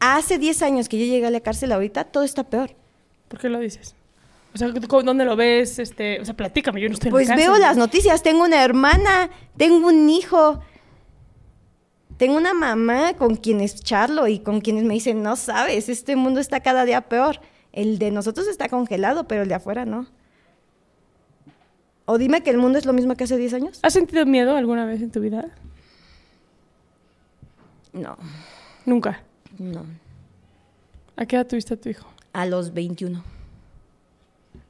Hace 0.00 0.38
10 0.38 0.62
años 0.62 0.88
que 0.88 0.98
yo 0.98 1.04
llegué 1.04 1.26
a 1.26 1.30
la 1.30 1.40
cárcel, 1.40 1.72
ahorita 1.72 2.04
todo 2.04 2.24
está 2.24 2.44
peor. 2.44 2.70
¿Por 3.28 3.38
qué 3.38 3.48
lo 3.48 3.60
dices? 3.60 3.94
O 4.54 4.58
sea, 4.58 4.68
¿dónde 4.68 5.24
lo 5.24 5.36
ves? 5.36 5.78
Este, 5.78 6.20
o 6.20 6.24
sea, 6.24 6.34
platícame, 6.34 6.80
yo 6.80 6.88
no 6.88 6.94
estoy 6.94 7.10
Pues 7.10 7.28
en 7.28 7.36
la 7.36 7.36
veo 7.36 7.58
las 7.58 7.76
noticias, 7.76 8.22
tengo 8.22 8.42
una 8.42 8.64
hermana, 8.64 9.30
tengo 9.56 9.86
un 9.86 10.08
hijo, 10.08 10.60
tengo 12.16 12.36
una 12.36 12.52
mamá 12.52 13.14
con 13.14 13.36
quienes 13.36 13.76
charlo 13.82 14.26
y 14.26 14.40
con 14.40 14.60
quienes 14.60 14.84
me 14.84 14.94
dicen, 14.94 15.22
no 15.22 15.36
sabes, 15.36 15.88
este 15.88 16.16
mundo 16.16 16.40
está 16.40 16.60
cada 16.60 16.84
día 16.84 17.02
peor. 17.02 17.40
El 17.72 17.98
de 17.98 18.10
nosotros 18.10 18.48
está 18.48 18.68
congelado, 18.68 19.28
pero 19.28 19.42
el 19.42 19.48
de 19.48 19.54
afuera 19.54 19.84
no. 19.84 20.08
O 22.10 22.18
dime 22.18 22.42
que 22.42 22.50
el 22.50 22.58
mundo 22.58 22.76
es 22.76 22.86
lo 22.86 22.92
mismo 22.92 23.14
que 23.14 23.22
hace 23.22 23.36
10 23.36 23.54
años. 23.54 23.78
¿Has 23.84 23.92
sentido 23.92 24.26
miedo 24.26 24.56
alguna 24.56 24.84
vez 24.84 25.00
en 25.00 25.12
tu 25.12 25.20
vida? 25.20 25.48
No. 27.92 28.16
¿Nunca? 28.84 29.22
No. 29.58 29.84
¿A 31.14 31.24
qué 31.24 31.36
edad 31.36 31.46
tuviste 31.46 31.74
a 31.74 31.76
tu 31.76 31.88
hijo? 31.88 32.08
A 32.32 32.46
los 32.46 32.74
21. 32.74 33.22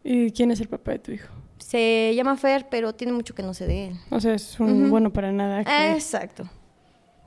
¿Y 0.04 0.32
quién 0.32 0.50
es 0.50 0.60
el 0.60 0.68
papá 0.68 0.90
de 0.92 0.98
tu 0.98 1.12
hijo? 1.12 1.28
Se 1.56 2.14
llama 2.14 2.36
Fer, 2.36 2.66
pero 2.70 2.94
tiene 2.94 3.14
mucho 3.14 3.34
que 3.34 3.42
no 3.42 3.54
sé 3.54 3.66
de 3.66 3.86
él. 3.86 3.96
O 4.10 4.20
sea, 4.20 4.34
es 4.34 4.60
un 4.60 4.90
bueno 4.90 5.10
para 5.10 5.32
nada. 5.32 5.62
Exacto. 5.94 6.44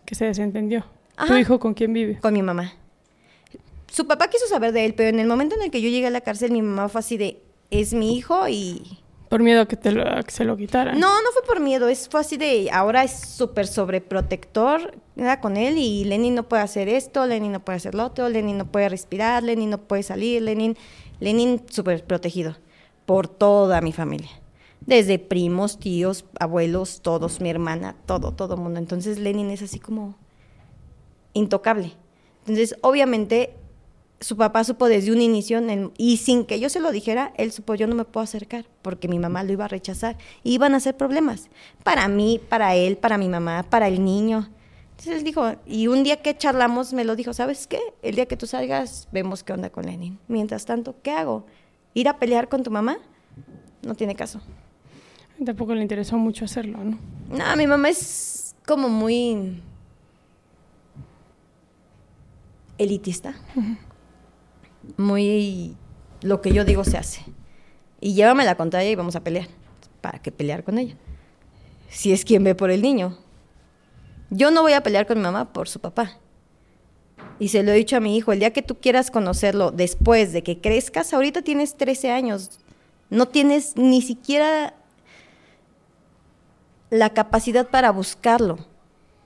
Que 0.06 0.13
se 0.13 0.26
desentendió. 0.26 0.86
¿Tu 1.26 1.36
hijo 1.38 1.60
con 1.60 1.73
quién 1.73 1.91
vive? 1.91 2.19
Con 2.19 2.36
mi 2.36 2.43
mamá. 2.43 2.71
Su 3.91 4.06
papá 4.06 4.28
quiso 4.28 4.45
saber 4.45 4.73
de 4.73 4.86
él, 4.86 4.93
pero 4.93 5.10
en 5.10 5.19
el 5.19 5.26
momento 5.26 5.56
en 5.56 5.63
el 5.63 5.71
que 5.71 5.82
yo 5.82 5.89
llegué 5.89 6.06
a 6.06 6.12
la 6.12 6.21
cárcel, 6.21 6.52
mi 6.52 6.62
mamá 6.62 6.88
fue 6.88 6.99
así 6.99 7.17
de, 7.17 7.41
es 7.71 7.95
mi 7.95 8.15
hijo 8.15 8.47
y... 8.47 8.99
Por 9.34 9.41
miedo 9.41 9.62
a 9.62 9.65
que, 9.65 9.76
te 9.76 9.91
lo, 9.91 10.04
que 10.24 10.30
se 10.30 10.43
lo 10.43 10.56
quitaran. 10.56 11.00
No, 11.00 11.19
no 11.24 11.32
fue 11.32 11.41
por 11.41 11.60
miedo, 11.60 11.88
es, 11.88 12.08
fue 12.08 12.19
así 12.19 12.38
de, 12.38 12.69
ahora 12.72 13.04
es 13.04 13.19
súper 13.19 13.65
sobreprotector, 13.65 14.96
era 15.15 15.41
con 15.41 15.58
él 15.58 15.80
y 15.80 16.06
Lenny 16.06 16.30
no 16.30 16.43
puede 16.43 16.62
hacer 16.62 16.88
esto, 16.88 17.26
Lenny 17.26 17.50
no 17.50 17.65
puede 17.65 17.78
hacer 17.78 17.96
lo 17.96 18.06
otro, 18.06 18.30
Lenny 18.30 18.54
no 18.54 18.72
puede 18.72 18.89
respirar, 18.89 19.41
Lenny 19.41 19.65
no 19.65 19.80
puede 19.80 20.04
salir, 20.04 20.43
Lenny, 20.43 20.76
Lenny 21.19 21.62
súper 21.67 22.06
protegido 22.06 22.58
por 23.08 23.28
toda 23.28 23.82
mi 23.82 23.91
familia. 23.91 24.30
Desde 24.82 25.17
primos, 25.17 25.80
tíos, 25.80 26.26
abuelos, 26.39 27.02
todos, 27.02 27.41
mi 27.41 27.50
hermana, 27.50 27.96
todo, 28.06 28.34
todo 28.34 28.56
mundo. 28.56 28.78
Entonces 28.78 29.17
Lenin 29.17 29.50
es 29.50 29.63
así 29.63 29.80
como 29.80 30.15
intocable. 31.34 31.93
Entonces, 32.41 32.76
obviamente, 32.82 33.56
su 34.19 34.38
papá 34.38 34.63
supo 34.63 34.88
desde 34.88 35.12
un 35.12 35.21
inicio, 35.21 35.62
y 35.97 36.17
sin 36.17 36.45
que 36.45 36.60
yo 36.60 36.69
se 36.69 36.80
lo 36.80 36.91
dijera, 36.91 37.34
él 37.38 37.52
supo, 37.52 37.76
yo 37.76 37.88
no 37.88 37.95
me 37.95 38.06
puedo 38.06 38.23
acercar, 38.23 38.65
porque 38.82 39.08
mi 39.08 39.19
mamá 39.19 39.43
lo 39.43 39.52
iba 39.52 39.65
a 39.65 39.67
rechazar. 39.67 40.17
Y 40.43 40.54
iban 40.54 40.76
a 40.76 40.80
ser 40.80 40.95
problemas. 40.95 41.49
Para 41.84 42.08
mí, 42.08 42.39
para 42.49 42.76
él, 42.76 42.97
para 42.97 43.17
mi 43.17 43.28
mamá, 43.28 43.63
para 43.69 43.88
el 43.88 44.04
niño. 44.04 44.49
Entonces 44.91 45.15
él 45.17 45.23
dijo, 45.23 45.56
y 45.65 45.88
un 45.88 46.04
día 46.04 46.21
que 46.21 46.38
charlamos 46.38 46.93
me 46.93 47.04
lo 47.04 47.15
dijo, 47.15 47.34
¿sabes 47.34 47.67
qué? 47.67 47.80
El 48.02 48.15
día 48.15 48.26
que 48.26 48.38
tú 48.38 48.47
salgas, 48.47 49.10
vemos 49.12 49.43
qué 49.43 49.52
onda 49.52 49.69
con 49.69 49.86
Lenin. 49.86 50.17
Mientras 50.30 50.65
tanto, 50.65 50.95
¿qué 51.04 51.12
hago? 51.12 51.45
¿Ir 51.93 52.08
a 52.08 52.17
pelear 52.17 52.47
con 52.47 52.63
tu 52.63 52.71
mamá? 52.71 52.97
No 53.82 53.95
tiene 53.95 54.15
caso. 54.15 54.39
Tampoco 55.43 55.76
le 55.76 55.82
interesó 55.82 56.17
mucho 56.17 56.45
hacerlo, 56.45 56.78
¿no? 56.82 56.97
No, 57.30 57.56
mi 57.58 57.67
mamá 57.67 57.89
es 57.89 58.56
como 58.65 58.88
muy 58.88 59.62
elitista. 62.78 63.36
Muy 64.98 65.76
lo 66.22 66.41
que 66.41 66.52
yo 66.52 66.65
digo 66.65 66.84
se 66.84 66.98
hace. 66.98 67.24
Y 68.00 68.13
llévame 68.13 68.46
la 68.46 68.56
contraria 68.56 68.91
y 68.91 68.96
vamos 68.96 69.15
a 69.15 69.24
pelear. 69.24 69.48
¿Para 70.02 70.19
qué 70.19 70.32
pelear 70.32 70.63
con 70.63 70.78
ella? 70.78 70.96
Si 71.89 72.12
es 72.12 72.26
quien 72.26 72.43
ve 72.43 72.56
por 72.56 72.72
el 72.72 72.82
niño. 72.82 73.17
Yo 74.30 74.52
no 74.52 74.62
voy 74.62 74.74
a 74.74 74.82
pelear 74.82 75.06
con 75.06 75.17
mi 75.17 75.24
mamá 75.24 75.54
por 75.54 75.69
su 75.69 75.80
papá. 75.80 76.17
Y 77.39 77.50
se 77.50 77.63
lo 77.63 77.72
he 77.72 77.76
dicho 77.76 77.98
a 77.98 78.00
mi 78.00 78.17
hijo, 78.17 78.32
el 78.32 78.39
día 78.39 78.52
que 78.52 78.62
tú 78.62 78.76
quieras 78.80 79.12
conocerlo 79.12 79.72
después 79.72 80.34
de 80.34 80.43
que 80.43 80.60
crezcas, 80.60 81.13
ahorita 81.13 81.41
tienes 81.41 81.76
13 81.76 82.12
años, 82.12 82.60
no 83.10 83.28
tienes 83.28 83.76
ni 83.76 84.02
siquiera 84.02 84.76
la 86.89 87.12
capacidad 87.12 87.69
para 87.69 87.91
buscarlo. 87.91 88.58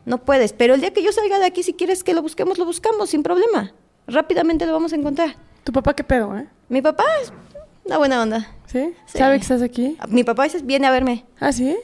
No 0.06 0.24
puedes, 0.24 0.54
pero 0.54 0.74
el 0.74 0.82
día 0.82 0.94
que 0.94 1.04
yo 1.04 1.12
salga 1.12 1.38
de 1.40 1.46
aquí, 1.46 1.64
si 1.64 1.74
quieres 1.74 2.04
que 2.04 2.14
lo 2.14 2.22
busquemos, 2.22 2.58
lo 2.58 2.66
buscamos 2.66 3.10
sin 3.10 3.24
problema. 3.24 3.74
Rápidamente 4.08 4.66
lo 4.66 4.74
vamos 4.74 4.94
a 4.94 4.96
encontrar. 4.96 5.36
¿Tu 5.64 5.72
papá 5.72 5.94
qué 5.94 6.04
pedo, 6.04 6.38
eh? 6.38 6.48
Mi 6.70 6.82
papá 6.82 7.04
es 7.22 7.32
una 7.86 7.98
buena 7.98 8.22
onda. 8.22 8.56
¿Sí? 8.66 8.94
¿Sabe 9.06 9.36
que 9.36 9.42
estás 9.42 9.62
aquí? 9.62 9.98
Mi 10.08 10.24
papá 10.24 10.48
viene 10.64 10.88
a 10.88 10.92
verme. 10.92 11.26
¿Ah, 11.40 11.52
sí? 11.52 11.78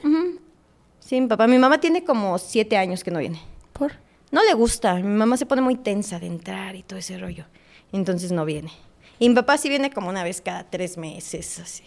Sí, 1.00 1.20
mi 1.20 1.28
papá. 1.28 1.48
Mi 1.48 1.58
mamá 1.58 1.80
tiene 1.80 2.04
como 2.04 2.38
siete 2.38 2.78
años 2.78 3.04
que 3.04 3.12
no 3.12 3.20
viene. 3.20 3.42
¿Por? 3.74 3.94
No 4.32 4.44
le 4.44 4.54
gusta. 4.54 4.96
Mi 4.96 5.04
mamá 5.04 5.38
se 5.38 5.46
pone 5.46 5.62
muy 5.62 5.76
tensa 5.76 6.20
de 6.20 6.28
entrar 6.28 6.76
y 6.76 6.84
todo 6.84 6.98
ese 7.00 7.18
rollo. 7.18 7.46
Entonces 7.92 8.32
no 8.32 8.46
viene. 8.46 8.72
Y 9.20 9.30
mi 9.30 9.36
papá 9.36 9.58
sí 9.58 9.70
viene 9.70 9.92
como 9.92 10.10
una 10.10 10.24
vez 10.24 10.42
cada 10.42 10.64
tres 10.64 10.98
meses, 10.98 11.60
así. 11.60 11.84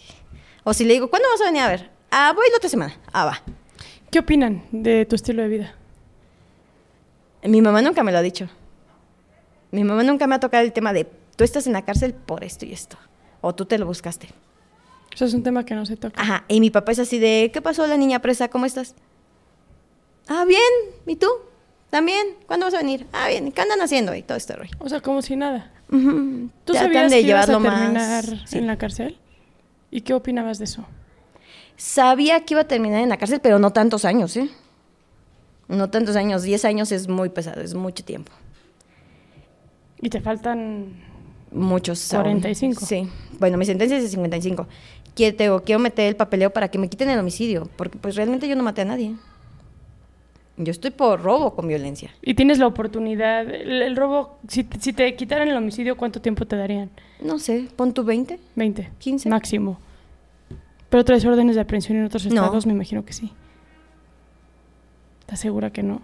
O 0.64 0.74
si 0.74 0.84
le 0.84 0.94
digo, 0.94 1.08
¿cuándo 1.08 1.28
vas 1.30 1.40
a 1.40 1.44
venir 1.44 1.62
a 1.62 1.68
ver? 1.68 1.90
Ah, 2.10 2.32
voy 2.34 2.46
la 2.50 2.56
otra 2.56 2.68
semana. 2.68 2.94
Ah, 3.12 3.24
va. 3.24 3.42
¿Qué 4.10 4.18
opinan 4.18 4.62
de 4.70 5.04
tu 5.06 5.16
estilo 5.16 5.42
de 5.42 5.48
vida? 5.48 5.74
Mi 7.42 7.60
mamá 7.60 7.82
nunca 7.82 8.02
me 8.02 8.12
lo 8.12 8.18
ha 8.18 8.22
dicho. 8.22 8.48
Mi 9.76 9.84
mamá 9.84 10.02
nunca 10.04 10.26
me 10.26 10.34
ha 10.34 10.40
tocado 10.40 10.64
el 10.64 10.72
tema 10.72 10.94
de, 10.94 11.04
tú 11.04 11.44
estás 11.44 11.66
en 11.66 11.74
la 11.74 11.82
cárcel 11.82 12.14
por 12.14 12.42
esto 12.42 12.64
y 12.64 12.72
esto. 12.72 12.96
O 13.42 13.54
tú 13.54 13.66
te 13.66 13.76
lo 13.76 13.84
buscaste. 13.84 14.30
Eso 15.14 15.26
es 15.26 15.34
un 15.34 15.42
tema 15.42 15.66
que 15.66 15.74
no 15.74 15.84
se 15.84 15.98
toca. 15.98 16.18
Ajá. 16.18 16.44
Y 16.48 16.60
mi 16.60 16.70
papá 16.70 16.92
es 16.92 16.98
así 16.98 17.18
de, 17.18 17.50
¿qué 17.52 17.60
pasó 17.60 17.86
la 17.86 17.98
niña 17.98 18.22
presa? 18.22 18.48
¿Cómo 18.48 18.64
estás? 18.64 18.94
Ah, 20.28 20.46
bien. 20.46 20.62
¿Y 21.06 21.16
tú? 21.16 21.26
¿También? 21.90 22.26
¿Cuándo 22.46 22.64
vas 22.64 22.72
a 22.72 22.78
venir? 22.78 23.06
Ah, 23.12 23.28
bien. 23.28 23.52
¿Qué 23.52 23.60
andan 23.60 23.82
haciendo 23.82 24.12
ahí? 24.12 24.22
Todo 24.22 24.38
este 24.38 24.56
rollo. 24.56 24.70
O 24.78 24.88
sea, 24.88 25.02
como 25.02 25.20
si 25.20 25.36
nada. 25.36 25.70
¿Tú 25.90 26.72
sabías 26.72 27.10
de 27.10 27.20
que 27.20 27.28
ibas 27.28 27.46
a 27.46 27.52
terminar 27.52 28.24
en 28.52 28.66
la 28.66 28.78
cárcel? 28.78 29.18
¿Y 29.90 30.00
qué 30.00 30.14
opinabas 30.14 30.58
de 30.58 30.64
eso? 30.64 30.86
Sabía 31.76 32.46
que 32.46 32.54
iba 32.54 32.62
a 32.62 32.66
terminar 32.66 33.02
en 33.02 33.10
la 33.10 33.18
cárcel, 33.18 33.40
pero 33.42 33.58
no 33.58 33.74
tantos 33.74 34.06
años, 34.06 34.38
¿eh? 34.38 34.48
No 35.68 35.90
tantos 35.90 36.16
años. 36.16 36.44
Diez 36.44 36.64
años 36.64 36.92
es 36.92 37.08
muy 37.08 37.28
pesado, 37.28 37.60
es 37.60 37.74
mucho 37.74 38.02
tiempo. 38.02 38.32
¿Y 40.00 40.10
te 40.10 40.20
faltan 40.20 40.86
muchos. 41.50 42.08
45. 42.10 42.84
Sí. 42.84 43.08
Bueno, 43.38 43.58
mi 43.58 43.64
sentencia 43.64 43.96
es 43.96 44.02
de 44.02 44.08
55. 44.08 44.66
Quiero, 45.14 45.62
quiero 45.62 45.78
meter 45.78 46.08
el 46.08 46.16
papeleo 46.16 46.50
para 46.50 46.68
que 46.68 46.78
me 46.78 46.88
quiten 46.88 47.08
el 47.10 47.18
homicidio, 47.18 47.68
porque 47.76 47.98
pues 47.98 48.16
realmente 48.16 48.48
yo 48.48 48.56
no 48.56 48.62
maté 48.62 48.82
a 48.82 48.84
nadie. 48.84 49.14
Yo 50.58 50.70
estoy 50.70 50.90
por 50.90 51.22
robo 51.22 51.54
con 51.54 51.68
violencia. 51.68 52.10
Y 52.22 52.34
tienes 52.34 52.58
la 52.58 52.66
oportunidad. 52.66 53.48
El, 53.48 53.94
robo, 53.94 54.38
si, 54.48 54.66
si, 54.80 54.92
te 54.92 55.14
quitaran 55.14 55.48
el 55.48 55.56
homicidio, 55.56 55.96
¿cuánto 55.96 56.20
tiempo 56.20 56.46
te 56.46 56.56
darían? 56.56 56.90
No 57.20 57.38
sé, 57.38 57.68
pon 57.76 57.92
tu 57.92 58.04
20. 58.04 58.38
20. 58.54 58.90
15. 58.98 59.28
Máximo. 59.28 59.78
Pero 60.88 61.04
traes 61.04 61.24
órdenes 61.24 61.56
de 61.56 61.62
aprehensión 61.62 61.98
en 61.98 62.04
otros 62.04 62.24
estados, 62.24 62.64
me 62.66 62.72
imagino 62.72 63.04
que 63.04 63.12
sí. 63.12 63.32
¿Estás 65.20 65.40
segura 65.40 65.70
que 65.70 65.82
no? 65.82 66.00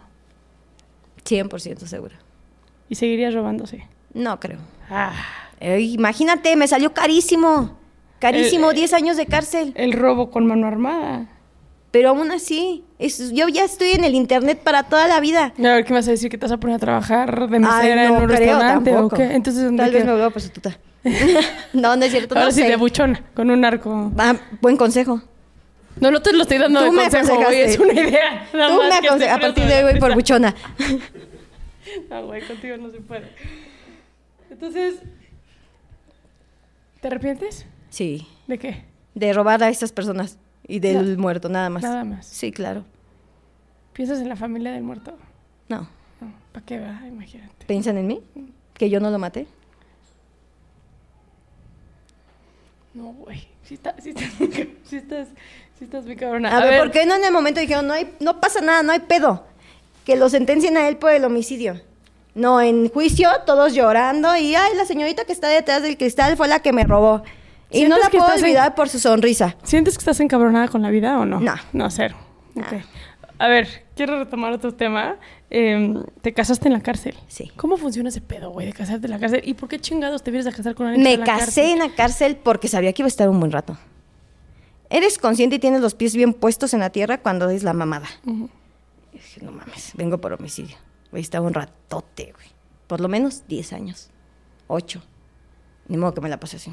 100% 1.24 1.86
segura. 1.86 2.21
¿Y 2.92 2.94
seguirías 2.94 3.32
robándose? 3.32 3.88
No 4.12 4.38
creo. 4.38 4.58
Ah. 4.90 5.14
imagínate, 5.78 6.56
me 6.56 6.68
salió 6.68 6.92
carísimo. 6.92 7.78
Carísimo, 8.18 8.74
10 8.74 8.92
años 8.92 9.16
de 9.16 9.24
cárcel. 9.24 9.72
El 9.76 9.94
robo 9.94 10.30
con 10.30 10.46
mano 10.46 10.66
armada. 10.66 11.26
Pero 11.90 12.10
aún 12.10 12.30
así, 12.32 12.84
yo 13.32 13.48
ya 13.48 13.64
estoy 13.64 13.92
en 13.92 14.04
el 14.04 14.14
internet 14.14 14.60
para 14.62 14.82
toda 14.82 15.08
la 15.08 15.20
vida. 15.20 15.54
A 15.58 15.62
ver, 15.62 15.86
¿qué 15.86 15.94
me 15.94 16.00
vas 16.00 16.08
a 16.08 16.10
decir? 16.10 16.28
¿Que 16.28 16.36
te 16.36 16.44
vas 16.44 16.52
a 16.52 16.58
poner 16.58 16.76
a 16.76 16.78
trabajar 16.78 17.48
de 17.48 17.58
mesera 17.60 18.04
en 18.04 18.10
un 18.10 18.28
restaurante 18.28 18.94
o 18.94 19.08
qué? 19.08 19.22
Entonces, 19.36 19.64
¿dónde 19.64 19.84
Tal 19.84 19.92
vez 19.92 20.04
me 20.04 20.12
vuelva 20.12 20.28
prostituta. 20.28 20.76
no, 21.72 21.96
no 21.96 22.04
es 22.04 22.10
cierto. 22.10 22.34
Ahora 22.34 22.48
no 22.48 22.52
sí, 22.52 22.62
de 22.62 22.76
buchona, 22.76 23.24
con 23.32 23.50
un 23.50 23.64
arco. 23.64 24.12
Ah, 24.18 24.36
buen 24.60 24.76
consejo. 24.76 25.22
No, 25.98 26.10
no 26.10 26.20
te 26.20 26.34
lo 26.34 26.42
estoy 26.42 26.58
dando 26.58 26.80
Tú 26.80 26.92
de 26.92 27.08
consejo, 27.08 27.36
güey. 27.36 27.62
Es 27.62 27.78
una 27.78 27.94
idea. 27.94 28.48
Tú 28.52 28.58
me 28.58 28.94
aconsejaste. 28.96 29.30
A 29.30 29.40
partir 29.40 29.64
de 29.64 29.76
hoy 29.76 29.92
voy 29.92 29.98
por 29.98 30.12
buchona. 30.12 30.54
no, 32.10 32.26
güey, 32.26 32.46
contigo 32.46 32.76
no 32.76 32.90
se 32.90 33.00
puede. 33.00 33.28
Entonces, 34.50 35.00
¿te 37.00 37.08
arrepientes? 37.08 37.66
Sí. 37.90 38.26
¿De 38.46 38.58
qué? 38.58 38.84
De 39.14 39.32
robar 39.32 39.62
a 39.62 39.68
estas 39.68 39.92
personas 39.92 40.38
y 40.66 40.80
del 40.80 41.18
muerto, 41.18 41.48
nada 41.48 41.70
más. 41.70 41.82
Nada 41.82 42.04
más. 42.04 42.26
Sí, 42.26 42.52
claro. 42.52 42.84
¿Piensas 43.92 44.20
en 44.20 44.28
la 44.28 44.36
familia 44.36 44.72
del 44.72 44.82
muerto? 44.82 45.16
No. 45.68 45.88
no 46.20 46.32
¿Para 46.52 46.64
qué 46.64 46.78
va? 46.80 47.00
Imagínate. 47.06 47.66
¿Piensan 47.66 47.98
en 47.98 48.06
mí? 48.06 48.22
¿Que 48.74 48.88
yo 48.88 49.00
no 49.00 49.10
lo 49.10 49.18
maté? 49.18 49.46
No, 52.94 53.12
güey. 53.12 53.48
Sí, 53.64 53.74
está, 53.74 53.94
sí, 54.00 54.10
estás, 54.10 54.30
sí, 54.84 54.96
estás, 54.96 55.28
sí 55.78 55.84
estás 55.84 56.04
muy 56.04 56.16
cabrona. 56.16 56.56
A, 56.56 56.64
ver, 56.64 56.80
¿por 56.80 56.90
qué 56.90 57.06
no 57.06 57.14
en 57.14 57.24
el 57.24 57.32
momento 57.32 57.60
dijeron, 57.60 57.86
no, 57.86 57.94
hay, 57.94 58.14
no 58.20 58.40
pasa 58.40 58.60
nada, 58.60 58.82
no 58.82 58.92
hay 58.92 59.00
pedo? 59.00 59.46
Que 60.04 60.16
lo 60.16 60.28
sentencien 60.28 60.76
a 60.76 60.88
él 60.88 60.96
por 60.96 61.12
el 61.12 61.24
homicidio. 61.24 61.80
No, 62.34 62.60
en 62.60 62.88
juicio, 62.88 63.28
todos 63.46 63.74
llorando 63.74 64.36
y, 64.36 64.54
ay, 64.54 64.74
la 64.76 64.84
señorita 64.84 65.24
que 65.24 65.32
está 65.32 65.48
detrás 65.48 65.82
del 65.82 65.98
cristal 65.98 66.36
fue 66.36 66.48
la 66.48 66.60
que 66.60 66.72
me 66.72 66.84
robó. 66.84 67.22
Y 67.70 67.84
no 67.84 67.98
la 67.98 68.08
puedo 68.10 68.26
olvidar 68.26 68.74
por 68.74 68.88
su 68.88 68.98
sonrisa. 68.98 69.56
¿Sientes 69.62 69.96
que 69.96 70.00
estás 70.00 70.20
encabronada 70.20 70.68
con 70.68 70.82
la 70.82 70.90
vida 70.90 71.18
o 71.18 71.24
no? 71.24 71.40
No. 71.40 71.54
No, 71.72 71.90
cero. 71.90 72.16
A 73.38 73.48
ver, 73.48 73.84
quiero 73.96 74.18
retomar 74.18 74.52
otro 74.52 74.74
tema. 74.74 75.16
Em, 75.50 76.02
te 76.20 76.32
casaste 76.32 76.68
en 76.68 76.74
la 76.74 76.80
cárcel. 76.80 77.14
Sí. 77.28 77.50
¿Cómo 77.56 77.76
funciona 77.76 78.08
ese 78.08 78.20
pedo, 78.20 78.50
güey, 78.50 78.66
de 78.66 78.72
casarte 78.72 79.06
en 79.06 79.10
la 79.10 79.18
cárcel? 79.18 79.42
¿Y 79.44 79.54
por 79.54 79.68
qué 79.68 79.78
chingados 79.78 80.22
te 80.22 80.30
vienes 80.30 80.46
a 80.46 80.56
casar 80.56 80.74
con 80.74 80.86
alguien 80.86 81.02
Me 81.02 81.24
casé 81.24 81.72
en 81.72 81.78
la 81.78 81.90
cárcel 81.94 82.36
porque 82.36 82.68
sabía 82.68 82.92
que 82.92 83.02
iba 83.02 83.06
a 83.06 83.08
estar 83.08 83.28
un 83.28 83.40
buen 83.40 83.52
rato. 83.52 83.76
Eres 84.88 85.18
consciente 85.18 85.56
y 85.56 85.58
tienes 85.58 85.80
los 85.80 85.94
pies 85.94 86.14
bien 86.14 86.34
puestos 86.34 86.72
en 86.74 86.80
la 86.80 86.90
tierra 86.90 87.18
cuando 87.18 87.50
es 87.50 87.62
la 87.62 87.72
mamada. 87.72 88.08
Dije, 89.22 89.44
no 89.44 89.52
mames, 89.52 89.92
vengo 89.94 90.18
por 90.18 90.32
homicidio. 90.32 90.76
Voy 91.10 91.20
a 91.20 91.22
estar 91.22 91.40
un 91.40 91.54
ratote, 91.54 92.32
güey. 92.32 92.46
Por 92.86 93.00
lo 93.00 93.08
menos 93.08 93.46
10 93.48 93.72
años. 93.72 94.10
8. 94.66 95.02
Ni 95.88 95.96
modo 95.96 96.14
que 96.14 96.20
me 96.20 96.28
la 96.28 96.40
pase 96.40 96.56
así. 96.56 96.72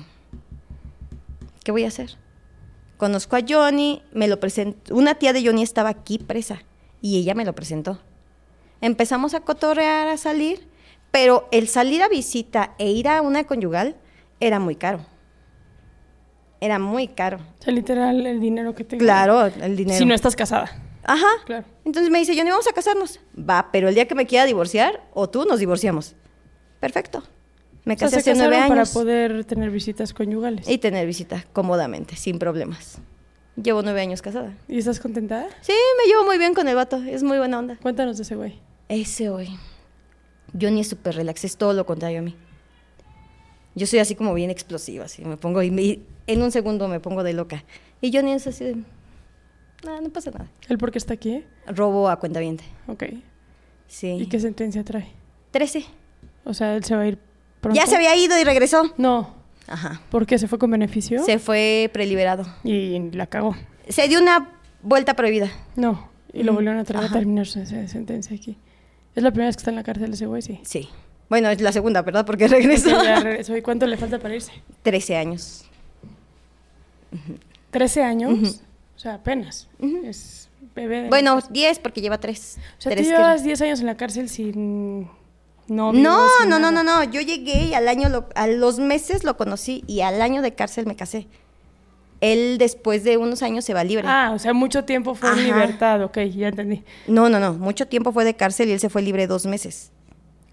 ¿Qué 1.64 1.72
voy 1.72 1.84
a 1.84 1.90
hacer? 1.90 2.18
Conozco 2.98 3.36
a 3.36 3.42
Johnny, 3.48 4.02
me 4.14 4.28
lo 4.28 4.40
presentó. 4.40 4.96
Una 4.96 5.16
tía 5.16 5.34
de 5.34 5.46
Johnny 5.46 5.64
estaba 5.64 5.90
aquí 5.90 6.18
presa 6.18 6.64
y 7.02 7.18
ella 7.18 7.36
me 7.36 7.46
lo 7.46 7.54
presentó. 7.54 8.00
Empezamos 8.82 9.34
a 9.34 9.42
cotorrear, 9.42 10.08
a 10.08 10.18
salir, 10.18 10.68
pero 11.12 11.48
el 11.52 11.68
salir 11.68 12.02
a 12.02 12.10
visita 12.10 12.76
e 12.78 12.92
ir 12.92 13.08
a 13.08 13.22
una 13.22 13.44
conyugal 13.46 13.98
era 14.40 14.60
muy 14.60 14.76
caro. 14.76 15.06
Era 16.62 16.80
muy 16.80 17.08
caro. 17.08 17.40
O 17.60 17.64
sea, 17.64 17.74
literal, 17.74 18.26
el 18.26 18.40
dinero 18.40 18.76
que 18.76 18.84
te. 18.84 18.98
Claro, 18.98 19.46
el 19.46 19.78
dinero. 19.78 19.98
Si 19.98 20.06
no 20.06 20.14
estás 20.14 20.36
casada. 20.36 20.70
Ajá. 21.04 21.28
Claro. 21.46 21.66
Entonces 21.86 22.12
me 22.12 22.20
dice, 22.20 22.36
Johnny, 22.36 22.50
vamos 22.50 22.68
a 22.68 22.74
casarnos. 22.74 23.20
Va, 23.38 23.70
pero 23.72 23.90
el 23.90 23.96
día 23.96 24.08
que 24.08 24.16
me 24.16 24.26
quiera 24.26 24.46
divorciar, 24.46 25.08
o 25.14 25.30
tú 25.30 25.46
nos 25.46 25.60
divorciamos. 25.60 26.16
Perfecto. 26.80 27.24
Me 27.86 27.98
casé 27.98 28.18
hace 28.18 28.36
nueve 28.36 28.58
años. 28.58 28.70
para 28.70 28.86
poder 28.86 29.46
tener 29.46 29.72
visitas 29.72 30.14
conyugales. 30.14 30.68
Y 30.68 30.78
tener 30.78 31.08
visita 31.08 31.46
cómodamente, 31.54 32.16
sin 32.16 32.38
problemas. 32.38 33.00
Llevo 33.56 33.82
nueve 33.82 34.02
años 34.02 34.22
casada. 34.22 34.56
¿Y 34.68 34.78
estás 34.78 35.00
contentada? 35.00 35.48
Sí, 35.62 35.74
me 35.98 36.10
llevo 36.10 36.24
muy 36.24 36.38
bien 36.38 36.54
con 36.54 36.68
el 36.68 36.76
vato. 36.76 36.98
Es 36.98 37.24
muy 37.24 37.38
buena 37.38 37.60
onda. 37.60 37.78
Cuéntanos 37.82 38.18
de 38.18 38.24
ese 38.24 38.36
güey. 38.36 38.60
Ese 38.88 39.30
güey. 39.30 39.50
Johnny 40.60 40.82
es 40.82 40.88
súper 40.88 41.16
relax, 41.16 41.44
es 41.44 41.58
todo 41.58 41.74
lo 41.74 41.86
contrario 41.86 42.20
a 42.20 42.22
mí. 42.22 42.36
Yo 43.76 43.86
soy 43.86 44.00
así 44.00 44.16
como 44.16 44.34
bien 44.34 44.50
explosiva, 44.50 45.06
así 45.06 45.24
me 45.24 45.38
pongo 45.38 45.62
y 45.62 46.04
en 46.28 46.42
un 46.42 46.52
segundo 46.52 46.88
me 46.88 47.00
pongo 47.00 47.24
de 47.24 47.34
loca. 47.34 47.64
Y 48.02 48.12
Johnny 48.16 48.34
es 48.34 48.48
así 48.48 48.64
de, 48.64 48.78
no, 49.86 50.02
no 50.02 50.10
pasa 50.10 50.32
nada. 50.32 50.50
¿El 50.68 50.78
por 50.78 50.92
qué 50.92 50.98
está 50.98 51.14
aquí? 51.14 51.44
Robo 51.68 52.10
a 52.10 52.20
cuenta 52.20 52.40
viente. 52.40 52.64
Ok. 52.88 53.04
Sí. 53.88 54.08
¿Y 54.20 54.28
qué 54.28 54.40
sentencia 54.40 54.84
trae? 54.84 55.12
Trece. 55.52 55.86
O 56.46 56.54
sea, 56.54 56.76
él 56.76 56.84
se 56.84 56.96
va 56.96 57.02
a 57.02 57.08
ir 57.08 57.20
ya 57.74 57.86
se 57.86 57.96
había 57.96 58.16
ido 58.16 58.40
y 58.40 58.44
regresó. 58.44 58.94
No. 58.98 59.36
Ajá. 59.68 60.02
¿Por 60.10 60.26
qué? 60.26 60.38
¿Se 60.40 60.48
fue 60.48 60.58
con 60.58 60.72
beneficio? 60.72 61.24
Se 61.24 61.40
fue 61.40 61.90
preliberado. 61.94 62.46
Y 62.64 63.12
la 63.12 63.28
cagó. 63.28 63.56
Se 63.88 64.08
dio 64.08 64.20
una 64.20 64.50
vuelta 64.82 65.16
prohibida. 65.16 65.52
No. 65.76 66.10
Y 66.34 66.44
lo 66.44 66.54
volvieron 66.54 66.80
a 66.80 66.84
traer 66.84 67.06
a 67.06 67.12
terminar 67.12 67.48
su 67.48 67.66
sentencia 67.66 68.36
aquí. 68.36 68.58
¿Es 69.16 69.24
la 69.24 69.32
primera 69.32 69.48
vez 69.48 69.58
que 69.58 69.62
está 69.62 69.72
en 69.72 69.76
la 69.76 69.84
cárcel 69.84 70.14
ese 70.14 70.26
güey? 70.28 70.42
Sí. 70.42 70.60
Sí. 70.64 70.90
Bueno, 71.28 71.50
es 71.50 71.62
la 71.62 71.72
segunda, 71.72 72.02
¿verdad? 72.02 72.26
Porque 72.26 72.48
regresó. 72.48 72.90
¿Y 73.58 73.62
cuánto 73.62 73.86
le 73.88 73.98
falta 73.98 74.20
para 74.20 74.36
irse? 74.36 74.52
Trece 74.84 75.18
años. 75.18 75.66
¿Trece 77.72 78.04
años? 78.04 78.62
O 79.00 79.02
sea, 79.02 79.14
apenas. 79.14 79.70
Es 80.04 80.50
bebé. 80.76 81.08
bueno, 81.08 81.40
diez 81.50 81.80
porque 81.80 82.02
lleva 82.02 82.18
tres. 82.18 82.58
O 82.78 82.82
sea, 82.82 82.94
tú 82.94 83.02
llevas 83.02 83.46
diez 83.46 83.62
años 83.62 83.80
en 83.80 83.86
la 83.86 83.96
cárcel 83.96 84.28
sin 84.28 85.08
no, 85.70 85.94
no, 85.94 86.28
no, 86.46 86.60
no, 86.60 86.70
no, 86.70 86.84
no. 86.84 87.06
Yo 87.06 87.22
llegué 87.22 87.68
y 87.68 87.74
al 87.76 87.88
año, 87.88 88.28
a 88.36 88.48
los 88.48 88.80
meses 88.80 89.24
lo 89.24 89.38
conocí 89.38 89.86
y 89.88 90.02
al 90.02 90.22
año 90.22 90.42
de 90.42 90.54
cárcel 90.54 90.86
me 90.86 90.98
casé. 90.98 91.28
Él 92.20 92.58
después 92.58 93.06
de 93.06 93.16
unos 93.16 93.42
años 93.42 93.64
se 93.64 93.74
va 93.74 93.86
libre. 93.86 94.06
Ah, 94.06 94.32
o 94.36 94.40
sea, 94.40 94.52
mucho 94.52 94.84
tiempo 94.84 95.16
fue 95.16 95.30
en 95.30 95.46
libertad, 95.46 96.04
ok, 96.04 96.18
ya 96.36 96.50
entendí. 96.50 96.84
No, 97.08 97.30
no, 97.30 97.40
no, 97.40 97.54
mucho 97.54 97.88
tiempo 97.88 98.12
fue 98.12 98.26
de 98.26 98.34
cárcel 98.34 98.68
y 98.68 98.74
él 98.74 98.82
se 98.82 98.90
fue 98.90 99.02
libre 99.02 99.28
dos 99.28 99.46
meses. 99.46 99.94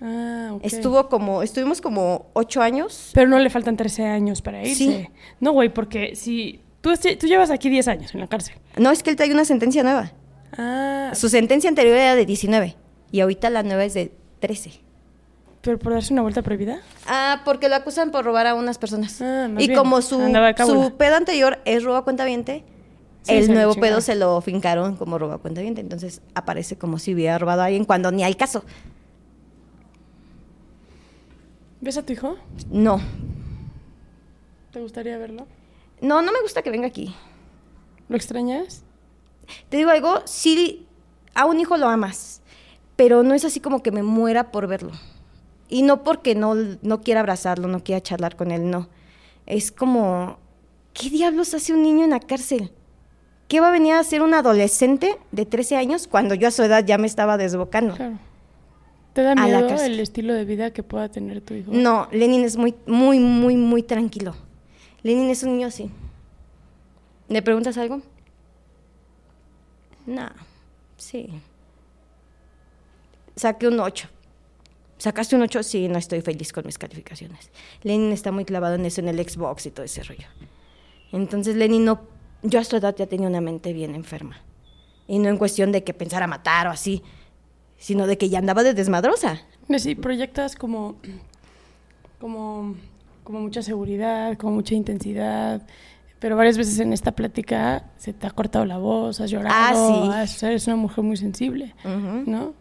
Ah, 0.01 0.51
ok. 0.53 0.61
Estuvo 0.65 1.09
como, 1.09 1.43
estuvimos 1.43 1.81
como 1.81 2.27
ocho 2.35 2.63
años. 2.63 3.11
Pero 3.13 3.29
no 3.29 3.41
le 3.41 3.51
faltan 3.51 3.77
trece 3.77 4.05
años 4.05 4.43
para 4.43 4.63
irse. 4.63 4.75
Sí. 4.75 5.09
No, 5.41 5.53
güey, 5.53 5.73
porque 5.73 6.15
si 6.15 6.61
tú, 6.81 6.93
tú 7.19 7.27
llevas 7.27 7.51
aquí 7.51 7.69
diez 7.69 7.89
años 7.89 8.15
en 8.15 8.21
la 8.21 8.27
cárcel. 8.27 8.55
No, 8.77 8.91
es 8.91 9.03
que 9.03 9.11
él 9.11 9.17
trae 9.17 9.33
una 9.33 9.45
sentencia 9.45 9.83
nueva. 9.83 10.13
Ah. 10.57 11.13
Su 11.15 11.29
sentencia 11.29 11.69
anterior 11.69 11.97
era 11.97 12.15
de 12.15 12.27
19 12.27 12.77
y 13.11 13.21
ahorita 13.21 13.51
la 13.51 13.63
nueva 13.63 13.85
es 13.85 13.95
de 13.95 14.13
13. 14.41 14.73
¿Pero 15.63 15.79
por 15.79 15.93
darse 15.93 16.13
una 16.13 16.23
vuelta 16.23 16.43
prohibida? 16.43 16.79
Ah, 17.07 17.43
porque 17.45 17.69
lo 17.69 17.75
acusan 17.75 18.13
por 18.13 18.25
robar 18.25 18.47
a 18.47 18.55
unas 18.55 18.79
personas. 18.79 19.21
Ah, 19.21 19.49
y 19.59 19.75
como 19.75 20.01
su, 20.01 20.21
su 20.21 20.95
pedo 20.97 21.17
anterior 21.17 21.59
es 21.65 21.83
robo 21.83 21.97
a 21.97 22.05
cuenta 22.05 22.25
viente, 22.25 22.65
el 23.27 23.53
nuevo 23.53 23.75
pedo 23.75 24.01
se 24.01 24.15
lo 24.15 24.41
fincaron 24.41 24.97
como 24.97 25.19
robo 25.19 25.33
a 25.33 25.39
cuenta 25.39 25.61
viente. 25.61 25.81
Entonces 25.81 26.21
aparece 26.35 26.77
como 26.77 26.99
si 26.99 27.15
hubiera 27.15 27.39
robado 27.39 27.63
a 27.63 27.65
alguien 27.67 27.85
cuando 27.85 28.13
ni 28.13 28.23
hay 28.23 28.35
caso. 28.35 28.65
¿Ves 31.81 31.97
a 31.97 32.03
tu 32.05 32.13
hijo? 32.13 32.37
No. 32.71 33.01
¿Te 34.73 34.81
gustaría 34.81 35.19
verlo? 35.19 35.47
No, 36.01 36.23
no 36.23 36.33
me 36.33 36.41
gusta 36.43 36.63
que 36.63 36.71
venga 36.71 36.87
aquí. 36.87 37.15
¿Lo 38.09 38.17
extrañas? 38.17 38.85
Te 39.69 39.77
digo 39.77 39.91
algo, 39.91 40.23
sí, 40.25 40.87
a 41.35 41.47
un 41.47 41.61
hijo 41.61 41.77
lo 41.77 41.89
amas, 41.89 42.43
pero 42.97 43.23
no 43.23 43.35
es 43.35 43.45
así 43.45 43.61
como 43.61 43.83
que 43.83 43.93
me 43.93 44.03
muera 44.03 44.51
por 44.51 44.67
verlo. 44.67 44.93
Y 45.69 45.83
no 45.83 46.05
porque 46.05 46.35
no, 46.35 46.55
no 46.55 47.01
quiera 47.01 47.21
abrazarlo, 47.21 47.69
no 47.69 47.83
quiera 47.83 48.01
charlar 48.01 48.37
con 48.37 48.51
él, 48.51 48.71
no. 48.71 48.89
Es 49.47 49.73
como, 49.73 50.39
¿qué 50.93 51.11
diablos 51.11 51.55
hace 51.55 51.73
un 51.73 51.83
niño 51.83 52.05
en 52.05 52.11
la 52.11 52.21
cárcel? 52.21 52.73
¿Qué 53.49 53.61
va 53.61 53.69
a 53.69 53.73
venir 53.73 53.95
a 53.95 54.03
ser 54.03 54.23
un 54.23 54.35
adolescente 54.35 55.19
de 55.31 55.47
13 55.47 55.77
años 55.77 56.09
cuando 56.09 56.35
yo 56.35 56.49
a 56.49 56.51
su 56.51 56.63
edad 56.63 56.85
ya 56.85 56.99
me 56.99 57.07
estaba 57.07 57.37
desbocando? 57.37 57.95
Claro. 57.95 58.19
¿Te 59.13 59.23
da 59.23 59.35
miedo 59.35 59.83
el 59.83 60.01
estilo 60.01 60.35
de 60.35 60.45
vida 60.45 60.73
que 60.73 60.83
pueda 60.83 61.09
tener 61.09 61.41
tu 61.41 61.55
hijo? 61.55 61.71
No, 61.73 62.09
Lenin 62.13 62.45
es 62.45 62.57
muy, 62.57 62.75
muy, 62.87 63.19
muy, 63.19 63.57
muy 63.57 63.83
tranquilo. 63.83 64.35
Lenin 65.07 65.31
es 65.31 65.45
un 65.45 65.53
niño 65.53 65.69
así. 65.69 65.89
¿Le 67.29 67.41
preguntas 67.41 67.79
algo? 67.79 68.03
No, 70.05 70.29
sí. 70.97 71.29
Saqué 73.37 73.69
un 73.69 73.79
8. 73.79 74.09
¿Sacaste 74.99 75.37
un 75.37 75.43
8? 75.43 75.63
Sí, 75.63 75.87
no 75.87 75.97
estoy 75.97 76.23
feliz 76.23 76.53
con 76.53 76.67
mis 76.67 76.77
calificaciones. 76.77 77.53
Lenin 77.85 78.11
está 78.11 78.33
muy 78.33 78.45
clavado 78.45 78.75
en 78.75 78.85
eso, 78.85 79.01
en 79.01 79.07
el 79.07 79.19
Xbox 79.19 79.67
y 79.67 79.71
todo 79.71 79.87
ese 79.87 80.03
rollo. 80.03 80.27
Entonces 81.13 81.55
Lenin 81.55 81.85
no, 81.85 82.01
yo 82.43 82.59
a 82.59 82.65
su 82.65 82.75
edad 82.75 82.97
ya 82.97 83.07
tenía 83.07 83.29
una 83.29 83.41
mente 83.41 83.73
bien 83.73 83.95
enferma. 83.95 84.41
Y 85.07 85.21
no 85.21 85.29
en 85.29 85.39
cuestión 85.39 85.71
de 85.71 85.85
que 85.85 85.95
pensara 85.95 86.27
matar 86.27 86.67
o 86.67 86.71
así, 86.71 87.05
sino 87.79 88.09
de 88.09 88.19
que 88.19 88.29
ya 88.29 88.41
andaba 88.41 88.65
de 88.65 88.75
desmadrosa. 88.75 89.41
Sí, 89.79 89.95
proyectas 89.95 90.57
como, 90.57 90.97
como, 92.19 92.75
como 93.27 93.41
mucha 93.41 93.61
seguridad, 93.61 94.39
como 94.39 94.55
mucha 94.55 94.75
intensidad, 94.75 95.67
pero 96.19 96.37
varias 96.37 96.57
veces 96.57 96.79
en 96.79 96.93
esta 96.95 97.13
plática 97.13 97.91
se 97.99 98.13
te 98.15 98.27
ha 98.27 98.31
cortado 98.31 98.65
la 98.65 98.79
voz, 98.79 99.21
has 99.21 99.31
llorado, 99.31 100.11
ah, 100.11 100.27
sí. 100.27 100.47
eres 100.47 100.67
una 100.67 100.77
mujer 100.77 101.05
muy 101.05 101.19
sensible, 101.19 101.75
¿no? 101.85 102.55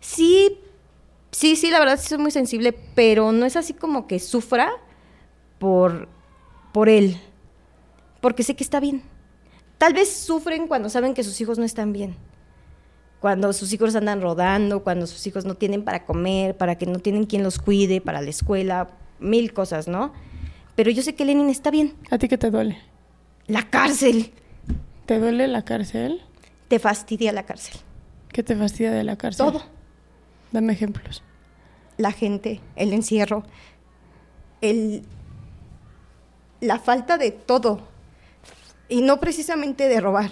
Sí, 0.00 0.60
Sí, 1.34 1.56
sí, 1.56 1.72
la 1.72 1.80
verdad 1.80 1.98
sí 1.98 2.06
soy 2.06 2.18
muy 2.18 2.30
sensible, 2.30 2.72
pero 2.94 3.32
no 3.32 3.44
es 3.44 3.56
así 3.56 3.72
como 3.74 4.06
que 4.06 4.20
sufra 4.20 4.70
por, 5.58 6.08
por 6.72 6.88
él, 6.88 7.18
porque 8.20 8.44
sé 8.44 8.54
que 8.54 8.62
está 8.62 8.78
bien. 8.78 9.02
Tal 9.76 9.94
vez 9.94 10.14
sufren 10.14 10.68
cuando 10.68 10.88
saben 10.88 11.12
que 11.12 11.24
sus 11.24 11.40
hijos 11.40 11.58
no 11.58 11.64
están 11.64 11.92
bien, 11.92 12.14
cuando 13.18 13.52
sus 13.52 13.72
hijos 13.72 13.96
andan 13.96 14.22
rodando, 14.22 14.84
cuando 14.84 15.08
sus 15.08 15.26
hijos 15.26 15.44
no 15.44 15.56
tienen 15.56 15.82
para 15.82 16.06
comer, 16.06 16.56
para 16.56 16.78
que 16.78 16.86
no 16.86 17.00
tienen 17.00 17.24
quien 17.26 17.42
los 17.42 17.58
cuide, 17.58 18.00
para 18.00 18.22
la 18.22 18.30
escuela, 18.30 18.90
mil 19.18 19.52
cosas, 19.52 19.88
¿no? 19.88 20.12
Pero 20.76 20.90
yo 20.90 21.02
sé 21.02 21.14
que 21.14 21.24
Lenin 21.24 21.50
está 21.50 21.70
bien. 21.70 21.94
¿A 22.10 22.18
ti 22.18 22.28
qué 22.28 22.38
te 22.38 22.50
duele? 22.50 22.78
La 23.46 23.68
cárcel. 23.68 24.32
¿Te 25.06 25.18
duele 25.18 25.48
la 25.48 25.64
cárcel? 25.64 26.22
Te 26.68 26.78
fastidia 26.78 27.32
la 27.32 27.44
cárcel. 27.44 27.76
¿Qué 28.28 28.42
te 28.42 28.56
fastidia 28.56 28.90
de 28.90 29.04
la 29.04 29.16
cárcel? 29.16 29.46
Todo 29.46 29.62
Dame 30.54 30.72
ejemplos. 30.72 31.22
La 31.96 32.12
gente, 32.12 32.60
el 32.76 32.92
encierro, 32.92 33.42
el, 34.60 35.02
la 36.60 36.78
falta 36.78 37.18
de 37.18 37.32
todo. 37.32 37.80
Y 38.88 39.02
no 39.02 39.18
precisamente 39.18 39.88
de 39.88 40.00
robar. 40.00 40.30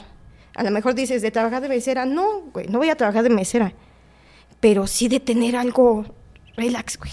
A 0.54 0.62
lo 0.62 0.70
mejor 0.70 0.94
dices, 0.94 1.22
de 1.22 1.30
trabajar 1.30 1.60
de 1.60 1.68
mesera. 1.68 2.04
No, 2.04 2.42
güey, 2.52 2.68
no 2.68 2.78
voy 2.78 2.90
a 2.90 2.96
trabajar 2.96 3.24
de 3.24 3.30
mesera. 3.30 3.72
Pero 4.60 4.86
sí 4.86 5.08
de 5.08 5.18
tener 5.18 5.56
algo 5.56 6.04
relax, 6.56 6.98
güey. 6.98 7.12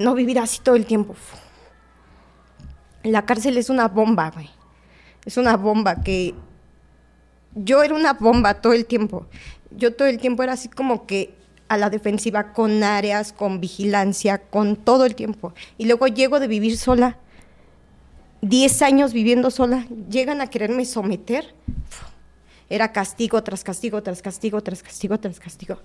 No 0.00 0.14
vivir 0.14 0.38
así 0.38 0.60
todo 0.62 0.76
el 0.76 0.86
tiempo. 0.86 1.14
La 3.02 3.26
cárcel 3.26 3.58
es 3.58 3.68
una 3.68 3.86
bomba, 3.86 4.30
güey. 4.30 4.48
Es 5.26 5.36
una 5.36 5.58
bomba 5.58 6.02
que... 6.02 6.34
Yo 7.54 7.82
era 7.82 7.94
una 7.94 8.14
bomba 8.14 8.62
todo 8.62 8.72
el 8.72 8.86
tiempo. 8.86 9.26
Yo 9.70 9.94
todo 9.94 10.08
el 10.08 10.16
tiempo 10.16 10.42
era 10.42 10.54
así 10.54 10.70
como 10.70 11.06
que 11.06 11.34
a 11.68 11.76
la 11.76 11.90
defensiva 11.90 12.54
con 12.54 12.82
áreas, 12.82 13.34
con 13.34 13.60
vigilancia, 13.60 14.38
con 14.38 14.76
todo 14.76 15.04
el 15.04 15.14
tiempo. 15.14 15.52
Y 15.76 15.84
luego 15.84 16.06
llego 16.06 16.40
de 16.40 16.48
vivir 16.48 16.78
sola, 16.78 17.18
10 18.40 18.80
años 18.80 19.12
viviendo 19.12 19.50
sola, 19.50 19.86
llegan 20.08 20.40
a 20.40 20.46
quererme 20.46 20.86
someter. 20.86 21.54
Era 22.70 22.90
castigo 22.90 23.42
tras 23.42 23.64
castigo, 23.64 24.02
tras 24.02 24.22
castigo, 24.22 24.62
tras 24.62 24.82
castigo, 24.82 25.20
tras 25.20 25.38
castigo. 25.38 25.78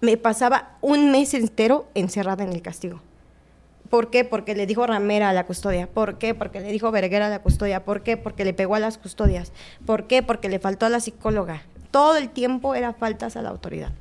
Me 0.00 0.16
pasaba 0.16 0.76
un 0.80 1.10
mes 1.10 1.34
entero 1.34 1.88
encerrada 1.94 2.44
en 2.44 2.52
el 2.52 2.62
castigo. 2.62 3.00
¿Por 3.90 4.10
qué? 4.10 4.24
Porque 4.24 4.54
le 4.54 4.66
dijo 4.66 4.86
ramera 4.86 5.30
a 5.30 5.32
la 5.32 5.46
custodia. 5.46 5.86
¿Por 5.86 6.18
qué? 6.18 6.34
Porque 6.34 6.60
le 6.60 6.70
dijo 6.70 6.90
verguera 6.90 7.26
a 7.26 7.30
la 7.30 7.40
custodia. 7.40 7.84
¿Por 7.84 8.02
qué? 8.02 8.16
Porque 8.16 8.44
le 8.44 8.52
pegó 8.52 8.74
a 8.74 8.80
las 8.80 8.98
custodias. 8.98 9.52
¿Por 9.86 10.06
qué? 10.06 10.22
Porque 10.22 10.48
le 10.48 10.58
faltó 10.58 10.86
a 10.86 10.90
la 10.90 11.00
psicóloga. 11.00 11.62
Todo 11.90 12.16
el 12.16 12.28
tiempo 12.28 12.74
era 12.74 12.92
faltas 12.92 13.36
a 13.36 13.42
la 13.42 13.48
autoridad 13.48 13.92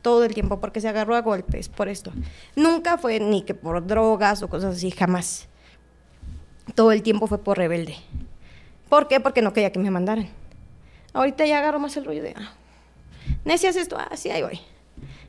todo 0.00 0.24
el 0.24 0.34
tiempo 0.34 0.60
porque 0.60 0.80
se 0.80 0.88
agarró 0.88 1.14
a 1.14 1.20
golpes 1.20 1.68
por 1.68 1.88
esto. 1.88 2.12
Nunca 2.56 2.98
fue 2.98 3.20
ni 3.20 3.42
que 3.42 3.54
por 3.54 3.86
drogas 3.86 4.42
o 4.42 4.48
cosas 4.48 4.76
así, 4.76 4.90
jamás. 4.90 5.48
Todo 6.74 6.92
el 6.92 7.02
tiempo 7.02 7.26
fue 7.26 7.38
por 7.38 7.58
rebelde. 7.58 7.96
¿Por 8.88 9.08
qué? 9.08 9.20
Porque 9.20 9.42
no 9.42 9.52
quería 9.52 9.72
que 9.72 9.78
me 9.78 9.90
mandaran. 9.90 10.28
Ahorita 11.12 11.44
ya 11.46 11.58
agarro 11.58 11.78
más 11.78 11.96
el 11.96 12.04
rollo 12.04 12.22
de, 12.22 12.34
ah, 12.36 12.52
haces 13.52 13.76
esto? 13.76 13.96
Ah, 13.98 14.16
sí, 14.16 14.30
ahí 14.30 14.42
voy. 14.42 14.60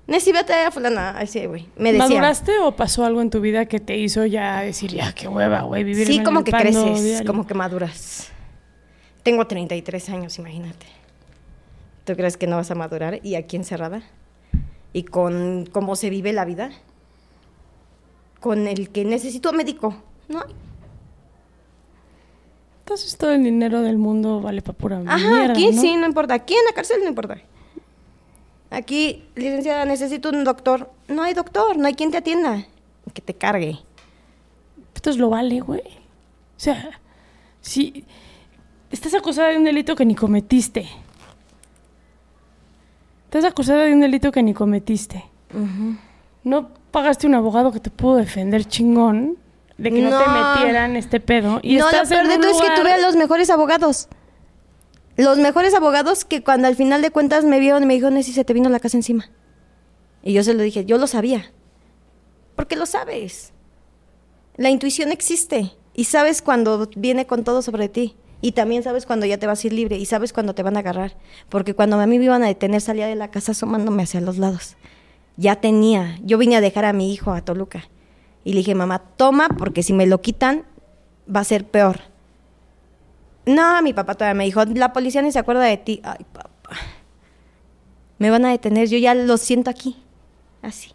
Nessie, 0.07 0.33
vete 0.33 0.53
a 0.53 0.71
fulana, 0.71 1.11
así 1.11 1.45
voy. 1.47 1.69
Me 1.77 1.93
decía. 1.93 2.07
¿Maduraste 2.07 2.59
o 2.59 2.75
pasó 2.75 3.05
algo 3.05 3.21
en 3.21 3.29
tu 3.29 3.39
vida 3.39 3.65
que 3.65 3.79
te 3.79 3.97
hizo 3.97 4.25
ya 4.25 4.61
decir, 4.61 4.91
ya, 4.91 5.13
qué 5.13 5.27
hueva, 5.27 5.61
güey, 5.61 5.83
vivir 5.83 6.07
Sí, 6.07 6.23
como 6.23 6.43
que 6.43 6.51
creces, 6.51 7.21
como 7.25 7.47
que 7.47 7.53
maduras. 7.53 8.29
Tengo 9.23 9.45
33 9.45 10.09
años, 10.09 10.39
imagínate. 10.39 10.87
¿Tú 12.03 12.15
crees 12.15 12.35
que 12.35 12.47
no 12.47 12.57
vas 12.57 12.71
a 12.71 12.75
madurar? 12.75 13.19
¿Y 13.23 13.35
aquí 13.35 13.55
encerrada? 13.55 14.01
y 14.93 15.03
con 15.03 15.67
cómo 15.71 15.95
se 15.95 16.09
vive 16.09 16.33
la 16.33 16.45
vida, 16.45 16.71
con 18.39 18.67
el 18.67 18.89
que 18.89 19.05
necesito 19.05 19.53
médico, 19.53 19.95
¿no? 20.27 20.43
Entonces 22.79 23.15
todo 23.15 23.31
el 23.31 23.43
dinero 23.43 23.81
del 23.81 23.97
mundo 23.97 24.41
vale 24.41 24.61
para 24.61 24.77
pura 24.77 25.01
Ajá, 25.05 25.45
aquí 25.45 25.71
sí, 25.73 25.95
no 25.95 26.05
importa. 26.05 26.33
Aquí 26.33 26.53
en 26.53 26.65
la 26.65 26.73
cárcel 26.73 26.97
no 27.01 27.07
importa. 27.07 27.37
Aquí, 28.71 29.23
licenciada, 29.35 29.85
necesito 29.85 30.29
un 30.29 30.43
doctor. 30.43 30.91
No 31.07 31.21
hay 31.21 31.35
doctor, 31.35 31.77
no 31.77 31.85
hay 31.85 31.93
quien 31.93 32.09
te 32.09 32.17
atienda. 32.17 32.65
Que 33.13 33.21
te 33.21 33.35
cargue. 33.35 33.77
Esto 34.95 35.11
es 35.11 35.17
lo 35.17 35.29
vale, 35.29 35.59
güey. 35.59 35.81
O 35.81 36.59
sea, 36.59 36.99
si 37.61 38.05
estás 38.89 39.13
acusada 39.13 39.49
de 39.49 39.57
un 39.57 39.65
delito 39.65 39.95
que 39.95 40.05
ni 40.05 40.15
cometiste, 40.15 40.87
Estás 43.31 43.45
acusada 43.45 43.83
de 43.83 43.93
un 43.93 44.01
delito 44.01 44.29
que 44.29 44.43
ni 44.43 44.53
cometiste. 44.53 45.23
No 46.43 46.67
pagaste 46.91 47.27
un 47.27 47.33
abogado 47.33 47.71
que 47.71 47.79
te 47.79 47.89
pudo 47.89 48.17
defender 48.17 48.65
chingón 48.65 49.37
de 49.77 49.89
que 49.89 50.01
no, 50.01 50.09
te 50.09 50.29
metieran 50.29 50.97
este 50.97 51.21
pedo. 51.21 51.61
Y 51.63 51.77
no, 51.77 51.85
lo 51.85 52.09
peor 52.09 52.27
de 52.27 52.37
todo 52.39 52.51
es 52.51 52.61
que 52.61 52.75
tuve 52.75 52.91
a 52.91 52.97
los 52.97 53.15
mejores 53.15 53.49
abogados. 53.49 54.09
Los 55.21 55.37
mejores 55.37 55.75
abogados 55.75 56.25
que 56.25 56.41
cuando 56.41 56.67
al 56.67 56.75
final 56.75 57.03
de 57.03 57.11
cuentas 57.11 57.45
me 57.45 57.59
vieron 57.59 57.83
y 57.83 57.85
me 57.85 57.93
dijeron, 57.93 58.23
si 58.23 58.33
se 58.33 58.43
te 58.43 58.55
vino 58.55 58.69
la 58.69 58.79
casa 58.79 58.97
encima. 58.97 59.29
Y 60.23 60.33
yo 60.33 60.43
se 60.43 60.55
lo 60.55 60.63
dije, 60.63 60.83
yo 60.83 60.97
lo 60.97 61.05
sabía. 61.05 61.51
Porque 62.55 62.75
lo 62.75 62.87
sabes. 62.87 63.53
La 64.55 64.71
intuición 64.71 65.11
existe 65.11 65.73
y 65.93 66.05
sabes 66.05 66.41
cuando 66.41 66.89
viene 66.95 67.27
con 67.27 67.43
todo 67.43 67.61
sobre 67.61 67.87
ti. 67.87 68.15
Y 68.41 68.53
también 68.53 68.81
sabes 68.81 69.05
cuando 69.05 69.27
ya 69.27 69.37
te 69.37 69.45
vas 69.45 69.63
a 69.63 69.67
ir 69.67 69.73
libre 69.73 69.95
y 69.99 70.07
sabes 70.07 70.33
cuando 70.33 70.55
te 70.55 70.63
van 70.63 70.75
a 70.75 70.79
agarrar. 70.79 71.15
Porque 71.49 71.75
cuando 71.75 71.99
a 71.99 72.07
mí 72.07 72.17
me 72.17 72.25
iban 72.25 72.41
a 72.41 72.47
detener 72.47 72.81
salía 72.81 73.05
de 73.05 73.13
la 73.13 73.29
casa 73.29 73.51
asomándome 73.51 74.01
hacia 74.01 74.21
los 74.21 74.39
lados. 74.39 74.75
Ya 75.37 75.57
tenía, 75.57 76.17
yo 76.23 76.39
vine 76.39 76.55
a 76.55 76.61
dejar 76.61 76.85
a 76.85 76.93
mi 76.93 77.13
hijo 77.13 77.31
a 77.31 77.45
Toluca. 77.45 77.83
Y 78.43 78.53
le 78.53 78.61
dije, 78.61 78.73
mamá, 78.73 78.97
toma 79.17 79.49
porque 79.49 79.83
si 79.83 79.93
me 79.93 80.07
lo 80.07 80.19
quitan 80.21 80.65
va 81.29 81.41
a 81.41 81.43
ser 81.43 81.63
peor. 81.67 82.10
No, 83.45 83.81
mi 83.81 83.93
papá 83.93 84.15
todavía 84.15 84.37
me 84.37 84.45
dijo, 84.45 84.63
la 84.65 84.93
policía 84.93 85.21
ni 85.21 85.31
se 85.31 85.39
acuerda 85.39 85.63
de 85.63 85.77
ti. 85.77 85.99
Ay, 86.03 86.25
papá. 86.31 86.75
Me 88.19 88.29
van 88.29 88.45
a 88.45 88.49
detener, 88.49 88.87
yo 88.87 88.97
ya 88.97 89.15
lo 89.15 89.37
siento 89.37 89.69
aquí. 89.69 89.97
Así. 90.61 90.91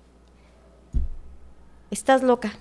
Estás 1.91 2.23
loca. 2.23 2.53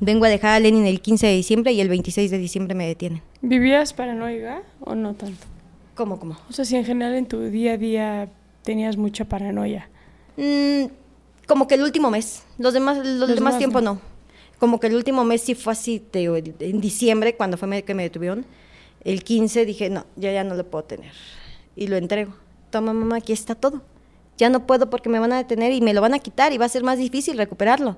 Vengo 0.00 0.24
a 0.24 0.28
dejar 0.28 0.52
a 0.52 0.60
Lenin 0.60 0.86
el 0.86 1.00
15 1.00 1.26
de 1.26 1.34
diciembre 1.34 1.72
y 1.72 1.80
el 1.80 1.88
26 1.88 2.30
de 2.30 2.38
diciembre 2.38 2.74
me 2.74 2.86
detienen. 2.86 3.22
¿Vivías 3.40 3.92
paranoica 3.92 4.62
o 4.80 4.94
no 4.94 5.14
tanto? 5.14 5.46
¿Cómo, 5.94 6.18
cómo? 6.18 6.36
O 6.48 6.52
sea, 6.52 6.64
si 6.64 6.76
en 6.76 6.84
general 6.84 7.14
en 7.14 7.26
tu 7.26 7.40
día 7.40 7.74
a 7.74 7.76
día 7.76 8.28
tenías 8.62 8.96
mucha 8.96 9.26
paranoia. 9.26 9.88
Mm, 10.36 10.86
como 11.46 11.68
que 11.68 11.74
el 11.74 11.82
último 11.82 12.10
mes. 12.10 12.44
Los 12.58 12.72
demás, 12.72 12.98
los, 13.04 13.28
demás, 13.28 13.58
tiempo 13.58 13.80
no. 13.80 14.00
Como 14.62 14.78
que 14.78 14.86
el 14.86 14.94
último 14.94 15.24
mes 15.24 15.40
sí 15.40 15.56
fue 15.56 15.72
así, 15.72 16.06
en 16.12 16.80
diciembre, 16.80 17.34
cuando 17.34 17.56
fue 17.56 17.82
que 17.82 17.94
me 17.94 18.04
detuvieron. 18.04 18.46
El 19.02 19.24
15 19.24 19.66
dije, 19.66 19.90
no, 19.90 20.06
ya 20.14 20.30
ya 20.30 20.44
no 20.44 20.54
lo 20.54 20.70
puedo 20.70 20.84
tener. 20.84 21.10
Y 21.74 21.88
lo 21.88 21.96
entrego. 21.96 22.34
Toma, 22.70 22.92
mamá, 22.92 23.16
aquí 23.16 23.32
está 23.32 23.56
todo. 23.56 23.82
Ya 24.38 24.50
no 24.50 24.64
puedo 24.64 24.88
porque 24.88 25.08
me 25.08 25.18
van 25.18 25.32
a 25.32 25.36
detener 25.38 25.72
y 25.72 25.80
me 25.80 25.92
lo 25.92 26.00
van 26.00 26.14
a 26.14 26.20
quitar 26.20 26.52
y 26.52 26.58
va 26.58 26.66
a 26.66 26.68
ser 26.68 26.84
más 26.84 26.98
difícil 26.98 27.36
recuperarlo. 27.38 27.96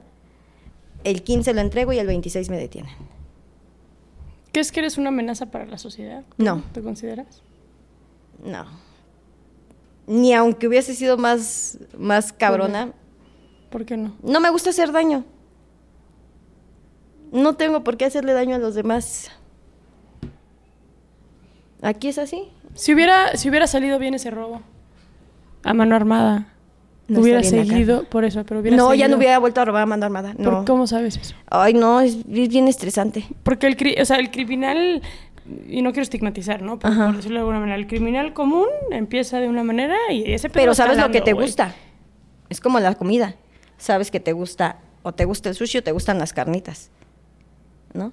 El 1.05 1.23
15 1.23 1.53
lo 1.53 1.61
entrego 1.61 1.93
y 1.93 1.99
el 1.99 2.07
26 2.07 2.49
me 2.49 2.57
detienen. 2.57 2.95
¿Crees 4.51 4.73
que 4.73 4.81
eres 4.81 4.97
una 4.97 5.11
amenaza 5.11 5.51
para 5.51 5.67
la 5.67 5.77
sociedad? 5.77 6.25
No. 6.39 6.63
¿Te 6.73 6.81
consideras? 6.81 7.43
No. 8.43 8.65
Ni 10.07 10.33
aunque 10.33 10.67
hubiese 10.67 10.95
sido 10.95 11.19
más, 11.19 11.77
más 11.99 12.33
cabrona. 12.33 12.95
¿Por 13.69 13.85
qué 13.85 13.99
no? 13.99 14.17
No 14.23 14.41
me 14.41 14.49
gusta 14.49 14.71
hacer 14.71 14.93
daño. 14.93 15.27
No 17.35 17.55
tengo 17.55 17.83
por 17.83 17.97
qué 17.97 18.05
hacerle 18.05 18.33
daño 18.33 18.55
a 18.55 18.59
los 18.59 18.77
demás. 18.77 19.33
Aquí 21.83 22.09
es 22.09 22.19
así. 22.19 22.49
Si 22.75 22.95
hubiera, 22.95 23.37
si 23.37 23.51
hubiera 23.51 23.67
salido 23.67 23.99
bien 23.99 24.15
ese 24.15 24.31
robo 24.31 24.63
a 25.65 25.75
mano 25.75 25.97
armada, 25.97 26.47
hubiera 27.09 27.43
seguido 27.43 28.05
por 28.05 28.25
eso, 28.25 28.45
pero 28.45 28.61
hubiera 28.61 28.77
No, 28.77 28.95
ya 28.95 29.09
no 29.09 29.17
hubiera 29.17 29.39
vuelto 29.39 29.61
a 29.61 29.65
robar 29.65 29.83
a 29.83 29.87
mano 29.87 30.07
armada. 30.07 30.35
No. 30.39 30.65
¿Cómo 30.65 30.87
sabes 30.87 31.17
eso? 31.17 31.35
Ay, 31.51 31.75
no, 31.75 32.01
es, 32.01 32.25
bien 32.25 32.69
estresante. 32.69 33.27
Porque 33.43 33.67
el, 33.67 34.01
o 34.01 34.05
sea, 34.05 34.19
el 34.19 34.31
criminal 34.31 35.03
y 35.69 35.83
no 35.83 35.91
quiero 35.91 36.05
estigmatizar, 36.05 36.63
¿no? 36.63 36.79
Por, 36.79 37.17
decirlo 37.17 37.35
de 37.35 37.41
alguna 37.41 37.59
manera, 37.59 37.77
el 37.77 37.89
criminal 37.89 38.33
común 38.33 38.69
empieza 38.93 39.41
de 39.41 39.49
una 39.49 39.65
manera 39.65 39.97
y 40.11 40.33
ese 40.33 40.49
Pero 40.51 40.73
sabes 40.73 40.99
lo 40.99 41.11
que 41.11 41.21
te 41.21 41.33
gusta. 41.33 41.75
Es 42.49 42.61
como 42.61 42.79
la 42.79 42.95
comida. 42.95 43.35
Sabes 43.77 44.13
que 44.13 44.21
te 44.21 44.33
gusta 44.33 44.79
o 45.03 45.13
te 45.13 45.25
gusta 45.25 45.49
el 45.49 45.57
sushi 45.57 45.79
o 45.79 45.83
te 45.83 45.91
gustan 45.91 46.19
las 46.19 46.33
carnitas. 46.33 46.93
¿No? 47.95 48.13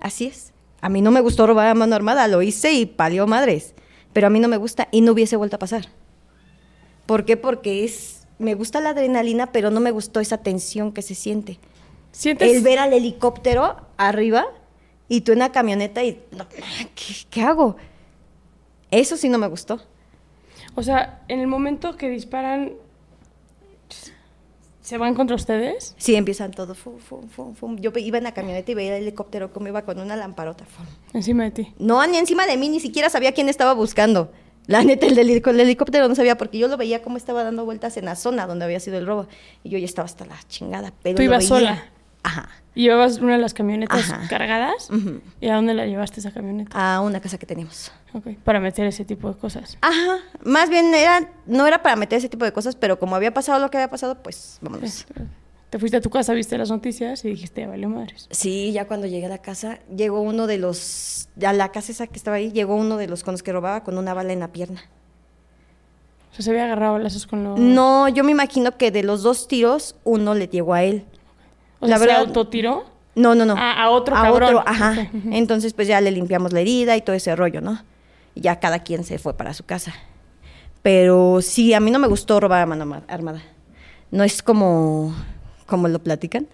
Así 0.00 0.26
es. 0.26 0.54
A 0.80 0.88
mí 0.88 1.02
no 1.02 1.10
me 1.10 1.20
gustó 1.20 1.46
robar 1.46 1.66
a 1.66 1.74
mano 1.74 1.94
armada, 1.94 2.26
lo 2.28 2.40
hice 2.40 2.72
y 2.72 2.86
palió 2.86 3.26
madres. 3.26 3.74
Pero 4.14 4.28
a 4.28 4.30
mí 4.30 4.40
no 4.40 4.48
me 4.48 4.56
gusta 4.56 4.88
y 4.90 5.02
no 5.02 5.12
hubiese 5.12 5.36
vuelto 5.36 5.56
a 5.56 5.58
pasar. 5.58 5.88
¿Por 7.04 7.24
qué? 7.26 7.36
Porque 7.36 7.84
es 7.84 8.18
me 8.38 8.54
gusta 8.54 8.80
la 8.80 8.90
adrenalina, 8.90 9.52
pero 9.52 9.70
no 9.70 9.80
me 9.80 9.90
gustó 9.90 10.20
esa 10.20 10.38
tensión 10.38 10.92
que 10.92 11.02
se 11.02 11.14
siente. 11.14 11.58
¿Sientes? 12.12 12.54
El 12.54 12.62
ver 12.62 12.78
al 12.78 12.92
helicóptero 12.92 13.76
arriba 13.96 14.46
y 15.08 15.22
tú 15.22 15.32
en 15.32 15.40
la 15.40 15.52
camioneta 15.52 16.04
y, 16.04 16.22
¿qué, 17.30 17.42
hago? 17.42 17.76
Eso 18.90 19.16
sí 19.16 19.28
no 19.28 19.38
me 19.38 19.48
gustó. 19.48 19.80
O 20.74 20.82
sea, 20.82 21.22
en 21.28 21.40
el 21.40 21.48
momento 21.48 21.96
que 21.96 22.08
disparan, 22.08 22.72
¿se 24.88 24.96
van 24.96 25.14
contra 25.14 25.36
ustedes? 25.36 25.94
Sí, 25.98 26.14
empiezan 26.14 26.50
todo. 26.50 26.74
Yo 27.76 27.92
iba 27.96 28.16
en 28.16 28.24
la 28.24 28.32
camioneta 28.32 28.72
y 28.72 28.74
veía 28.74 28.96
el 28.96 29.02
helicóptero 29.02 29.52
como 29.52 29.68
iba 29.68 29.82
con 29.82 30.00
una 30.00 30.16
lamparota. 30.16 30.64
Encima 31.12 31.44
de 31.44 31.50
ti. 31.50 31.74
No, 31.78 32.06
ni 32.06 32.16
encima 32.16 32.46
de 32.46 32.56
mí, 32.56 32.70
ni 32.70 32.80
siquiera 32.80 33.10
sabía 33.10 33.32
quién 33.32 33.50
estaba 33.50 33.74
buscando. 33.74 34.32
La 34.66 34.82
neta, 34.82 35.04
el, 35.06 35.14
del, 35.14 35.28
el 35.28 35.60
helicóptero 35.60 36.08
no 36.08 36.14
sabía 36.14 36.38
porque 36.38 36.56
yo 36.56 36.68
lo 36.68 36.78
veía 36.78 37.02
como 37.02 37.18
estaba 37.18 37.44
dando 37.44 37.66
vueltas 37.66 37.98
en 37.98 38.06
la 38.06 38.16
zona 38.16 38.46
donde 38.46 38.64
había 38.64 38.80
sido 38.80 38.96
el 38.96 39.06
robo. 39.06 39.26
Y 39.62 39.68
yo 39.68 39.76
ya 39.76 39.84
estaba 39.84 40.06
hasta 40.06 40.24
la 40.24 40.38
chingada. 40.48 40.94
Pero 41.02 41.16
¿Tú 41.16 41.22
ibas 41.22 41.44
sola? 41.44 41.84
Ajá. 42.22 42.48
¿Llevabas 42.74 43.18
una 43.18 43.32
de 43.32 43.38
las 43.38 43.54
camionetas 43.54 44.12
cargadas? 44.28 44.88
¿Y 45.40 45.48
a 45.48 45.56
dónde 45.56 45.74
la 45.74 45.86
llevaste 45.86 46.20
esa 46.20 46.30
camioneta? 46.30 46.70
A 46.96 47.00
una 47.00 47.20
casa 47.20 47.36
que 47.36 47.44
teníamos. 47.44 47.90
Ok, 48.12 48.28
para 48.44 48.60
meter 48.60 48.86
ese 48.86 49.04
tipo 49.04 49.28
de 49.28 49.36
cosas. 49.36 49.76
Ajá, 49.80 50.18
más 50.44 50.70
bien 50.70 50.94
era, 50.94 51.28
no 51.46 51.66
era 51.66 51.82
para 51.82 51.96
meter 51.96 52.18
ese 52.18 52.28
tipo 52.28 52.44
de 52.44 52.52
cosas, 52.52 52.76
pero 52.76 52.98
como 53.00 53.16
había 53.16 53.34
pasado 53.34 53.58
lo 53.58 53.70
que 53.70 53.78
había 53.78 53.90
pasado, 53.90 54.22
pues 54.22 54.58
vámonos. 54.60 55.06
Te 55.70 55.78
fuiste 55.78 55.96
a 55.98 56.00
tu 56.00 56.08
casa, 56.08 56.32
viste 56.32 56.56
las 56.56 56.70
noticias 56.70 57.24
y 57.24 57.30
dijiste, 57.30 57.66
vale 57.66 57.86
madres. 57.88 58.28
Sí, 58.30 58.72
ya 58.72 58.86
cuando 58.86 59.06
llegué 59.06 59.26
a 59.26 59.30
la 59.30 59.38
casa, 59.38 59.80
llegó 59.94 60.20
uno 60.20 60.46
de 60.46 60.58
los, 60.58 61.28
a 61.44 61.52
la 61.52 61.72
casa 61.72 61.92
esa 61.92 62.06
que 62.06 62.16
estaba 62.16 62.36
ahí, 62.36 62.52
llegó 62.52 62.76
uno 62.76 62.96
de 62.96 63.08
los 63.08 63.24
con 63.24 63.32
los 63.32 63.42
que 63.42 63.52
robaba 63.52 63.82
con 63.82 63.98
una 63.98 64.14
bala 64.14 64.32
en 64.32 64.40
la 64.40 64.52
pierna. 64.52 64.82
O 66.30 66.34
sea, 66.34 66.44
se 66.44 66.50
había 66.50 66.64
agarrado 66.64 66.92
balazos 66.94 67.26
con 67.26 67.44
los... 67.44 67.58
No, 67.58 68.08
yo 68.08 68.24
me 68.24 68.30
imagino 68.30 68.78
que 68.78 68.90
de 68.90 69.02
los 69.02 69.22
dos 69.22 69.48
tiros, 69.48 69.96
uno 70.04 70.34
le 70.34 70.46
llegó 70.46 70.72
a 70.72 70.84
él. 70.84 71.04
O 71.80 71.86
sea, 71.86 71.96
la 71.96 71.98
verdad, 71.98 72.22
¿se 72.22 72.28
autotiró? 72.28 72.84
No, 73.14 73.34
no, 73.34 73.44
no. 73.44 73.54
Ah, 73.56 73.82
a 73.82 73.90
otro 73.90 74.16
a 74.16 74.30
Otro, 74.30 74.62
ajá. 74.64 75.10
Entonces, 75.30 75.72
pues 75.74 75.88
ya 75.88 76.00
le 76.00 76.10
limpiamos 76.10 76.52
la 76.52 76.60
herida 76.60 76.96
y 76.96 77.02
todo 77.02 77.16
ese 77.16 77.34
rollo, 77.34 77.60
¿no? 77.60 77.82
Y 78.34 78.42
ya 78.42 78.60
cada 78.60 78.80
quien 78.80 79.04
se 79.04 79.18
fue 79.18 79.34
para 79.34 79.54
su 79.54 79.64
casa. 79.64 79.92
Pero 80.82 81.40
sí, 81.42 81.74
a 81.74 81.80
mí 81.80 81.90
no 81.90 81.98
me 81.98 82.06
gustó 82.06 82.38
robar 82.38 82.62
a 82.62 82.66
mano 82.66 83.02
armada. 83.08 83.42
No 84.10 84.22
es 84.24 84.42
como 84.42 85.14
como 85.68 85.86
lo 85.86 85.98
platican. 86.00 86.48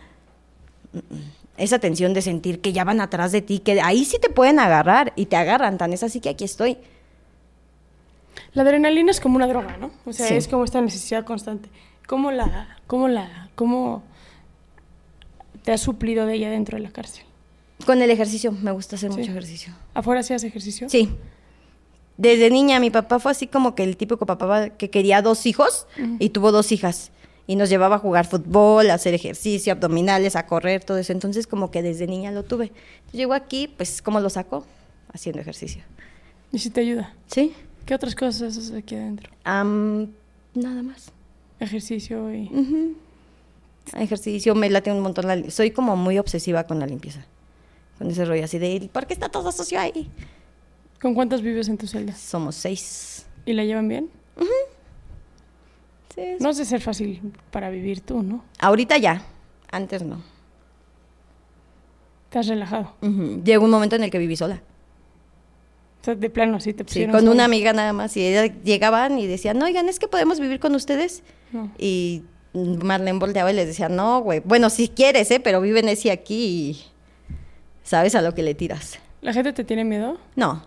Esa 1.56 1.78
tensión 1.78 2.12
de 2.14 2.20
sentir 2.20 2.60
que 2.60 2.72
ya 2.72 2.84
van 2.84 3.00
atrás 3.00 3.30
de 3.30 3.40
ti, 3.40 3.60
que 3.60 3.80
ahí 3.80 4.04
sí 4.04 4.18
te 4.20 4.28
pueden 4.28 4.58
agarrar 4.58 5.12
y 5.16 5.26
te 5.26 5.36
agarran, 5.36 5.78
tan 5.78 5.92
es 5.92 6.02
así 6.02 6.20
que 6.20 6.28
aquí 6.28 6.44
estoy. 6.44 6.78
La 8.52 8.62
adrenalina 8.62 9.12
es 9.12 9.20
como 9.20 9.36
una 9.36 9.46
droga, 9.46 9.76
¿no? 9.76 9.92
O 10.04 10.12
sea, 10.12 10.28
es 10.28 10.48
como 10.48 10.64
esta 10.64 10.80
necesidad 10.80 11.24
constante. 11.24 11.68
¿Cómo 12.08 12.32
la, 12.32 12.76
cómo 12.86 13.08
la, 13.08 13.48
cómo 13.54 14.02
te 15.64 15.72
has 15.72 15.80
suplido 15.80 16.26
de 16.26 16.34
ella 16.34 16.50
dentro 16.50 16.76
de 16.76 16.84
la 16.84 16.90
cárcel? 16.90 17.24
Con 17.86 18.00
el 18.00 18.10
ejercicio, 18.10 18.52
me 18.52 18.70
gusta 18.70 18.96
hacer 18.96 19.10
mucho 19.10 19.30
ejercicio. 19.30 19.74
¿Afuera 19.94 20.20
hacías 20.20 20.44
ejercicio? 20.44 20.88
Sí. 20.88 21.10
Desde 22.16 22.48
niña 22.50 22.78
mi 22.78 22.90
papá 22.90 23.18
fue 23.18 23.32
así 23.32 23.48
como 23.48 23.74
que 23.74 23.82
el 23.82 23.96
típico 23.96 24.24
papá 24.24 24.70
que 24.70 24.88
quería 24.88 25.20
dos 25.20 25.46
hijos 25.46 25.86
y 26.20 26.28
tuvo 26.28 26.52
dos 26.52 26.70
hijas 26.70 27.10
y 27.46 27.56
nos 27.56 27.68
llevaba 27.68 27.96
a 27.96 27.98
jugar 27.98 28.26
fútbol, 28.26 28.90
a 28.90 28.94
hacer 28.94 29.14
ejercicio, 29.14 29.72
abdominales, 29.72 30.36
a 30.36 30.46
correr, 30.46 30.84
todo 30.84 30.98
eso. 30.98 31.12
Entonces, 31.12 31.46
como 31.46 31.70
que 31.70 31.82
desde 31.82 32.06
niña 32.06 32.30
lo 32.30 32.44
tuve. 32.44 32.72
Llego 33.12 33.34
aquí, 33.34 33.68
pues, 33.68 34.00
¿cómo 34.00 34.20
lo 34.20 34.30
saco? 34.30 34.64
Haciendo 35.12 35.40
ejercicio. 35.40 35.82
¿Y 36.52 36.58
si 36.58 36.70
te 36.70 36.80
ayuda? 36.80 37.14
Sí. 37.26 37.52
¿Qué 37.84 37.94
otras 37.94 38.14
cosas 38.14 38.56
haces 38.56 38.72
aquí 38.72 38.94
adentro? 38.94 39.30
nada 39.44 40.82
más. 40.82 41.10
Ejercicio 41.60 42.32
y... 42.32 42.48
Ejercicio, 43.92 44.54
me 44.54 44.70
late 44.70 44.90
un 44.90 45.00
montón. 45.00 45.50
Soy 45.50 45.70
como 45.70 45.96
muy 45.96 46.18
obsesiva 46.18 46.64
con 46.64 46.80
la 46.80 46.86
limpieza. 46.86 47.26
Con 47.98 48.10
ese 48.10 48.24
rollo 48.24 48.44
así 48.44 48.58
de, 48.58 48.88
¿por 48.92 49.06
qué 49.06 49.14
está 49.14 49.28
todo 49.28 49.52
sucio 49.52 49.78
ahí? 49.78 50.10
¿Con 51.00 51.14
cuántas 51.14 51.42
vives 51.42 51.68
en 51.68 51.78
tu 51.78 51.86
celda? 51.86 52.14
Somos 52.14 52.54
seis. 52.56 53.26
¿Y 53.46 53.52
la 53.52 53.64
llevan 53.64 53.88
bien? 53.88 54.10
No 56.40 56.50
es 56.50 56.56
de 56.56 56.64
ser 56.64 56.80
fácil 56.80 57.20
para 57.50 57.70
vivir 57.70 58.00
tú, 58.00 58.22
¿no? 58.22 58.44
Ahorita 58.60 58.96
ya, 58.98 59.22
antes 59.70 60.02
no. 60.02 60.22
¿Te 62.30 62.38
has 62.38 62.46
relajado? 62.46 62.94
Llegó 63.44 63.64
un 63.64 63.70
momento 63.70 63.96
en 63.96 64.04
el 64.04 64.10
que 64.10 64.18
viví 64.18 64.36
sola. 64.36 64.62
O 66.00 66.04
sea, 66.04 66.14
de 66.14 66.30
plano, 66.30 66.60
sí 66.60 66.74
te 66.74 66.84
pusieron 66.84 67.14
Sí, 67.14 67.18
con 67.24 67.28
una 67.32 67.44
amiga 67.44 67.72
nada 67.72 67.92
más. 67.92 68.16
Y 68.16 68.22
llegaban 68.64 69.18
y 69.18 69.26
decían, 69.26 69.58
no, 69.58 69.66
oigan, 69.66 69.88
es 69.88 69.98
que 69.98 70.06
podemos 70.08 70.38
vivir 70.38 70.60
con 70.60 70.74
ustedes. 70.74 71.22
Y 71.78 72.22
Marlene 72.54 73.18
volteaba 73.18 73.52
y 73.52 73.54
les 73.54 73.66
decía, 73.66 73.88
no, 73.88 74.20
güey, 74.20 74.40
bueno, 74.40 74.70
si 74.70 74.88
quieres, 74.88 75.30
¿eh? 75.30 75.40
Pero 75.40 75.60
viven 75.60 75.88
ese 75.88 76.10
aquí 76.10 76.44
y 76.46 76.84
sabes 77.82 78.14
a 78.14 78.22
lo 78.22 78.34
que 78.34 78.42
le 78.42 78.54
tiras. 78.54 78.98
¿La 79.20 79.32
gente 79.32 79.52
te 79.52 79.64
tiene 79.64 79.84
miedo? 79.84 80.18
No. 80.36 80.64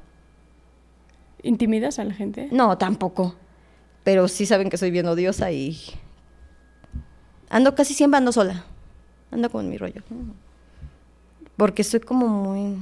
¿Intimidas 1.44 2.00
a 2.00 2.04
la 2.04 2.14
gente? 2.14 2.50
No, 2.52 2.78
tampoco 2.78 3.36
pero 4.08 4.30
sí 4.30 4.46
saben 4.46 4.70
que 4.70 4.78
soy 4.78 4.90
bien 4.90 5.06
odiosa 5.06 5.52
y 5.52 5.78
ando 7.50 7.76
casi 7.76 7.94
siempre 7.94 8.20
ando 8.20 8.32
sola, 8.32 8.64
ando 9.32 9.50
con 9.50 9.68
mi 9.70 9.78
rollo, 9.78 10.02
porque 11.58 11.84
soy 11.84 12.00
como 12.00 12.30
muy, 12.30 12.78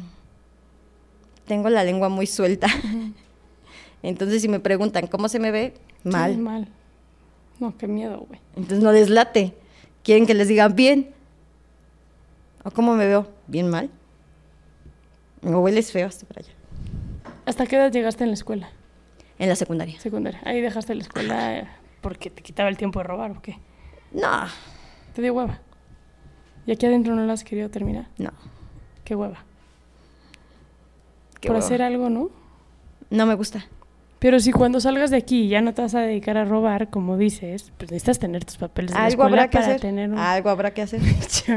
tengo 1.47 1.67
la 1.71 1.83
lengua 1.83 2.09
muy 2.09 2.27
suelta. 2.27 2.67
Entonces, 4.03 4.43
si 4.43 4.47
me 4.47 4.59
preguntan 4.59 5.07
cómo 5.07 5.27
se 5.27 5.39
me 5.39 5.49
ve, 5.49 5.73
mal. 6.03 6.37
mal. 6.37 6.67
No, 7.59 7.77
qué 7.77 7.87
miedo, 7.87 8.25
güey. 8.27 8.39
Entonces 8.55 8.83
no 8.83 8.91
les 8.91 9.09
late. 9.09 9.53
Quieren 10.03 10.25
que 10.25 10.33
les 10.33 10.47
digan 10.47 10.75
bien. 10.75 11.13
¿O 12.63 12.71
cómo 12.71 12.95
me 12.95 13.05
veo? 13.05 13.27
Bien 13.47 13.69
mal. 13.69 13.89
O 15.43 15.59
hueles 15.59 15.91
feo 15.91 16.07
hasta 16.07 16.25
para 16.25 16.41
allá. 16.41 16.53
¿Hasta 17.45 17.65
qué 17.65 17.75
edad 17.75 17.91
llegaste 17.91 18.23
en 18.23 18.31
la 18.31 18.33
escuela? 18.33 18.69
En 19.37 19.49
la 19.49 19.55
secundaria. 19.55 19.99
Secundaria. 19.99 20.41
Ahí 20.43 20.61
dejaste 20.61 20.95
la 20.95 21.03
escuela 21.03 21.77
porque 22.01 22.29
te 22.29 22.41
quitaba 22.41 22.69
el 22.69 22.77
tiempo 22.77 22.99
de 22.99 23.03
robar 23.03 23.31
o 23.31 23.41
qué? 23.41 23.59
No. 24.11 24.47
¿Te 25.13 25.21
dio 25.21 25.33
hueva? 25.33 25.59
¿Y 26.65 26.71
aquí 26.71 26.85
adentro 26.85 27.15
no 27.15 27.25
la 27.25 27.33
has 27.33 27.43
querido 27.43 27.69
terminar? 27.69 28.07
No. 28.17 28.31
¿Qué 29.03 29.15
hueva? 29.15 29.43
Por 31.45 31.55
hacer 31.55 31.81
algo, 31.81 32.09
¿no? 32.09 32.31
No 33.11 33.25
me 33.25 33.35
gusta. 33.35 33.65
Pero 34.25 34.39
si 34.39 34.51
cuando 34.51 34.79
salgas 34.79 35.11
de 35.11 35.17
aquí 35.17 35.49
ya 35.49 35.61
no 35.61 35.75
te 35.75 35.83
vas 35.83 35.93
a 35.93 35.99
dedicar 35.99 36.35
a 36.35 36.45
robar, 36.45 36.89
como 36.89 37.15
dices, 37.15 37.71
pues 37.77 37.91
necesitas 37.91 38.17
tener 38.17 38.43
tus 38.43 38.57
papeles 38.57 38.91
de 38.91 38.97
Algo 38.97 39.21
habrá 39.21 39.51
que 39.51 39.59
hacer. 39.59 39.79
Tener 39.79 40.11
Algo 40.17 40.49
habrá 40.49 40.73
que 40.73 40.81
hacer. 40.81 40.99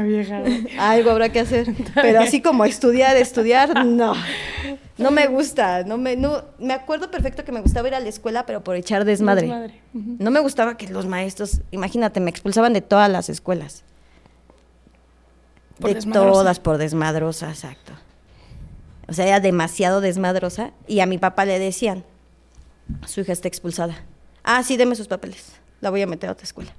vieja. 0.03 0.43
Algo 0.77 1.09
habrá 1.09 1.29
que 1.29 1.39
hacer. 1.39 1.73
Pero 1.95 2.19
así 2.19 2.43
como 2.43 2.65
estudiar, 2.65 3.17
estudiar, 3.17 3.87
no. 3.87 4.13
No 4.99 5.09
me 5.09 5.25
gusta. 5.25 5.83
No 5.83 5.97
me, 5.97 6.15
no, 6.15 6.43
me 6.59 6.73
acuerdo 6.75 7.09
perfecto 7.09 7.43
que 7.43 7.51
me 7.51 7.59
gustaba 7.61 7.87
ir 7.87 7.95
a 7.95 7.99
la 7.99 8.07
escuela, 8.07 8.45
pero 8.45 8.63
por 8.63 8.75
echar 8.75 9.03
desmadre. 9.03 9.47
desmadre. 9.47 9.81
No 9.93 10.29
me 10.29 10.39
gustaba 10.39 10.77
que 10.77 10.89
los 10.89 11.07
maestros, 11.07 11.61
imagínate, 11.71 12.19
me 12.19 12.29
expulsaban 12.29 12.73
de 12.73 12.81
todas 12.81 13.09
las 13.09 13.29
escuelas. 13.29 13.83
de 15.79 15.95
todas 15.95 16.59
por 16.59 16.77
desmadrosa, 16.77 17.49
exacto. 17.49 17.93
O 19.07 19.13
sea, 19.13 19.25
era 19.25 19.39
demasiado 19.39 20.01
desmadrosa 20.01 20.69
y 20.85 20.99
a 20.99 21.07
mi 21.07 21.17
papá 21.17 21.45
le 21.45 21.57
decían, 21.57 22.03
su 23.05 23.21
hija 23.21 23.33
está 23.33 23.47
expulsada. 23.47 24.03
Ah, 24.43 24.63
sí, 24.63 24.77
deme 24.77 24.95
sus 24.95 25.07
papeles. 25.07 25.53
La 25.81 25.89
voy 25.89 26.01
a 26.01 26.07
meter 26.07 26.29
a 26.29 26.33
otra 26.33 26.43
escuela. 26.43 26.73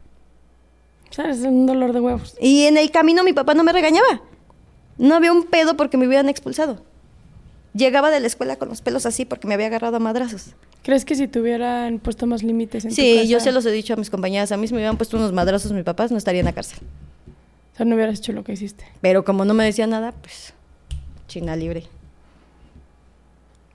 ¿Sabes? 1.11 1.39
Es 1.39 1.45
un 1.45 1.67
dolor 1.67 1.93
de 1.93 2.01
huevos. 2.01 2.37
Y 2.41 2.65
en 2.65 2.77
el 2.77 2.91
camino 2.91 3.25
mi 3.25 3.33
papá 3.33 3.55
no 3.55 3.65
me 3.65 3.73
regañaba. 3.73 4.23
No 4.99 5.15
había 5.15 5.33
un 5.33 5.45
pedo 5.45 5.77
porque 5.77 5.97
me 5.97 6.07
hubieran 6.07 6.29
expulsado. 6.29 6.85
Llegaba 7.75 8.11
de 8.11 8.21
la 8.21 8.27
escuela 8.27 8.57
con 8.57 8.69
los 8.69 8.83
pelos 8.83 9.07
así 9.07 9.25
porque 9.25 9.47
me 9.47 9.55
había 9.55 9.67
agarrado 9.67 9.97
a 9.97 10.01
madrazos. 10.01 10.55
¿Crees 10.83 11.05
que 11.05 11.15
si 11.15 11.29
te 11.29 11.41
hubieran 11.41 11.99
puesto 11.99 12.27
más 12.27 12.43
límites 12.43 12.85
en 12.85 12.91
sí, 12.91 13.29
yo 13.29 13.39
se 13.39 13.53
los 13.53 13.65
he 13.67 13.71
dicho 13.71 13.95
a 13.95 13.97
mis 13.97 14.11
compañeras. 14.11 14.51
A 14.51 14.57
mí 14.57 14.67
si 14.67 14.75
me 14.75 14.79
hubieran 14.79 14.97
puesto 14.97 15.17
unos 15.17 15.33
madrazos 15.33 15.73
mis 15.73 15.85
papás, 15.85 16.11
no 16.11 16.19
estaría 16.19 16.41
en 16.41 16.47
la 16.47 16.53
cárcel. 16.53 16.79
O 17.75 17.77
sea, 17.77 17.87
no 17.87 17.95
hubieras 17.95 18.19
hecho 18.19 18.33
lo 18.33 18.45
que 18.45 18.53
hiciste. 18.53 18.85
Pero 19.01 19.25
como 19.25 19.45
no 19.45 19.55
me 19.55 19.65
decía 19.65 19.87
nada, 19.87 20.13
pues, 20.13 20.53
china 21.29 21.55
libre. 21.55 21.85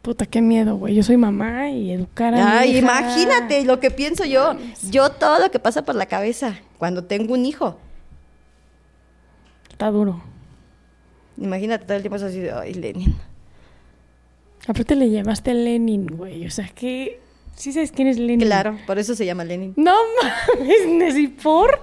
Puta, 0.05 0.27
qué 0.27 0.39
miedo, 0.39 0.75
güey. 0.75 0.93
Yo 0.93 1.01
soy 1.01 1.17
mamá 1.17 1.71
y 1.71 1.91
educar 1.91 2.35
a 2.35 2.59
Ay, 2.59 2.77
imagínate 2.77 3.65
lo 3.65 3.79
que 3.79 3.89
pienso 3.89 4.23
yo. 4.23 4.55
Yo 4.91 5.09
todo 5.09 5.39
lo 5.39 5.49
que 5.49 5.57
pasa 5.57 5.83
por 5.83 5.95
la 5.95 6.05
cabeza 6.05 6.59
cuando 6.77 7.05
tengo 7.05 7.33
un 7.33 7.43
hijo. 7.43 7.79
Está 9.71 9.89
duro. 9.89 10.21
Imagínate 11.37 11.85
todo 11.85 11.97
el 11.97 12.03
tiempo 12.03 12.23
así 12.23 12.37
de, 12.37 12.51
ay, 12.51 12.75
Lenin. 12.75 13.15
Aparte 14.67 14.95
le 14.95 15.09
llamaste 15.09 15.49
a 15.49 15.53
Lenin, 15.55 16.05
güey. 16.05 16.45
O 16.45 16.51
sea, 16.51 16.67
que... 16.67 17.19
¿Sí 17.55 17.73
sabes 17.73 17.91
quién 17.91 18.07
es 18.07 18.19
Lenin? 18.19 18.41
Claro, 18.41 18.77
por 18.85 18.99
eso 18.99 19.15
se 19.15 19.25
llama 19.25 19.43
Lenin. 19.43 19.73
No 19.75 19.95
mames, 20.21 21.17
¿y 21.17 21.29
por? 21.29 21.81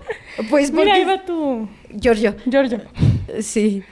Pues. 0.48 0.70
Mira, 0.70 0.94
ahí 0.94 1.04
va 1.04 1.24
tu... 1.24 1.68
Giorgio. 1.90 2.36
Giorgio. 2.46 2.82
Sí. 3.40 3.82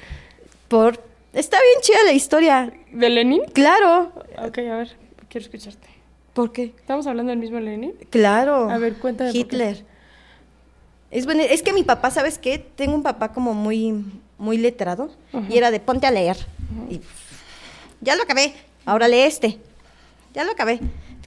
Por 0.68 1.09
Está 1.32 1.58
bien 1.60 1.80
chida 1.82 1.98
la 2.04 2.12
historia. 2.12 2.72
¿De 2.92 3.08
Lenin? 3.08 3.42
Claro. 3.52 4.12
Ok, 4.38 4.58
a 4.58 4.76
ver, 4.76 4.96
quiero 5.28 5.44
escucharte. 5.44 5.88
¿Por 6.32 6.52
qué? 6.52 6.74
¿Estamos 6.76 7.06
hablando 7.06 7.30
del 7.30 7.38
mismo 7.38 7.60
Lenin? 7.60 7.94
Claro. 8.10 8.70
A 8.70 8.78
ver, 8.78 8.96
cuéntame. 8.98 9.30
Hitler. 9.32 9.84
Es, 11.10 11.26
bueno, 11.26 11.42
es 11.42 11.62
que 11.62 11.72
mi 11.72 11.82
papá, 11.82 12.10
¿sabes 12.10 12.38
qué? 12.38 12.58
Tengo 12.58 12.94
un 12.94 13.02
papá 13.02 13.32
como 13.32 13.52
muy, 13.52 14.04
muy 14.38 14.58
letrado 14.58 15.10
y 15.48 15.56
era 15.56 15.70
de 15.70 15.80
ponte 15.80 16.06
a 16.06 16.10
leer. 16.10 16.36
Y 16.88 17.00
ya 18.00 18.14
lo 18.14 18.22
acabé, 18.22 18.54
ahora 18.86 19.08
lee 19.08 19.20
este. 19.20 19.58
Ya 20.34 20.44
lo 20.44 20.52
acabé. 20.52 20.80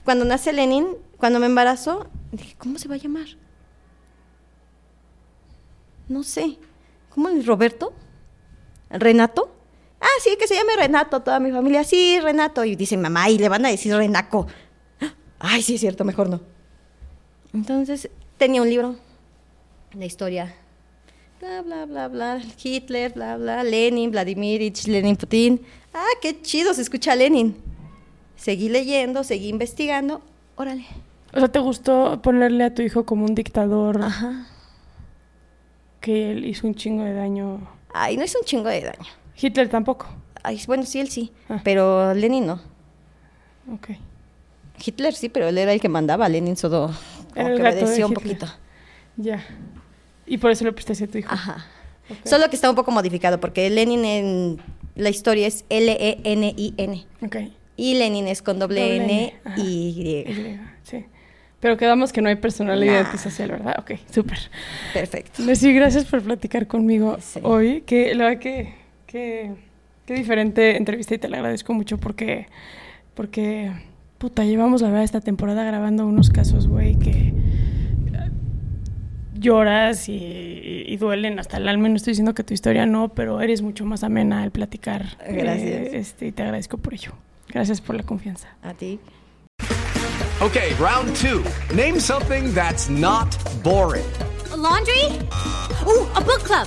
Cuando 0.04 0.24
nace 0.24 0.52
Lenin, 0.52 0.86
cuando 1.18 1.38
me 1.38 1.46
embarazó, 1.46 2.06
dije, 2.32 2.56
¿cómo 2.58 2.78
se 2.78 2.88
va 2.88 2.94
a 2.94 2.98
llamar? 2.98 3.26
No 6.08 6.22
sé. 6.22 6.56
¿Cómo 7.14 7.28
es 7.28 7.46
Roberto? 7.46 7.92
¿Renato? 8.90 9.54
Ah, 10.04 10.20
sí, 10.22 10.36
que 10.38 10.46
se 10.46 10.54
llame 10.54 10.76
Renato, 10.76 11.20
toda 11.20 11.40
mi 11.40 11.50
familia. 11.50 11.82
Sí, 11.82 12.20
Renato. 12.20 12.62
Y 12.62 12.76
dice 12.76 12.98
mamá, 12.98 13.30
y 13.30 13.38
le 13.38 13.48
van 13.48 13.64
a 13.64 13.70
decir 13.70 13.96
Renaco. 13.96 14.46
Ay, 15.38 15.62
sí, 15.62 15.76
es 15.76 15.80
cierto, 15.80 16.04
mejor 16.04 16.28
no. 16.28 16.42
Entonces, 17.54 18.10
tenía 18.36 18.60
un 18.60 18.68
libro, 18.68 18.96
la 19.94 20.04
historia. 20.04 20.54
Bla, 21.40 21.62
bla, 21.62 21.86
bla, 21.86 22.08
bla. 22.08 22.42
Hitler, 22.62 23.14
bla, 23.14 23.38
bla. 23.38 23.64
Lenin, 23.64 24.10
Vladimir 24.10 24.72
Lenin, 24.86 25.16
Putin. 25.16 25.62
Ah, 25.94 26.04
qué 26.20 26.42
chido, 26.42 26.74
se 26.74 26.82
escucha 26.82 27.16
Lenin. 27.16 27.56
Seguí 28.36 28.68
leyendo, 28.68 29.24
seguí 29.24 29.48
investigando. 29.48 30.20
Órale. 30.56 30.84
O 31.32 31.38
sea, 31.38 31.48
¿te 31.48 31.60
gustó 31.60 32.20
ponerle 32.20 32.64
a 32.64 32.74
tu 32.74 32.82
hijo 32.82 33.06
como 33.06 33.24
un 33.24 33.34
dictador? 33.34 34.02
Ajá. 34.02 34.48
Que 36.00 36.32
él 36.32 36.44
hizo 36.44 36.66
un 36.66 36.74
chingo 36.74 37.04
de 37.04 37.14
daño. 37.14 37.66
Ay, 37.92 38.18
no 38.18 38.24
hizo 38.24 38.38
un 38.38 38.44
chingo 38.44 38.68
de 38.68 38.82
daño. 38.82 39.23
Hitler 39.40 39.68
tampoco. 39.68 40.06
Ay, 40.42 40.60
bueno, 40.66 40.84
sí, 40.84 41.00
él 41.00 41.08
sí, 41.08 41.32
ah. 41.48 41.60
pero 41.64 42.12
Lenin 42.14 42.46
no. 42.46 42.60
Ok. 43.72 43.90
Hitler 44.84 45.14
sí, 45.14 45.28
pero 45.28 45.48
él 45.48 45.56
era 45.56 45.72
el 45.72 45.80
que 45.80 45.88
mandaba, 45.88 46.28
Lenin 46.28 46.56
solo 46.56 46.92
como 47.34 47.46
que 47.46 47.62
obedeció 47.62 48.06
un 48.06 48.14
poquito. 48.14 48.46
Ya. 49.16 49.44
Y 50.26 50.38
por 50.38 50.50
eso 50.50 50.64
lo 50.64 50.74
prestaste 50.74 51.04
a 51.04 51.08
tu 51.08 51.18
hijo. 51.18 51.32
Ajá. 51.32 51.66
Solo 52.24 52.48
que 52.50 52.56
está 52.56 52.68
un 52.68 52.76
poco 52.76 52.90
modificado, 52.90 53.40
porque 53.40 53.70
Lenin 53.70 54.04
en 54.04 54.60
la 54.94 55.08
historia 55.08 55.46
es 55.46 55.64
L-E-N-I-N. 55.68 57.06
Ok. 57.22 57.36
Y 57.76 57.94
Lenin 57.94 58.28
es 58.28 58.42
con 58.42 58.58
doble, 58.58 58.96
N, 58.96 59.34
y 59.56 59.62
Y. 59.62 60.60
Sí. 60.82 61.06
Pero 61.60 61.76
quedamos 61.78 62.12
que 62.12 62.20
no 62.20 62.28
hay 62.28 62.36
personalidad 62.36 63.16
social, 63.16 63.52
¿verdad? 63.52 63.76
Ok, 63.78 63.92
súper. 64.12 64.38
Perfecto. 64.92 65.42
Gracias 65.46 66.04
por 66.04 66.22
platicar 66.22 66.66
conmigo 66.66 67.16
hoy. 67.42 67.80
Que 67.82 68.14
la 68.14 68.24
verdad 68.24 68.40
que 68.40 68.74
Qué, 69.14 69.54
diferente 70.08 70.76
entrevista 70.76 71.14
y 71.14 71.18
te 71.18 71.28
la 71.28 71.36
agradezco 71.36 71.72
mucho 71.72 71.98
porque, 71.98 72.48
porque, 73.14 73.70
puta, 74.18 74.42
llevamos 74.42 74.82
la 74.82 74.88
verdad 74.88 75.04
esta 75.04 75.20
temporada 75.20 75.62
grabando 75.62 76.04
unos 76.04 76.30
casos, 76.30 76.66
güey, 76.66 76.98
que 76.98 77.32
lloras 79.34 80.08
y, 80.08 80.96
duelen 80.98 81.38
hasta 81.38 81.58
el 81.58 81.68
alma. 81.68 81.88
No 81.88 81.94
estoy 81.94 82.10
diciendo 82.10 82.34
que 82.34 82.42
tu 82.42 82.54
historia 82.54 82.86
no, 82.86 83.10
pero 83.10 83.40
eres 83.40 83.62
mucho 83.62 83.84
más 83.84 84.02
amena 84.02 84.42
al 84.42 84.50
platicar. 84.50 85.16
Gracias. 85.28 85.92
este, 85.92 86.26
y 86.26 86.32
te 86.32 86.42
agradezco 86.42 86.78
por 86.78 86.94
ello. 86.94 87.12
Gracias 87.48 87.80
por 87.80 87.94
la 87.94 88.02
confianza. 88.02 88.48
A 88.64 88.74
ti. 88.74 88.98
Okay, 90.40 90.74
round 90.80 91.14
two. 91.14 91.44
Name 91.72 92.00
something 92.00 92.52
that's 92.52 92.90
not 92.90 93.36
boring. 93.62 94.02
laundry? 94.56 95.04
Ooh, 95.86 96.08
a 96.16 96.20
book 96.20 96.42
club. 96.42 96.66